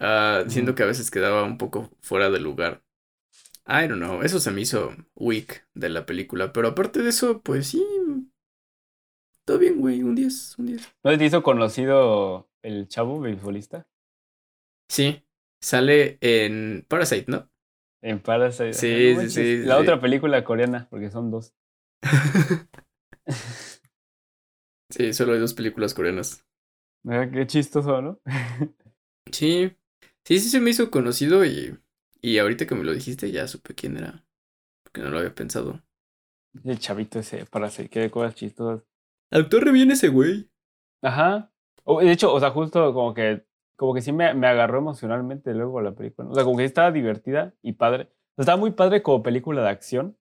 Uh, 0.00 0.48
siento 0.50 0.74
que 0.76 0.84
a 0.84 0.86
veces 0.86 1.10
quedaba 1.12 1.44
un 1.44 1.58
poco 1.58 1.90
fuera 2.02 2.30
de 2.30 2.40
lugar. 2.40 2.84
I 3.68 3.88
don't 3.88 3.98
know, 3.98 4.22
eso 4.22 4.38
se 4.38 4.52
me 4.52 4.60
hizo 4.60 4.94
weak 5.16 5.66
de 5.74 5.88
la 5.88 6.06
película, 6.06 6.52
pero 6.52 6.68
aparte 6.68 7.02
de 7.02 7.08
eso, 7.08 7.42
pues 7.42 7.68
sí. 7.68 7.84
Todo 9.44 9.58
bien, 9.58 9.80
güey, 9.80 10.02
un 10.02 10.14
10, 10.14 10.58
un 10.58 10.66
10. 10.66 10.94
¿No 11.02 11.18
te 11.18 11.24
hizo 11.24 11.42
conocido 11.42 12.48
el 12.62 12.86
chavo 12.86 13.20
beisbolista? 13.20 13.88
Sí, 14.88 15.24
sale 15.60 16.18
en 16.20 16.84
Parasite, 16.88 17.24
¿no? 17.28 17.50
En 18.02 18.20
Parasite. 18.20 18.72
Sí, 18.72 19.16
sí, 19.16 19.30
sí. 19.30 19.64
La 19.64 19.78
otra 19.78 20.00
película 20.00 20.44
coreana, 20.44 20.86
porque 20.88 21.10
son 21.10 21.32
dos. 21.32 21.52
sí, 24.90 25.12
solo 25.12 25.32
hay 25.32 25.40
dos 25.40 25.54
películas 25.54 25.92
coreanas. 25.92 26.46
Ah, 27.04 27.28
qué 27.32 27.46
chistoso, 27.48 28.00
¿no? 28.00 28.20
sí. 29.32 29.72
Sí, 30.24 30.40
sí 30.40 30.48
se 30.50 30.60
me 30.60 30.70
hizo 30.70 30.90
conocido 30.90 31.44
y, 31.44 31.78
y 32.26 32.40
ahorita 32.40 32.66
que 32.66 32.74
me 32.74 32.82
lo 32.82 32.92
dijiste 32.92 33.30
ya 33.30 33.46
supe 33.46 33.72
quién 33.76 33.96
era. 33.96 34.24
Porque 34.82 35.00
no 35.00 35.10
lo 35.10 35.18
había 35.18 35.32
pensado. 35.32 35.80
El 36.64 36.80
chavito 36.80 37.20
ese, 37.20 37.46
Parasite, 37.46 37.88
qué 37.88 38.10
cosas 38.10 38.34
chistosas. 38.34 38.82
Actor 39.30 39.64
re 39.64 39.70
bien 39.70 39.92
ese 39.92 40.08
güey. 40.08 40.50
Ajá. 41.02 41.52
De 41.86 42.10
hecho, 42.10 42.34
o 42.34 42.40
sea, 42.40 42.50
justo 42.50 42.92
como 42.92 43.14
que 43.14 43.46
como 43.76 43.94
que 43.94 44.00
sí 44.00 44.10
me, 44.10 44.34
me, 44.34 44.48
agarró 44.48 44.78
emocionalmente 44.78 45.54
luego 45.54 45.80
la 45.80 45.94
película. 45.94 46.28
O 46.28 46.34
sea, 46.34 46.42
como 46.42 46.56
que 46.56 46.64
estaba 46.64 46.90
divertida 46.90 47.54
y 47.62 47.74
padre. 47.74 48.10
estaba 48.36 48.56
muy 48.56 48.72
padre 48.72 49.02
como 49.02 49.22
película 49.22 49.62
de 49.62 49.68
acción. 49.68 50.16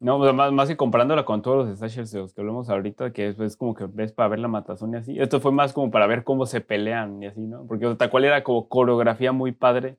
No, 0.00 0.18
más, 0.32 0.52
más 0.52 0.68
que 0.68 0.76
comparándola 0.76 1.26
con 1.26 1.42
todos 1.42 1.66
los 1.66 1.78
slashers 1.78 2.12
de 2.12 2.20
los 2.20 2.32
que 2.32 2.40
hablamos 2.40 2.70
ahorita, 2.70 3.12
que 3.12 3.28
es, 3.28 3.38
es, 3.38 3.56
como 3.56 3.74
que 3.74 3.86
ves 3.86 4.12
para 4.12 4.30
ver 4.30 4.38
la 4.38 4.48
matazón 4.48 4.94
y 4.94 4.96
así. 4.96 5.20
Esto 5.20 5.38
fue 5.38 5.52
más 5.52 5.74
como 5.74 5.90
para 5.90 6.06
ver 6.06 6.24
cómo 6.24 6.46
se 6.46 6.62
pelean 6.62 7.22
y 7.22 7.26
así, 7.26 7.40
¿no? 7.40 7.66
Porque 7.66 7.86
o 7.86 7.96
tal 7.96 8.08
cual 8.08 8.24
era 8.24 8.42
como 8.42 8.68
coreografía 8.68 9.32
muy 9.32 9.52
padre 9.52 9.98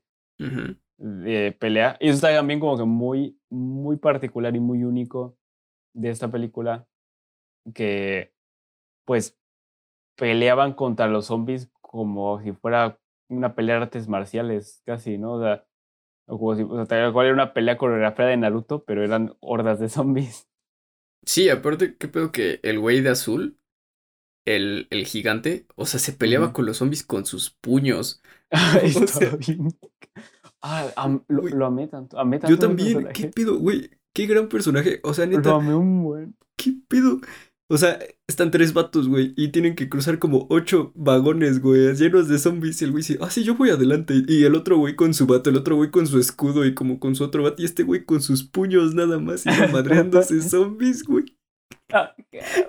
de 0.98 1.52
pelea. 1.60 1.98
Y 2.00 2.08
eso 2.10 2.16
está 2.16 2.34
también 2.36 2.60
como 2.60 2.78
que 2.78 2.86
muy, 2.86 3.40
muy 3.50 3.98
particular 3.98 4.56
y 4.56 4.60
muy 4.60 4.84
único 4.84 5.38
de 5.94 6.10
esta 6.12 6.32
película, 6.32 6.88
que 7.74 8.34
pues 9.06 9.38
peleaban 10.16 10.74
contra 10.74 11.08
los 11.08 11.28
zombies 11.28 11.70
como 11.82 12.42
si 12.42 12.54
fuera 12.54 13.00
una 13.30 13.56
pelea 13.56 13.78
de 13.78 13.84
artes 13.84 14.08
marciales, 14.08 14.82
casi, 14.86 15.18
¿no? 15.18 15.34
O 15.36 15.42
sea, 15.42 15.66
o 16.28 16.40
como 16.40 16.56
si, 16.56 16.64
o 16.64 16.86
sea, 16.88 16.98
era 17.00 17.34
una 17.34 17.54
pelea 17.54 17.78
coreografiada 17.78 18.32
de 18.32 18.38
Naruto, 18.38 18.84
pero 18.86 19.04
eran 19.04 19.36
hordas 19.42 19.80
de 19.80 19.90
zombies. 19.90 20.48
Sí, 21.26 21.50
aparte, 21.50 21.98
qué 21.98 22.08
pedo 22.08 22.32
que 22.32 22.60
el 22.64 22.80
güey 22.80 23.02
de 23.02 23.10
azul, 23.10 23.60
el, 24.46 24.88
el 24.92 25.06
gigante, 25.08 25.68
o 25.76 25.86
sea, 25.86 26.00
se 26.00 26.14
peleaba 26.14 26.54
con 26.54 26.66
los 26.66 26.78
zombies 26.78 27.04
con 27.04 27.26
sus 27.26 27.52
puños. 27.52 28.22
Está 28.84 29.36
bien. 29.38 29.70
Ah, 30.68 31.20
lo, 31.28 31.66
amé 31.66 31.88
tanto. 31.88 32.18
Amé 32.18 32.40
tanto 32.40 32.56
yo 32.56 32.60
también, 32.60 33.08
¿qué 33.14 33.28
pedo, 33.28 33.60
güey? 33.60 33.92
Qué 34.14 34.26
gran 34.26 34.50
personaje. 34.50 35.00
O 35.04 35.14
sea, 35.14 35.28
neta. 35.28 35.50
Lo 35.50 35.56
amé 35.58 35.76
un 35.76 36.04
buen. 36.04 36.36
¿Qué 36.56 36.74
pedo? 36.88 37.20
O 37.68 37.78
sea, 37.78 38.00
están 38.28 38.50
tres 38.50 38.74
vatos, 38.74 39.08
güey, 39.08 39.34
y 39.38 39.50
tienen 39.50 39.76
que 39.76 39.90
cruzar 39.90 40.18
como 40.18 40.48
ocho 40.50 40.92
vagones, 40.96 41.62
güey, 41.62 41.96
llenos 41.96 42.28
de 42.28 42.40
zombies. 42.40 42.82
Y 42.82 42.86
el 42.86 42.92
güey 42.92 43.02
dice, 43.02 43.18
ah, 43.22 43.30
sí, 43.30 43.44
yo 43.44 43.56
voy 43.56 43.70
adelante. 43.70 44.24
Y 44.28 44.44
el 44.44 44.56
otro 44.56 44.78
güey 44.78 44.96
con 44.96 45.14
su 45.14 45.28
vato, 45.28 45.52
el 45.52 45.58
otro 45.58 45.76
güey 45.76 45.92
con 45.92 46.08
su 46.08 46.20
escudo 46.20 46.66
y 46.66 46.74
como 46.74 47.00
con 47.00 47.16
su 47.16 47.24
otro 47.24 47.44
vato. 47.44 47.62
Y 47.62 47.66
este 47.66 47.84
güey 47.84 48.06
con 48.06 48.22
sus 48.22 48.44
puños 48.44 48.96
nada 48.96 49.20
más, 49.20 49.46
y 49.46 49.50
madreándose 49.72 50.42
zombies, 50.42 51.04
güey. 51.04 51.35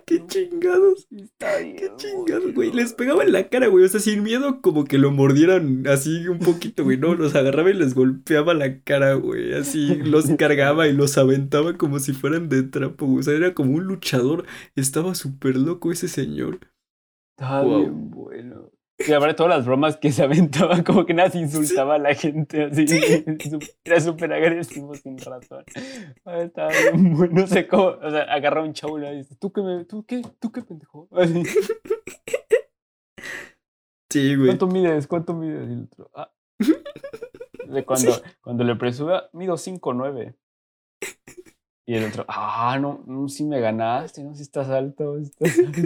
Qué 0.06 0.24
chingados. 0.26 1.08
qué 1.38 1.90
chingados, 1.96 2.54
güey. 2.54 2.70
Les 2.72 2.92
pegaba 2.92 3.24
en 3.24 3.32
la 3.32 3.48
cara, 3.48 3.66
güey. 3.68 3.84
O 3.84 3.88
sea, 3.88 4.00
sin 4.00 4.22
miedo, 4.22 4.60
como 4.60 4.84
que 4.84 4.98
lo 4.98 5.10
mordieran 5.10 5.86
así 5.86 6.28
un 6.28 6.38
poquito, 6.38 6.84
güey. 6.84 6.98
No, 6.98 7.14
los 7.14 7.34
agarraba 7.34 7.70
y 7.70 7.74
les 7.74 7.94
golpeaba 7.94 8.54
la 8.54 8.80
cara, 8.82 9.14
güey. 9.14 9.54
Así 9.54 9.96
los 9.96 10.26
cargaba 10.38 10.86
y 10.86 10.92
los 10.92 11.18
aventaba 11.18 11.76
como 11.76 11.98
si 11.98 12.12
fueran 12.12 12.48
de 12.48 12.62
trapo, 12.62 13.06
güey. 13.06 13.20
O 13.20 13.22
sea, 13.22 13.34
era 13.34 13.54
como 13.54 13.72
un 13.72 13.84
luchador. 13.84 14.44
Estaba 14.76 15.14
súper 15.14 15.56
loco 15.56 15.92
ese 15.92 16.08
señor. 16.08 16.60
Estaba 17.36 17.64
bien 17.64 18.10
bueno. 18.10 18.65
Y 18.98 19.12
aparte 19.12 19.34
todas 19.34 19.58
las 19.58 19.66
bromas 19.66 19.98
que 19.98 20.10
se 20.10 20.22
aventaban, 20.22 20.82
como 20.84 21.04
que 21.04 21.12
nada 21.12 21.30
se 21.30 21.38
insultaba 21.38 21.96
a 21.96 21.98
la 21.98 22.14
gente, 22.14 22.64
así. 22.64 22.86
Era 23.84 24.00
súper 24.00 24.32
agresivo 24.32 24.94
sin 24.94 25.18
razón. 25.18 25.64
Estaba 26.24 26.70
bien 26.70 27.14
bueno, 27.14 27.40
no 27.40 27.46
sé 27.46 27.66
cómo, 27.66 27.88
o 27.88 28.10
sea, 28.10 28.22
agarra 28.22 28.62
un 28.62 28.72
chavo 28.72 28.98
y 28.98 29.02
le 29.02 29.16
dice, 29.16 29.36
¿tú 29.36 29.52
qué, 29.52 29.60
me, 29.60 29.84
tú 29.84 30.04
qué, 30.04 30.22
tú 30.40 30.50
qué 30.50 30.62
pendejo? 30.62 31.08
Así. 31.12 31.42
Sí, 34.10 34.34
güey. 34.34 34.48
¿Cuánto 34.48 34.66
mides? 34.66 35.06
¿Cuánto 35.06 35.34
mides? 35.34 35.68
Y 35.68 35.72
el 35.72 35.82
otro, 35.84 36.10
ah. 36.14 36.32
De 37.68 37.84
cuando, 37.84 38.12
cuando 38.40 38.64
le 38.64 38.76
presuba, 38.76 39.28
mido 39.32 39.56
5'9". 39.56 40.34
Y 41.88 41.94
el 41.94 42.04
otro, 42.04 42.24
ah, 42.28 42.78
no, 42.80 43.04
no, 43.06 43.28
si 43.28 43.44
me 43.44 43.60
ganaste, 43.60 44.24
no, 44.24 44.34
si 44.34 44.42
estás 44.42 44.68
alto, 44.70 45.18
estás 45.18 45.58
alto 45.58 45.80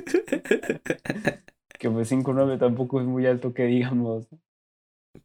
que 1.80 1.90
pues 1.90 2.12
5'9 2.12 2.58
tampoco 2.58 3.00
es 3.00 3.06
muy 3.06 3.26
alto 3.26 3.54
que 3.54 3.64
digamos. 3.64 4.28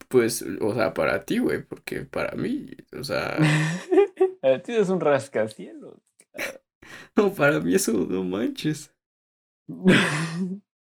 Pues, 0.08 0.44
o 0.62 0.74
sea, 0.74 0.94
para 0.94 1.24
ti, 1.26 1.38
güey, 1.40 1.62
porque 1.64 2.06
para 2.06 2.36
mí, 2.36 2.68
o 2.98 3.04
sea... 3.04 3.38
para 4.42 4.64
ti 4.64 4.72
es 4.72 4.90
un 4.90 5.02
rascacielos. 5.02 6.00
no, 7.16 7.32
para 7.34 7.60
mí 7.60 7.76
eso 7.76 7.92
no 7.92 8.24
manches. 8.24 8.96
no, 9.68 9.86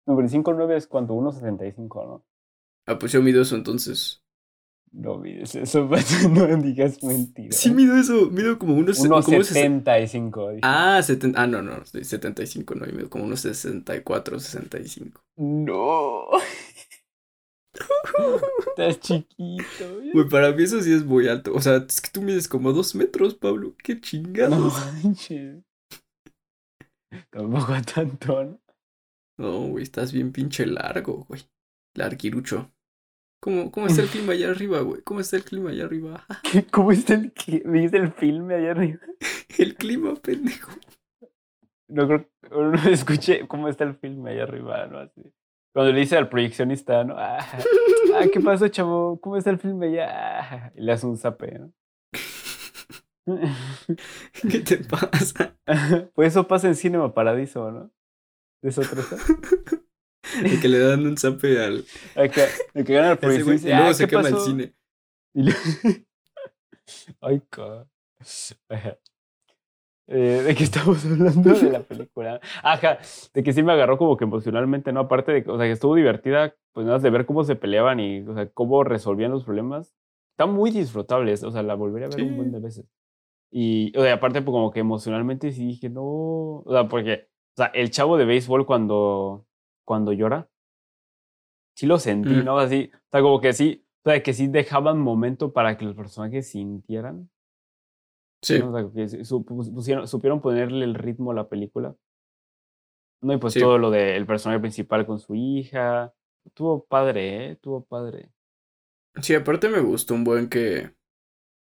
pero 0.04 0.28
5'9 0.28 0.76
es 0.76 0.86
cuando 0.88 1.14
1.75, 1.14 2.06
¿no? 2.06 2.24
Ah, 2.86 2.98
pues 2.98 3.12
yo 3.12 3.22
mido 3.22 3.40
eso 3.40 3.54
entonces. 3.54 4.21
No 4.92 5.16
mides 5.16 5.54
eso, 5.54 5.88
no 6.30 6.56
digas 6.58 7.02
mentira. 7.02 7.52
Sí 7.52 7.70
mido 7.70 7.96
eso, 7.96 8.30
mido 8.30 8.58
como 8.58 8.74
unos... 8.74 9.00
Unos 9.00 9.24
75. 9.24 10.58
Ah, 10.60 11.00
70, 11.02 11.40
ah, 11.40 11.46
no, 11.46 11.62
no, 11.62 11.82
75 11.84 12.74
no, 12.74 12.86
mido 12.86 13.08
como 13.08 13.24
unos 13.24 13.40
64, 13.40 14.38
65. 14.38 15.24
No. 15.36 16.26
Estás 18.68 19.00
chiquito. 19.00 20.00
Güey, 20.12 20.28
para 20.28 20.52
mí 20.52 20.62
eso 20.62 20.82
sí 20.82 20.92
es 20.92 21.04
muy 21.04 21.26
alto. 21.26 21.54
O 21.54 21.60
sea, 21.60 21.76
es 21.88 22.00
que 22.00 22.10
tú 22.10 22.20
mides 22.20 22.46
como 22.46 22.72
dos 22.72 22.94
metros, 22.94 23.34
Pablo. 23.34 23.74
Qué 23.82 23.98
chingados. 23.98 24.58
No 24.58 24.92
manches. 25.02 25.64
Tampoco 27.30 27.72
tanto, 27.94 28.44
¿no? 28.44 28.60
No, 29.38 29.68
güey, 29.68 29.84
estás 29.84 30.12
bien 30.12 30.32
pinche 30.32 30.66
largo, 30.66 31.24
güey. 31.28 31.42
Larguirucho. 31.94 32.70
¿Cómo, 33.42 33.72
¿Cómo 33.72 33.88
está 33.88 34.02
el 34.02 34.08
clima 34.08 34.34
allá 34.34 34.50
arriba, 34.50 34.80
güey? 34.82 35.02
¿Cómo 35.02 35.18
está 35.18 35.36
el 35.36 35.42
clima 35.42 35.70
allá 35.70 35.84
arriba? 35.84 36.24
¿Qué? 36.44 36.64
¿Cómo 36.64 36.92
está 36.92 37.14
el 37.14 37.32
clima? 37.32 37.72
¿Dice 37.72 37.96
el 37.96 38.12
filme 38.12 38.54
allá 38.54 38.70
arriba? 38.70 39.00
el 39.58 39.74
clima, 39.74 40.14
pendejo. 40.14 40.70
No 41.88 42.06
creo 42.06 42.28
no 42.52 42.88
escuché 42.88 43.48
cómo 43.48 43.66
está 43.66 43.82
el 43.82 43.96
filme 43.96 44.30
allá 44.30 44.44
arriba, 44.44 44.86
¿no? 44.86 44.98
Así. 44.98 45.22
Cuando 45.74 45.92
le 45.92 46.00
dice 46.00 46.16
al 46.16 46.28
proyeccionista, 46.28 47.02
¿no? 47.02 47.16
Ah, 47.18 47.44
ah 48.14 48.26
¿qué 48.32 48.40
pasó, 48.40 48.68
chavo? 48.68 49.20
¿Cómo 49.20 49.36
está 49.36 49.50
el 49.50 49.58
filme 49.58 49.88
allá? 49.88 50.72
Y 50.76 50.82
le 50.82 50.92
hace 50.92 51.06
un 51.06 51.16
zape, 51.16 51.58
¿no? 51.58 51.72
¿Qué 54.50 54.60
te 54.60 54.78
pasa? 54.84 55.56
pues 56.14 56.28
eso 56.28 56.46
pasa 56.46 56.68
en 56.68 56.76
Cinema 56.76 57.12
Paradiso, 57.12 57.72
¿no? 57.72 57.90
¿De 58.62 58.68
eso 58.68 58.82
trata? 58.82 59.16
De 60.42 60.60
que 60.60 60.68
le 60.68 60.78
dan 60.78 61.06
un 61.06 61.16
zape 61.16 61.62
al. 61.62 61.84
De 62.14 62.30
que, 62.30 62.46
de 62.74 62.84
que 62.84 62.94
gana 62.94 63.12
el 63.12 63.18
Y 63.32 63.68
luego 63.68 63.88
ah, 63.88 63.94
se 63.94 64.06
quema 64.06 64.28
el 64.28 64.38
cine. 64.38 64.74
Ay, 67.20 67.42
ca. 67.50 67.86
Eh, 70.08 70.42
de 70.46 70.54
que 70.54 70.64
estamos 70.64 71.04
hablando 71.06 71.54
de 71.54 71.70
la 71.70 71.80
película. 71.80 72.40
Ajá, 72.62 72.98
de 73.32 73.42
que 73.42 73.52
sí 73.52 73.62
me 73.62 73.72
agarró 73.72 73.98
como 73.98 74.16
que 74.16 74.24
emocionalmente, 74.24 74.92
¿no? 74.92 75.00
Aparte 75.00 75.32
de 75.32 75.44
que, 75.44 75.50
o 75.50 75.56
sea, 75.56 75.66
que 75.66 75.72
estuvo 75.72 75.94
divertida, 75.94 76.54
pues 76.72 76.86
nada, 76.86 76.98
de 76.98 77.10
ver 77.10 77.24
cómo 77.24 77.44
se 77.44 77.56
peleaban 77.56 77.98
y, 78.00 78.20
o 78.20 78.34
sea, 78.34 78.48
cómo 78.50 78.84
resolvían 78.84 79.30
los 79.30 79.44
problemas. 79.44 79.94
Está 80.32 80.46
muy 80.46 80.70
disfrutable, 80.70 81.32
o 81.32 81.50
sea, 81.50 81.62
la 81.62 81.74
volvería 81.74 82.08
a 82.08 82.10
ver 82.10 82.24
un 82.24 82.36
buen 82.36 82.52
de 82.52 82.60
veces. 82.60 82.86
Y, 83.50 83.96
o 83.96 84.02
sea, 84.02 84.14
aparte, 84.14 84.42
pues 84.42 84.52
como 84.52 84.70
que 84.70 84.80
emocionalmente 84.80 85.52
sí 85.52 85.66
dije, 85.66 85.88
no, 85.88 86.02
o 86.02 86.66
sea, 86.70 86.88
porque, 86.88 87.28
o 87.54 87.56
sea, 87.56 87.66
el 87.66 87.90
chavo 87.90 88.16
de 88.16 88.24
béisbol 88.24 88.66
cuando, 88.66 89.46
cuando 89.84 90.12
llora, 90.12 90.48
sí 91.74 91.86
lo 91.86 91.98
sentí, 91.98 92.30
mm. 92.30 92.44
¿no? 92.44 92.58
Así, 92.58 92.90
o 92.94 93.10
sea, 93.10 93.22
como 93.22 93.40
que 93.40 93.52
sí, 93.52 93.84
o 94.04 94.10
sea, 94.10 94.22
que 94.22 94.34
sí 94.34 94.48
dejaban 94.48 94.98
momento 94.98 95.52
para 95.52 95.76
que 95.76 95.84
los 95.84 95.94
personajes 95.94 96.48
sintieran. 96.48 97.30
Sí. 98.42 98.56
O 98.56 98.72
sea, 98.72 98.90
que 98.92 99.24
supieron 100.06 100.40
ponerle 100.40 100.84
el 100.84 100.94
ritmo 100.94 101.30
a 101.30 101.34
la 101.34 101.48
película. 101.48 101.94
No, 103.20 103.32
y 103.32 103.38
pues 103.38 103.54
todo 103.54 103.78
lo 103.78 103.90
del 103.90 104.26
personaje 104.26 104.60
principal 104.60 105.06
con 105.06 105.20
su 105.20 105.36
hija. 105.36 106.12
Tuvo 106.54 106.84
padre, 106.84 107.52
¿eh? 107.52 107.56
Tuvo 107.56 107.84
padre. 107.84 108.32
Sí, 109.20 109.34
aparte 109.34 109.68
me 109.68 109.80
gustó 109.80 110.14
un 110.14 110.24
buen 110.24 110.48
que, 110.48 110.92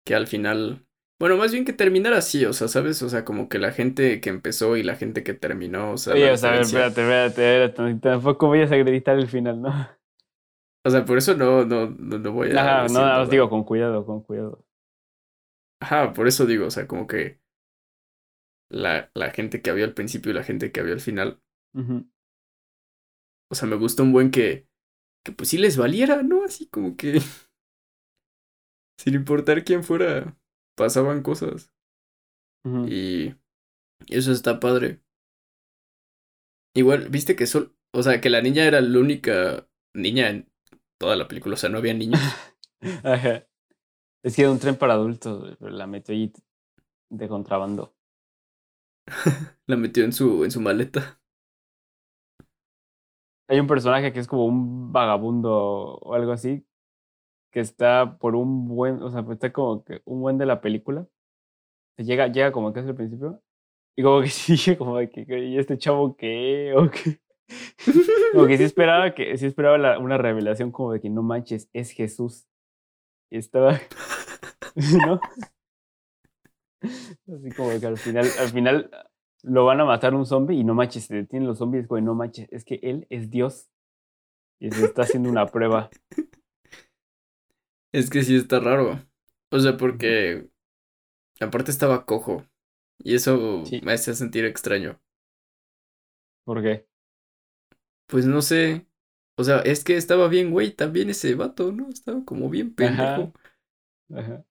que 0.05 0.15
al 0.15 0.29
final 0.29 0.87
bueno, 1.21 1.37
más 1.37 1.51
bien 1.51 1.65
que 1.65 1.73
terminara 1.73 2.19
así, 2.19 2.45
o 2.45 2.53
sea, 2.53 2.69
¿sabes? 2.69 3.03
O 3.03 3.09
sea, 3.09 3.25
como 3.25 3.49
que 3.49 3.59
la 3.59 3.73
gente 3.73 4.21
que 4.21 4.31
empezó 4.31 4.77
y 4.77 4.85
la 4.85 4.95
gente 4.95 5.25
que 5.25 5.35
terminó, 5.35 5.93
o 5.93 5.97
sea. 5.97 6.15
Oye, 6.15 6.31
o 6.31 6.37
sea, 6.37 6.51
a 6.51 6.53
ver, 6.53 6.61
espérate, 6.63 7.01
espérate, 7.01 7.65
espérate, 7.65 8.01
tampoco 8.01 8.47
voy 8.47 8.61
a 8.61 8.65
acreditar 8.67 9.19
el 9.19 9.27
final, 9.27 9.61
¿no? 9.61 9.89
O 10.87 10.91
sea, 10.91 11.05
por 11.05 11.19
eso 11.19 11.35
no, 11.35 11.65
no, 11.65 11.91
no, 11.91 12.33
voy 12.33 12.53
a. 12.53 12.85
Ajá, 12.85 12.93
no, 12.93 13.23
os 13.23 13.31
digo 13.31 13.51
con 13.51 13.65
cuidado, 13.65 14.07
con 14.07 14.23
cuidado. 14.23 14.65
Ajá, 15.81 16.13
por 16.13 16.29
eso 16.29 16.47
digo, 16.47 16.67
o 16.67 16.71
sea, 16.71 16.87
como 16.87 17.09
que 17.09 17.41
la, 18.71 19.11
la 19.15 19.31
gente 19.31 19.61
que 19.61 19.71
había 19.71 19.87
al 19.87 19.95
principio 19.95 20.31
y 20.31 20.35
la 20.35 20.45
gente 20.45 20.71
que 20.71 20.81
había 20.81 20.95
al 20.95 21.01
final. 21.01 21.43
O 23.51 23.55
sea, 23.55 23.69
me 23.69 23.77
gusta 23.77 24.05
un 24.05 24.13
buen 24.13 24.31
que, 24.31 24.69
que 25.25 25.33
pues 25.33 25.49
sí 25.49 25.59
les 25.59 25.77
valiera, 25.77 26.23
¿no? 26.23 26.45
Así 26.45 26.69
como 26.69 26.97
que. 26.97 27.21
Sin 28.99 29.15
importar 29.15 29.65
quién 29.65 29.83
fuera 29.83 30.37
pasaban 30.79 31.23
cosas. 31.23 31.71
Y 32.87 33.35
eso 34.09 34.33
está 34.33 34.61
padre. 34.61 35.03
Igual, 36.75 37.09
viste 37.11 37.37
que 37.37 37.47
sol, 37.47 37.77
o 37.93 38.03
sea, 38.03 38.21
que 38.21 38.31
la 38.31 38.41
niña 38.41 38.65
era 38.65 38.81
la 38.81 38.99
única 38.99 39.69
niña 39.95 40.31
en 40.31 40.49
toda 40.99 41.17
la 41.17 41.29
película, 41.29 41.55
o 41.55 41.57
sea, 41.59 41.71
no 41.71 41.79
había 41.79 41.95
niños. 41.95 42.21
Es 44.23 44.37
que 44.37 44.43
era 44.43 44.51
un 44.53 44.59
tren 44.61 44.77
para 44.77 44.95
adultos, 44.95 45.57
pero 45.61 45.71
la 45.73 45.87
metió 45.87 46.15
ahí 46.15 46.33
de 47.11 47.29
contrabando. 47.29 47.95
la 49.67 49.77
metió 49.77 50.05
en 50.05 50.13
su, 50.13 50.45
en 50.45 50.51
su 50.51 50.61
maleta. 50.61 51.21
Hay 53.49 53.61
un 53.61 53.67
personaje 53.67 54.13
que 54.13 54.21
es 54.21 54.27
como 54.27 54.45
un 54.47 54.93
vagabundo 54.93 55.51
o 55.53 56.15
algo 56.15 56.33
así, 56.33 56.65
que 57.51 57.61
está 57.61 58.19
por 58.19 58.35
un 58.35 58.69
buen, 58.69 59.03
o 59.03 59.11
sea, 59.11 59.23
pues 59.25 59.37
está 59.37 59.53
como 59.53 59.85
que 59.85 60.01
un 60.05 60.21
buen 60.21 60.39
de 60.39 60.47
la 60.47 60.61
película. 60.61 61.07
Llega, 61.97 62.29
llega 62.29 62.53
como 62.53 62.73
que 62.73 62.81
es 62.81 62.87
el 62.87 62.95
principio. 62.95 63.43
Y 63.97 64.03
como 64.03 64.21
que 64.21 64.29
sigue 64.29 64.77
como 64.77 64.97
que, 64.99 65.27
¿y 65.47 65.59
este 65.59 65.79
chavo 65.79 66.17
qué? 66.17 66.73
¿O 66.77 66.91
qué? 66.91 67.21
como 68.33 68.47
que 68.47 68.57
sí 68.57 68.65
esperaba 68.65 69.15
que, 69.15 69.37
sí 69.37 69.47
esperaba 69.47 69.99
una 69.99 70.19
revelación 70.19 70.71
como 70.71 70.93
de 70.93 71.01
que 71.01 71.11
no 71.11 71.23
manches, 71.23 71.69
es 71.73 71.91
Jesús. 71.91 72.47
Y 73.31 73.39
estaba, 73.39 73.73
¿no? 75.07 75.21
Así 76.81 77.51
como 77.57 77.79
que 77.81 77.87
al 77.87 77.99
final, 77.99 78.27
al 78.39 78.49
final 78.49 78.91
lo 79.43 79.65
van 79.65 79.81
a 79.81 79.85
matar 79.85 80.15
un 80.15 80.27
zombie 80.27 80.59
y 80.59 80.65
no 80.65 80.75
manches, 80.75 81.07
se 81.07 81.15
detienen 81.15 81.49
los 81.49 81.59
zombies, 81.59 81.87
güey, 81.89 82.03
no 82.03 82.15
manches, 82.15 82.49
es 82.53 82.65
que 82.65 82.79
él 82.83 83.07
es 83.11 83.31
Dios. 83.31 83.69
Y 84.61 84.71
se 84.71 84.85
está 84.85 85.03
haciendo 85.03 85.31
una 85.31 85.47
prueba. 85.47 85.91
Es 87.93 88.11
que 88.11 88.23
sí 88.23 88.37
está 88.37 88.61
raro. 88.61 89.01
O 89.51 89.59
sea, 89.61 89.77
porque 89.77 90.49
aparte 91.41 91.71
estaba 91.71 92.05
cojo. 92.05 92.45
Y 92.99 93.15
eso 93.15 93.63
me 93.83 93.93
hace 93.93 94.15
sentir 94.15 94.45
extraño. 94.45 95.01
¿Por 96.45 96.63
qué? 96.63 96.87
Pues 98.07 98.27
no 98.27 98.43
sé. 98.43 98.87
O 99.37 99.45
sea, 99.45 99.61
es 99.61 99.85
que 99.85 99.97
estaba 99.97 100.29
bien, 100.29 100.51
güey, 100.51 100.73
también 100.73 101.11
ese 101.11 101.35
vato, 101.35 101.71
¿no? 101.73 101.89
Estaba 101.91 102.25
como 102.25 102.51
bien 102.51 102.75
pendejo. 102.75 103.33
Ajá. 104.15 104.45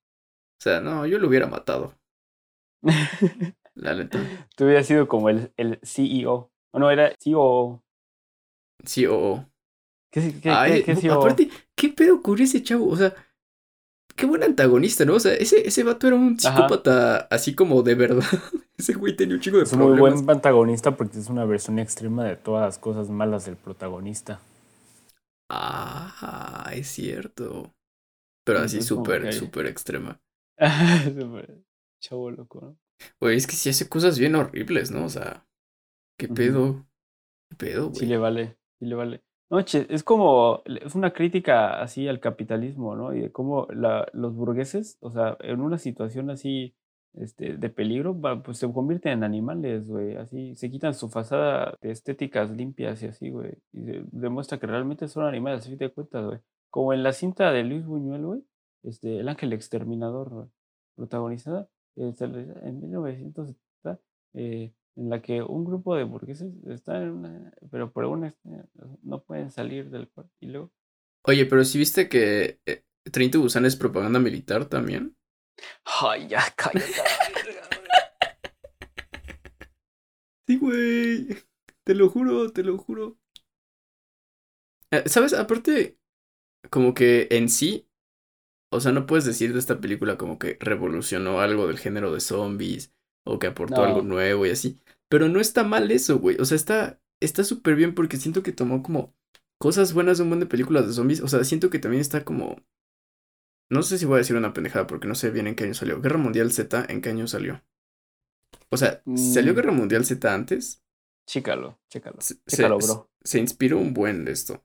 O 0.60 0.62
sea, 0.62 0.82
no, 0.82 1.06
yo 1.06 1.20
lo 1.20 1.28
hubiera 1.28 1.48
matado. 1.48 1.94
La 3.76 3.94
neta. 3.94 4.20
Tú 4.56 4.66
hubieras 4.66 4.88
sido 4.88 5.08
como 5.08 5.30
el, 5.30 5.54
el 5.58 5.80
CEO. 5.84 6.52
O 6.72 6.80
no, 6.80 6.90
era 6.90 7.14
CEO. 7.20 7.84
COO. 8.84 9.46
¿Qué, 10.10 10.34
qué, 10.42 10.84
qué, 10.86 10.96
qué 11.00 11.10
Aparte, 11.10 11.50
¿qué 11.76 11.90
pedo 11.90 12.16
ocurrió 12.16 12.46
ese 12.46 12.64
chavo? 12.64 12.88
O 12.88 12.96
sea, 12.96 13.14
qué 14.18 14.26
buen 14.26 14.43
antagonista, 14.43 15.05
¿no? 15.05 15.13
O 15.13 15.20
sea, 15.20 15.34
ese, 15.36 15.65
ese 15.65 15.84
vato 15.84 16.07
era 16.07 16.15
un 16.15 16.38
psicópata 16.38 17.28
así 17.30 17.55
como 17.55 17.84
de 17.84 17.95
verdad. 17.95 18.24
ese 18.78 18.93
güey 18.93 19.15
tenía 19.15 19.36
un 19.36 19.41
chico 19.41 19.57
de 19.57 19.63
es 19.63 19.72
Es 19.72 19.78
muy 19.78 19.97
buen 19.97 20.30
antagonista 20.30 20.97
porque 20.97 21.20
es 21.20 21.30
una 21.30 21.45
versión 21.45 21.80
extrema 21.80 22.26
de 22.26 22.36
todas 22.36 22.65
las 22.65 22.80
cosas 22.80 23.09
malas 23.09 23.45
del 23.45 23.55
protagonista. 23.55 24.41
Ah, 25.49 26.72
es 26.74 26.88
cierto. 26.88 27.74
Pero 28.43 28.59
así 28.59 28.82
súper, 28.82 29.32
súper 29.34 29.65
extrema. 29.68 30.20
Chavo 32.01 32.32
loco, 32.32 32.61
¿no? 32.61 32.78
Güey, 33.22 33.38
es 33.38 33.45
que 33.45 33.55
sí 33.55 33.70
hace 33.70 33.88
cosas 33.88 34.18
bien 34.18 34.36
horribles, 34.36 34.89
¿no? 34.89 35.05
O 35.05 35.09
sea, 35.09 35.45
¿qué 36.20 36.28
pedo? 36.28 36.88
¿Qué 37.49 37.55
pedo, 37.55 37.89
güey? 37.89 37.99
Sí 37.99 38.05
le 38.07 38.18
vale, 38.18 38.57
sí 38.80 38.86
le 38.86 38.95
vale. 38.95 39.24
No, 39.50 39.62
che, 39.62 39.88
es 39.89 40.04
como, 40.04 40.62
es 40.66 40.93
una 40.95 41.14
crítica 41.14 41.82
así 41.82 42.08
al 42.08 42.20
capitalismo, 42.20 42.95
¿no? 42.98 43.14
Y 43.14 43.22
de 43.22 43.32
cómo 43.32 43.66
la, 43.74 44.06
los 44.12 44.36
burgueses, 44.36 44.98
o 45.00 45.10
sea, 45.10 45.38
en 45.39 45.62
una 45.62 45.78
situación 45.78 46.30
así 46.30 46.76
este, 47.14 47.56
de 47.58 47.70
peligro, 47.70 48.20
pues 48.43 48.58
se 48.58 48.72
convierten 48.72 49.14
en 49.14 49.24
animales, 49.24 49.88
güey, 49.88 50.18
así, 50.18 50.54
se 50.56 50.70
quitan 50.70 50.93
su 50.93 51.10
fachada 51.10 51.78
de 51.82 51.91
estéticas 51.91 52.52
limpias 52.52 53.02
y 53.04 53.08
así, 53.08 53.30
güey, 53.30 53.54
y 53.72 53.84
demuestra 54.12 54.60
que 54.60 54.68
realmente 54.68 55.08
son 55.08 55.26
animales, 55.26 55.62
así 55.62 55.78
te 55.78 55.89
cuentas, 55.91 56.26
güey. 56.26 56.39
Como 56.70 56.93
en 56.93 57.04
la 57.04 57.14
cinta 57.14 57.52
de 57.52 57.64
Luis 57.64 57.86
Buñuel, 57.86 58.26
güey, 58.26 58.43
este, 58.84 59.20
El 59.20 59.30
Ángel 59.30 59.54
Exterminador, 59.54 60.50
protagonizada 60.95 61.70
este, 61.95 62.26
en 62.26 62.82
1970, 62.82 64.00
eh, 64.34 64.74
en 64.98 65.10
la 65.10 65.22
que 65.22 65.41
un 65.41 65.64
grupo 65.64 65.95
de 65.95 66.04
burgueses 66.04 66.54
están 66.66 67.04
en 67.04 67.10
una, 67.12 67.54
pero 67.72 67.91
por 67.91 68.06
una 68.06 68.36
no 69.08 69.24
pueden 69.24 69.51
salir 69.51 69.89
del 69.89 70.10
cuarto 70.10 70.34
y 70.39 70.47
luego. 70.47 70.72
Oye, 71.24 71.45
pero 71.45 71.66
si 71.66 71.78
viste 71.78 72.08
que 72.08 72.60
eh, 72.66 72.84
Trinity 73.12 73.38
Busan 73.38 73.66
es 73.66 73.76
propaganda 73.76 74.20
militar 74.20 74.66
también. 74.66 75.18
Ay, 76.01 76.28
ya, 76.28 76.43
cállate. 76.55 76.93
sí, 80.47 80.58
güey. 80.58 81.28
Te 81.84 81.95
lo 81.95 82.10
juro, 82.10 82.51
te 82.51 82.64
lo 82.64 82.78
juro. 82.78 83.18
Eh, 84.91 85.03
¿Sabes? 85.08 85.34
Aparte, 85.34 85.97
como 86.70 86.93
que 86.93 87.28
en 87.32 87.49
sí, 87.49 87.88
o 88.72 88.80
sea, 88.80 88.91
no 88.91 89.05
puedes 89.05 89.26
decir 89.26 89.53
de 89.53 89.60
esta 89.60 89.80
película 89.80 90.18
como 90.18 90.38
que 90.39 90.58
revolucionó 90.60 91.39
algo 91.39 91.68
del 91.68 91.80
género 91.80 92.14
de 92.14 92.20
zombies 92.20 92.93
o 93.26 93.39
que 93.39 93.47
aportó 93.47 93.84
algo 93.84 94.01
nuevo 94.01 94.45
y 94.45 94.51
así. 94.51 94.80
Pero 95.10 95.30
no 95.30 95.39
está 95.39 95.64
mal 95.64 95.91
eso, 95.91 96.20
güey. 96.20 96.38
O 96.39 96.45
sea, 96.45 96.55
está 96.55 97.01
está 97.20 97.43
súper 97.43 97.76
bien 97.76 97.95
porque 97.95 98.18
siento 98.18 98.43
que 98.43 98.51
tomó 98.51 98.84
como 98.84 99.13
cosas 99.59 99.93
buenas 99.93 100.18
de 100.18 100.24
un 100.24 100.30
buen 100.30 100.39
de 100.39 100.45
películas 100.45 100.88
de 100.88 100.93
zombies. 100.93 101.22
O 101.22 101.28
sea, 101.28 101.43
siento 101.43 101.70
que 101.70 101.80
también 101.80 102.01
está 102.01 102.24
como 102.24 102.57
no 103.70 103.84
sé 103.84 103.97
si 103.97 104.05
voy 104.05 104.15
a 104.15 104.18
decir 104.20 104.36
una 104.36 104.53
pendejada 104.53 104.88
porque 104.88 105.07
no 105.07 105.15
sé 105.15 105.30
bien 105.30 105.47
en 105.47 105.55
qué 105.55 105.65
año 105.65 105.74
salió. 105.74 106.01
Guerra 106.01 106.18
Mundial 106.18 106.51
Z, 106.51 106.86
¿en 106.89 107.01
qué 107.01 107.09
año 107.09 107.28
salió? 107.28 107.63
O 108.70 108.78
sea, 108.78 109.01
¿salió 109.15 109.53
mm. 109.53 109.55
Guerra 109.55 109.72
Mundial 109.72 110.05
Z 110.05 110.34
antes? 110.34 110.84
Chícalo, 111.28 111.80
chécalo. 111.89 112.18
Chécalo, 112.47 112.78
bro. 112.78 113.11
Se 113.22 113.39
inspiró 113.39 113.78
un 113.78 113.93
buen 113.93 114.24
de 114.24 114.32
esto. 114.32 114.63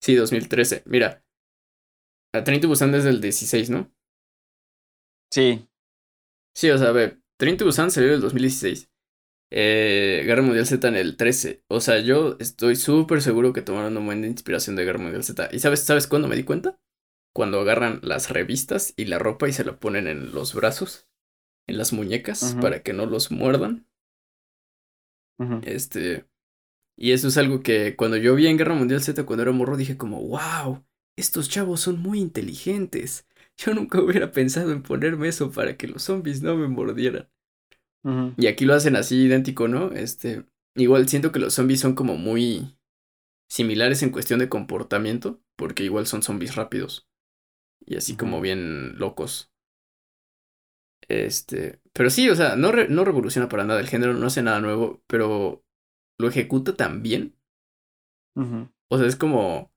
Sí, 0.00 0.14
2013. 0.14 0.84
Mira. 0.86 1.22
A 2.32 2.44
Trinity 2.44 2.66
Busan 2.66 2.92
desde 2.92 3.10
el 3.10 3.20
16, 3.20 3.70
¿no? 3.70 3.92
Sí. 5.30 5.68
Sí, 6.54 6.70
o 6.70 6.78
sea, 6.78 6.88
a 6.88 6.92
ver. 6.92 7.20
Trinity 7.36 7.64
Busan 7.64 7.90
salió 7.90 8.08
en 8.08 8.14
el 8.16 8.20
2016. 8.22 8.90
Eh, 9.50 10.22
Guerra 10.26 10.42
Mundial 10.42 10.66
Z 10.66 10.86
en 10.88 10.96
el 10.96 11.16
13. 11.16 11.64
O 11.68 11.80
sea, 11.80 12.00
yo 12.00 12.36
estoy 12.40 12.76
súper 12.76 13.22
seguro 13.22 13.52
que 13.52 13.62
tomaron 13.62 13.96
un 13.96 14.06
buen 14.06 14.22
de 14.22 14.28
inspiración 14.28 14.76
de 14.76 14.84
Guerra 14.84 14.98
Mundial 14.98 15.24
Z. 15.24 15.48
¿Y 15.52 15.58
sabes, 15.60 15.80
sabes 15.84 16.06
cuándo 16.06 16.28
me 16.28 16.36
di 16.36 16.44
cuenta? 16.44 16.78
Cuando 17.34 17.60
agarran 17.60 18.00
las 18.02 18.30
revistas 18.30 18.94
y 18.96 19.06
la 19.06 19.18
ropa 19.18 19.48
y 19.48 19.52
se 19.52 19.64
la 19.64 19.78
ponen 19.80 20.06
en 20.08 20.32
los 20.32 20.54
brazos, 20.54 21.08
en 21.68 21.78
las 21.78 21.92
muñecas, 21.92 22.56
para 22.60 22.82
que 22.82 22.92
no 22.92 23.06
los 23.06 23.30
muerdan. 23.30 23.86
Este. 25.60 26.26
Y 26.96 27.12
eso 27.12 27.28
es 27.28 27.38
algo 27.38 27.62
que 27.62 27.96
cuando 27.96 28.16
yo 28.16 28.34
vi 28.34 28.48
en 28.48 28.58
Guerra 28.58 28.74
Mundial 28.74 29.02
Z, 29.02 29.24
cuando 29.26 29.42
era 29.44 29.52
morro, 29.52 29.76
dije 29.76 29.96
como, 29.96 30.22
wow, 30.28 30.84
estos 31.16 31.48
chavos 31.48 31.80
son 31.80 32.00
muy 32.00 32.20
inteligentes. 32.20 33.26
Yo 33.58 33.74
nunca 33.74 34.00
hubiera 34.00 34.32
pensado 34.32 34.72
en 34.72 34.82
ponerme 34.82 35.28
eso 35.28 35.50
para 35.50 35.76
que 35.76 35.88
los 35.88 36.04
zombies 36.04 36.42
no 36.42 36.56
me 36.56 36.68
mordieran. 36.68 37.28
Y 38.36 38.46
aquí 38.46 38.64
lo 38.64 38.74
hacen 38.74 38.96
así 38.96 39.24
idéntico, 39.24 39.68
¿no? 39.68 39.92
Este, 39.92 40.44
igual 40.74 41.08
siento 41.08 41.32
que 41.32 41.40
los 41.40 41.54
zombies 41.54 41.80
son 41.80 41.94
como 41.94 42.16
muy 42.16 42.78
similares 43.50 44.02
en 44.02 44.10
cuestión 44.10 44.38
de 44.38 44.48
comportamiento, 44.48 45.42
porque 45.56 45.84
igual 45.84 46.06
son 46.06 46.22
zombies 46.22 46.54
rápidos 46.54 47.08
y 47.84 47.96
así 47.96 48.16
como 48.16 48.40
bien 48.40 48.98
locos. 48.98 49.52
Este, 51.08 51.80
pero 51.92 52.10
sí, 52.10 52.28
o 52.28 52.34
sea, 52.34 52.56
no, 52.56 52.72
no 52.72 53.04
revoluciona 53.04 53.48
para 53.48 53.64
nada 53.64 53.80
el 53.80 53.88
género, 53.88 54.14
no 54.14 54.26
hace 54.26 54.42
nada 54.42 54.60
nuevo, 54.60 55.02
pero 55.06 55.64
lo 56.18 56.28
ejecuta 56.28 56.74
tan 56.74 57.02
bien. 57.02 57.34
O 58.88 58.98
sea, 58.98 59.06
es 59.06 59.16
como 59.16 59.72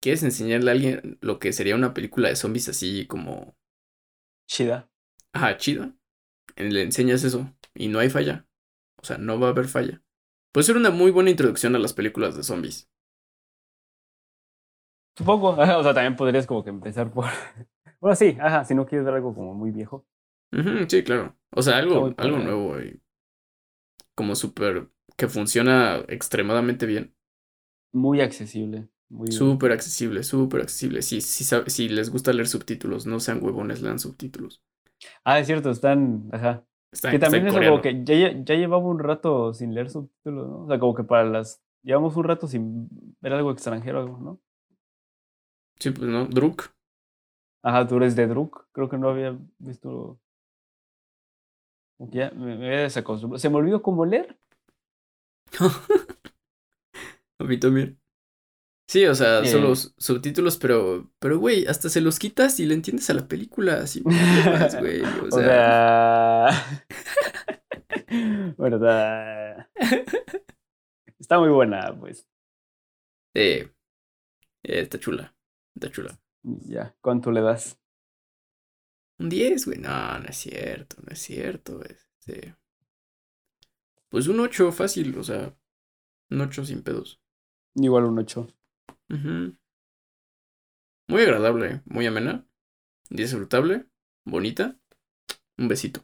quieres 0.00 0.22
enseñarle 0.22 0.70
a 0.70 0.74
alguien 0.74 1.18
lo 1.20 1.38
que 1.38 1.52
sería 1.52 1.74
una 1.74 1.92
película 1.92 2.28
de 2.28 2.36
zombies 2.36 2.68
así 2.68 3.06
como 3.06 3.56
chida. 4.48 4.88
Ajá, 5.32 5.56
chida 5.56 5.94
le 6.62 6.82
enseñas 6.82 7.24
eso 7.24 7.52
y 7.74 7.88
no 7.88 7.98
hay 7.98 8.10
falla. 8.10 8.46
O 9.02 9.04
sea, 9.04 9.18
no 9.18 9.38
va 9.40 9.48
a 9.48 9.50
haber 9.50 9.68
falla. 9.68 10.02
Puede 10.52 10.64
ser 10.66 10.76
una 10.76 10.90
muy 10.90 11.10
buena 11.10 11.30
introducción 11.30 11.76
a 11.76 11.78
las 11.78 11.92
películas 11.92 12.36
de 12.36 12.42
zombies. 12.42 12.90
Supongo, 15.16 15.50
o 15.50 15.82
sea, 15.82 15.94
también 15.94 16.16
podrías 16.16 16.46
como 16.46 16.64
que 16.64 16.70
empezar 16.70 17.10
por... 17.10 17.26
Bueno, 18.00 18.16
sí, 18.16 18.34
ajá, 18.40 18.64
si 18.64 18.74
no 18.74 18.86
quieres 18.86 19.04
ver 19.04 19.16
algo 19.16 19.34
como 19.34 19.52
muy 19.52 19.72
viejo. 19.72 20.06
sí, 20.88 21.04
claro. 21.04 21.36
O 21.50 21.60
sea, 21.60 21.76
algo, 21.76 22.14
algo 22.16 22.38
nuevo 22.38 22.80
y 22.80 22.98
como 24.14 24.34
súper... 24.34 24.88
que 25.16 25.28
funciona 25.28 25.96
extremadamente 26.08 26.86
bien. 26.86 27.14
Muy 27.92 28.22
accesible. 28.22 28.88
Muy 29.10 29.30
súper 29.32 29.72
accesible, 29.72 30.22
súper 30.22 30.62
accesible. 30.62 31.02
Si, 31.02 31.20
si, 31.20 31.44
si 31.44 31.88
les 31.90 32.10
gusta 32.10 32.32
leer 32.32 32.48
subtítulos, 32.48 33.06
no 33.06 33.20
sean 33.20 33.42
huevones, 33.42 33.82
lean 33.82 33.98
subtítulos. 33.98 34.62
Ah, 35.24 35.38
es 35.38 35.46
cierto, 35.46 35.70
están, 35.70 36.28
ajá. 36.32 36.64
que 37.10 37.18
también 37.18 37.46
es 37.46 37.54
algo 37.54 37.80
que 37.80 38.04
ya, 38.04 38.32
ya 38.32 38.54
llevaba 38.54 38.84
un 38.84 38.98
rato 38.98 39.52
sin 39.54 39.74
leer 39.74 39.90
subtítulos, 39.90 40.48
¿no? 40.48 40.64
O 40.64 40.68
sea, 40.68 40.78
como 40.78 40.94
que 40.94 41.04
para 41.04 41.24
las... 41.24 41.62
Llevamos 41.82 42.16
un 42.16 42.24
rato 42.24 42.46
sin 42.46 42.88
ver 43.20 43.32
algo 43.32 43.50
extranjero, 43.50 44.18
¿no? 44.18 44.40
Sí, 45.78 45.90
pues 45.90 46.08
no, 46.10 46.26
Druk. 46.26 46.74
Ajá, 47.62 47.86
tú 47.86 47.96
eres 47.96 48.16
de 48.16 48.26
Druk, 48.26 48.66
creo 48.72 48.88
que 48.88 48.98
no 48.98 49.08
había 49.08 49.38
visto... 49.58 50.20
Ya 51.98 52.30
me, 52.30 52.56
me 52.56 52.66
había 52.68 52.80
desacostumbrado. 52.82 53.38
Se 53.38 53.50
me 53.50 53.56
olvidó 53.56 53.82
cómo 53.82 54.06
leer. 54.06 54.38
A 57.38 57.44
mí 57.44 57.58
también. 57.58 57.99
Sí, 58.90 59.06
o 59.06 59.14
sea, 59.14 59.44
son 59.44 59.62
los 59.62 59.94
subtítulos, 59.98 60.56
pero, 60.56 61.12
pero, 61.20 61.38
güey, 61.38 61.64
hasta 61.66 61.88
se 61.88 62.00
los 62.00 62.18
quitas 62.18 62.58
y 62.58 62.66
le 62.66 62.74
entiendes 62.74 63.08
a 63.08 63.14
la 63.14 63.28
película, 63.28 63.74
así, 63.82 64.00
güey, 64.00 64.16
o 65.22 65.30
sea... 65.30 66.48
¿Verdad? 68.58 69.68
Está 71.20 71.38
muy 71.38 71.50
buena, 71.50 71.96
pues. 72.00 72.28
Eh, 73.36 73.70
está 74.64 74.98
chula, 74.98 75.36
está 75.76 75.92
chula. 75.92 76.18
Ya, 76.42 76.92
¿cuánto 77.00 77.30
le 77.30 77.42
das? 77.42 77.78
Un 79.20 79.28
10, 79.28 79.66
güey, 79.66 79.78
no, 79.78 80.18
no 80.18 80.26
es 80.28 80.36
cierto, 80.36 80.96
no 81.06 81.12
es 81.12 81.20
cierto, 81.20 81.80
este... 81.84 82.56
Pues 84.08 84.26
un 84.26 84.40
8 84.40 84.72
fácil, 84.72 85.16
o 85.16 85.22
sea, 85.22 85.56
un 86.28 86.40
8 86.40 86.64
sin 86.64 86.82
pedos. 86.82 87.22
Igual 87.76 88.06
un 88.06 88.18
8. 88.18 88.52
Muy 91.08 91.22
agradable, 91.22 91.82
muy 91.86 92.06
amena, 92.06 92.46
disfrutable, 93.08 93.86
bonita. 94.24 94.76
Un 95.58 95.68
besito. 95.68 96.00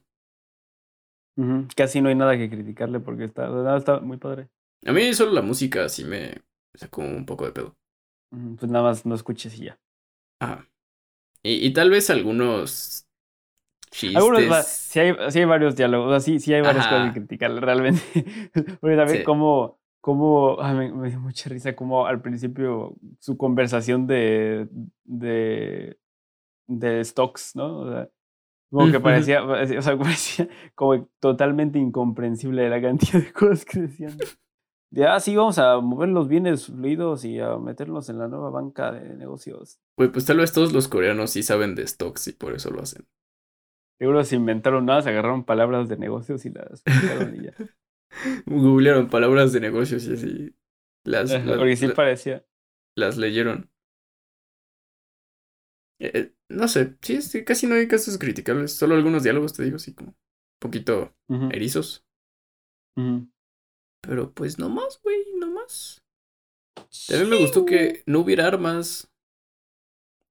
Casi 1.77 2.01
no 2.01 2.09
hay 2.09 2.15
nada 2.15 2.37
que 2.37 2.51
criticarle 2.51 3.01
porque 3.01 3.25
está, 3.25 3.77
está 3.77 4.01
muy 4.01 4.17
padre. 4.17 4.49
A 4.85 4.93
mí 4.93 5.13
solo 5.15 5.33
la 5.33 5.43
música 5.43 5.89
sí 5.89 6.05
me 6.05 6.43
sacó 6.75 7.03
un 7.03 7.25
poco 7.25 7.45
de 7.45 7.53
pedo. 7.53 7.77
Pues 8.31 8.71
nada 8.71 8.85
más 8.85 9.07
no 9.07 9.15
escuches 9.15 9.59
y 9.59 9.67
ya. 9.67 9.79
Ajá. 10.41 10.69
Y, 11.43 11.67
y 11.67 11.73
tal 11.73 11.91
vez 11.91 12.11
algunos 12.11 13.07
Algunos, 14.15 14.67
sí, 14.67 14.99
hay, 15.01 15.15
sí 15.31 15.39
hay 15.39 15.45
varios 15.45 15.77
diálogos, 15.77 16.09
o 16.09 16.11
sea, 16.11 16.21
sí, 16.21 16.39
sí 16.39 16.53
hay 16.53 16.61
varias 16.61 16.87
cosas 16.87 17.13
que 17.13 17.21
criticar 17.21 17.53
realmente. 17.53 18.03
Porque 18.81 18.97
también 18.97 19.25
como, 20.07 20.55
como 20.57 20.97
me, 21.03 21.11
dio 21.11 21.19
mucha 21.19 21.51
risa 21.51 21.75
como 21.75 22.07
al 22.07 22.23
principio 22.23 22.95
su 23.19 23.37
conversación 23.37 24.07
de, 24.07 24.69
de, 25.03 25.99
de 26.69 27.05
stocks, 27.05 27.57
¿no? 27.57 27.81
O 27.81 27.91
sea, 27.91 28.09
como 28.71 28.93
que 28.93 29.01
parecía, 29.01 29.43
o 29.43 29.83
sea, 29.83 29.99
parecía 29.99 30.49
como 30.77 31.09
totalmente 31.19 31.81
incomprensible 31.81 32.71
la 32.71 32.81
cantidad 32.81 33.21
de 33.21 33.33
cosas 33.33 33.65
que 33.65 33.81
decían. 33.81 34.17
De, 34.93 35.09
ah, 35.09 35.19
sí, 35.19 35.35
vamos 35.35 35.59
a 35.59 35.81
mover 35.81 36.11
los 36.11 36.29
bienes 36.29 36.67
fluidos 36.67 37.25
y 37.25 37.41
a 37.41 37.57
meterlos 37.57 38.09
en 38.09 38.19
la 38.19 38.29
nueva 38.29 38.51
banca 38.51 38.93
de 38.93 39.17
negocios. 39.17 39.81
Pues, 39.97 40.11
pues 40.11 40.25
tal 40.25 40.37
vez 40.37 40.53
todos 40.53 40.73
los 40.73 40.87
coreanos 40.87 41.33
sí 41.33 41.43
saben 41.43 41.75
de 41.75 41.85
stocks 41.85 42.29
y 42.29 42.33
por 42.33 42.55
eso 42.55 42.71
lo 42.71 42.81
hacen. 42.81 43.09
Seguro 43.99 44.23
se 44.23 44.37
inventaron 44.37 44.87
nada, 44.87 45.03
se 45.03 45.09
agarraron 45.09 45.43
palabras 45.43 45.89
de 45.89 45.97
negocios 45.97 46.47
y 46.47 46.51
las 46.51 46.85
y 47.35 47.43
ya. 47.43 47.55
Googlearon 48.47 49.09
palabras 49.09 49.53
de 49.53 49.61
negocios 49.61 50.07
y 50.07 50.13
así. 50.15 50.57
Las, 51.05 51.33
Porque 51.33 51.77
sí 51.77 51.89
parecía. 51.89 52.45
Las 52.97 53.17
leyeron. 53.17 53.71
Eh, 55.99 56.11
eh, 56.15 56.35
no 56.49 56.69
sé, 56.69 56.97
sí, 57.01 57.23
sí, 57.23 57.45
casi 57.45 57.67
no 57.67 57.75
hay 57.75 57.89
casos 57.89 58.19
criticables. 58.19 58.73
Solo 58.75 58.95
algunos 58.95 59.23
diálogos, 59.23 59.53
te 59.53 59.65
digo, 59.65 59.77
así 59.77 59.95
como 59.95 60.11
un 60.11 60.17
poquito 60.59 61.15
erizos. 61.51 62.05
Pero 64.01 64.33
pues 64.33 64.59
no 64.59 64.69
más, 64.69 65.01
güey, 65.03 65.19
no 65.39 65.51
más. 65.51 66.03
También 67.09 67.31
me 67.31 67.39
gustó 67.39 67.65
que 67.65 68.03
no 68.07 68.21
hubiera 68.21 68.47
armas. 68.47 69.11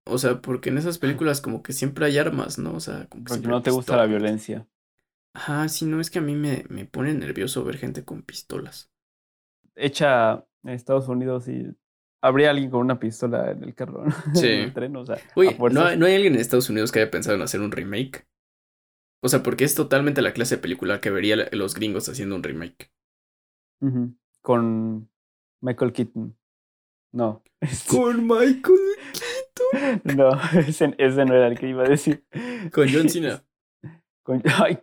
O 0.07 0.17
sea, 0.17 0.41
porque 0.41 0.69
en 0.69 0.77
esas 0.77 0.97
películas 0.97 1.41
como 1.41 1.63
que 1.63 1.73
siempre 1.73 2.05
hay 2.05 2.17
armas, 2.17 2.59
¿no? 2.59 2.73
O 2.73 2.79
sea, 2.79 3.07
como 3.07 3.23
que 3.23 3.29
Porque 3.29 3.47
no 3.47 3.61
te 3.61 3.71
gusta 3.71 3.97
la 3.97 4.05
violencia. 4.05 4.67
Ajá, 5.35 5.67
sí, 5.67 5.85
no, 5.85 5.99
es 5.99 6.09
que 6.09 6.19
a 6.19 6.21
mí 6.21 6.33
me, 6.33 6.63
me 6.69 6.85
pone 6.85 7.13
nervioso 7.13 7.63
ver 7.65 7.77
gente 7.77 8.05
con 8.05 8.21
pistolas. 8.21 8.89
Hecha 9.75 10.45
en 10.63 10.69
Estados 10.69 11.09
Unidos 11.09 11.49
y 11.49 11.75
habría 12.21 12.51
alguien 12.51 12.71
con 12.71 12.79
una 12.79 12.97
pistola 12.97 13.51
en 13.51 13.63
el 13.63 13.75
carro, 13.75 14.05
Sí. 14.33 14.47
en 14.47 14.61
el 14.61 14.73
tren, 14.73 14.95
o 14.95 15.05
sea. 15.05 15.17
¿no, 15.35 15.95
¿no 15.97 16.05
hay 16.05 16.15
alguien 16.15 16.35
en 16.35 16.39
Estados 16.39 16.69
Unidos 16.69 16.91
que 16.91 16.99
haya 17.01 17.11
pensado 17.11 17.35
en 17.35 17.41
hacer 17.41 17.59
un 17.59 17.71
remake? 17.71 18.25
O 19.21 19.27
sea, 19.27 19.43
porque 19.43 19.65
es 19.65 19.75
totalmente 19.75 20.21
la 20.21 20.31
clase 20.33 20.55
de 20.55 20.61
película 20.61 21.01
que 21.01 21.09
vería 21.09 21.35
los 21.51 21.73
gringos 21.73 22.07
haciendo 22.07 22.35
un 22.35 22.43
remake. 22.43 22.91
Con 24.41 25.09
Michael 25.61 25.91
Keaton. 25.91 26.37
No. 27.11 27.43
Con 27.89 28.25
Michael 28.25 28.61
Keaton. 28.63 30.01
No, 30.17 30.31
ese, 30.59 30.93
ese, 30.97 31.25
no 31.25 31.33
era 31.33 31.47
el 31.47 31.57
que 31.57 31.69
iba 31.69 31.83
a 31.83 31.89
decir. 31.89 32.25
Con 32.71 32.87
John 32.91 33.09
Cena. 33.09 33.43
Con, 34.25 34.41
ay, 34.63 34.81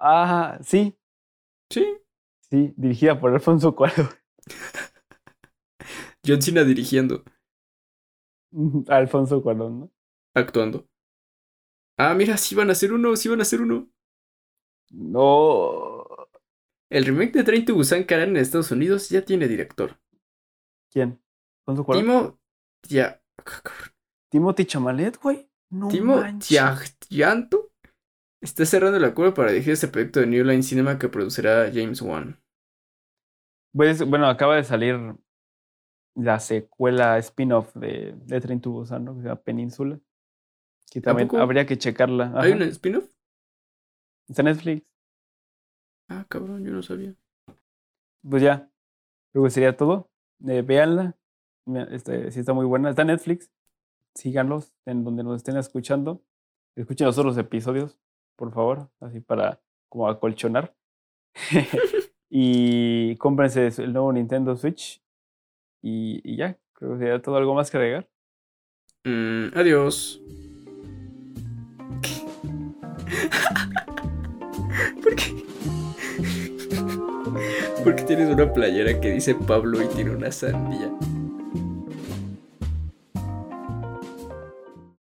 Ah, 0.00 0.58
sí. 0.62 0.98
Sí. 1.70 1.96
Sí, 2.50 2.74
dirigida 2.76 3.20
por 3.20 3.32
Alfonso 3.32 3.76
Cuarón. 3.76 4.08
John 6.26 6.42
Cena 6.42 6.64
dirigiendo. 6.64 7.22
Alfonso 8.88 9.40
Cuarón, 9.40 9.80
¿no? 9.80 9.92
Actuando. 10.34 10.88
Ah, 11.96 12.14
mira, 12.14 12.36
sí 12.36 12.56
van 12.56 12.70
a 12.70 12.72
hacer 12.72 12.92
uno, 12.92 13.14
sí 13.14 13.28
van 13.28 13.38
a 13.38 13.42
hacer 13.42 13.60
uno. 13.60 13.88
No. 14.90 16.04
El 16.90 17.04
remake 17.04 17.32
de 17.34 17.44
Train 17.44 17.64
to 17.64 17.74
Busan 17.74 18.04
que 18.04 18.14
en 18.14 18.36
Estados 18.36 18.72
Unidos 18.72 19.08
ya 19.08 19.24
tiene 19.24 19.46
director. 19.46 20.00
¿Quién? 20.90 21.22
¿Alfonso 21.60 21.84
Cuarón? 21.84 22.02
Timo... 22.02 22.40
Ya... 22.88 23.22
Timothy 24.30 24.64
Chamalet, 24.64 25.16
güey. 25.22 25.48
No 25.70 25.86
Timo 25.86 26.20
Llanto 27.08 27.69
está 28.40 28.64
cerrando 28.64 28.96
el 28.96 29.04
acuerdo 29.04 29.34
para 29.34 29.50
dirigir 29.50 29.72
este 29.72 29.88
proyecto 29.88 30.20
de 30.20 30.26
New 30.26 30.44
Line 30.44 30.62
Cinema 30.62 30.98
que 30.98 31.08
producirá 31.08 31.70
James 31.72 32.02
Wan. 32.02 32.40
Pues, 33.72 34.02
bueno, 34.08 34.26
acaba 34.26 34.56
de 34.56 34.64
salir 34.64 34.98
la 36.14 36.40
secuela 36.40 37.18
spin-off 37.18 37.74
de, 37.76 38.14
de 38.24 38.40
Train 38.40 38.60
to 38.60 38.70
Busan, 38.70 39.04
¿no? 39.04 39.14
Que 39.14 39.22
se 39.22 39.28
llama 39.28 39.40
Península. 39.42 40.00
Que 40.90 41.00
también 41.00 41.28
habría 41.36 41.66
que 41.66 41.78
checarla. 41.78 42.32
¿Hay 42.34 42.52
un 42.52 42.62
spin-off? 42.62 43.08
Está 44.28 44.42
en 44.42 44.46
Netflix. 44.46 44.86
Ah, 46.08 46.26
cabrón, 46.28 46.64
yo 46.64 46.72
no 46.72 46.82
sabía. 46.82 47.14
Pues 48.28 48.42
ya. 48.42 48.68
Luego 49.32 49.48
sería 49.50 49.76
todo. 49.76 50.10
Eh, 50.46 50.62
véanla. 50.62 51.16
Este, 51.90 52.32
sí 52.32 52.40
está 52.40 52.52
muy 52.52 52.66
buena. 52.66 52.90
Está 52.90 53.02
en 53.02 53.08
Netflix. 53.08 53.52
Síganlos 54.14 54.72
en 54.86 55.04
donde 55.04 55.22
nos 55.22 55.36
estén 55.36 55.56
escuchando. 55.56 56.24
Escuchen 56.74 57.06
los 57.06 57.18
otros 57.18 57.36
episodios, 57.38 57.98
por 58.40 58.52
favor. 58.54 58.88
Así 59.00 59.20
para 59.20 59.60
como 59.90 60.08
acolchonar. 60.08 60.74
y 62.30 63.16
cómprense 63.16 63.66
el 63.82 63.92
nuevo 63.92 64.10
Nintendo 64.12 64.56
Switch 64.56 65.02
y, 65.82 66.36
ya, 66.36 66.56
creo 66.72 66.92
que 66.92 66.98
sería 66.98 67.20
todo 67.20 67.36
algo 67.36 67.54
más 67.54 67.70
que 67.70 67.76
agregar. 67.76 68.08
Mm, 69.04 69.48
adiós. 69.54 70.22
¿Por 75.02 75.16
qué? 75.16 75.44
Porque 77.84 78.04
tienes 78.04 78.32
una 78.32 78.50
playera 78.52 79.00
que 79.00 79.12
dice 79.12 79.34
Pablo 79.34 79.82
y 79.82 79.88
tiene 79.88 80.12
una 80.12 80.32
sandía. 80.32 80.90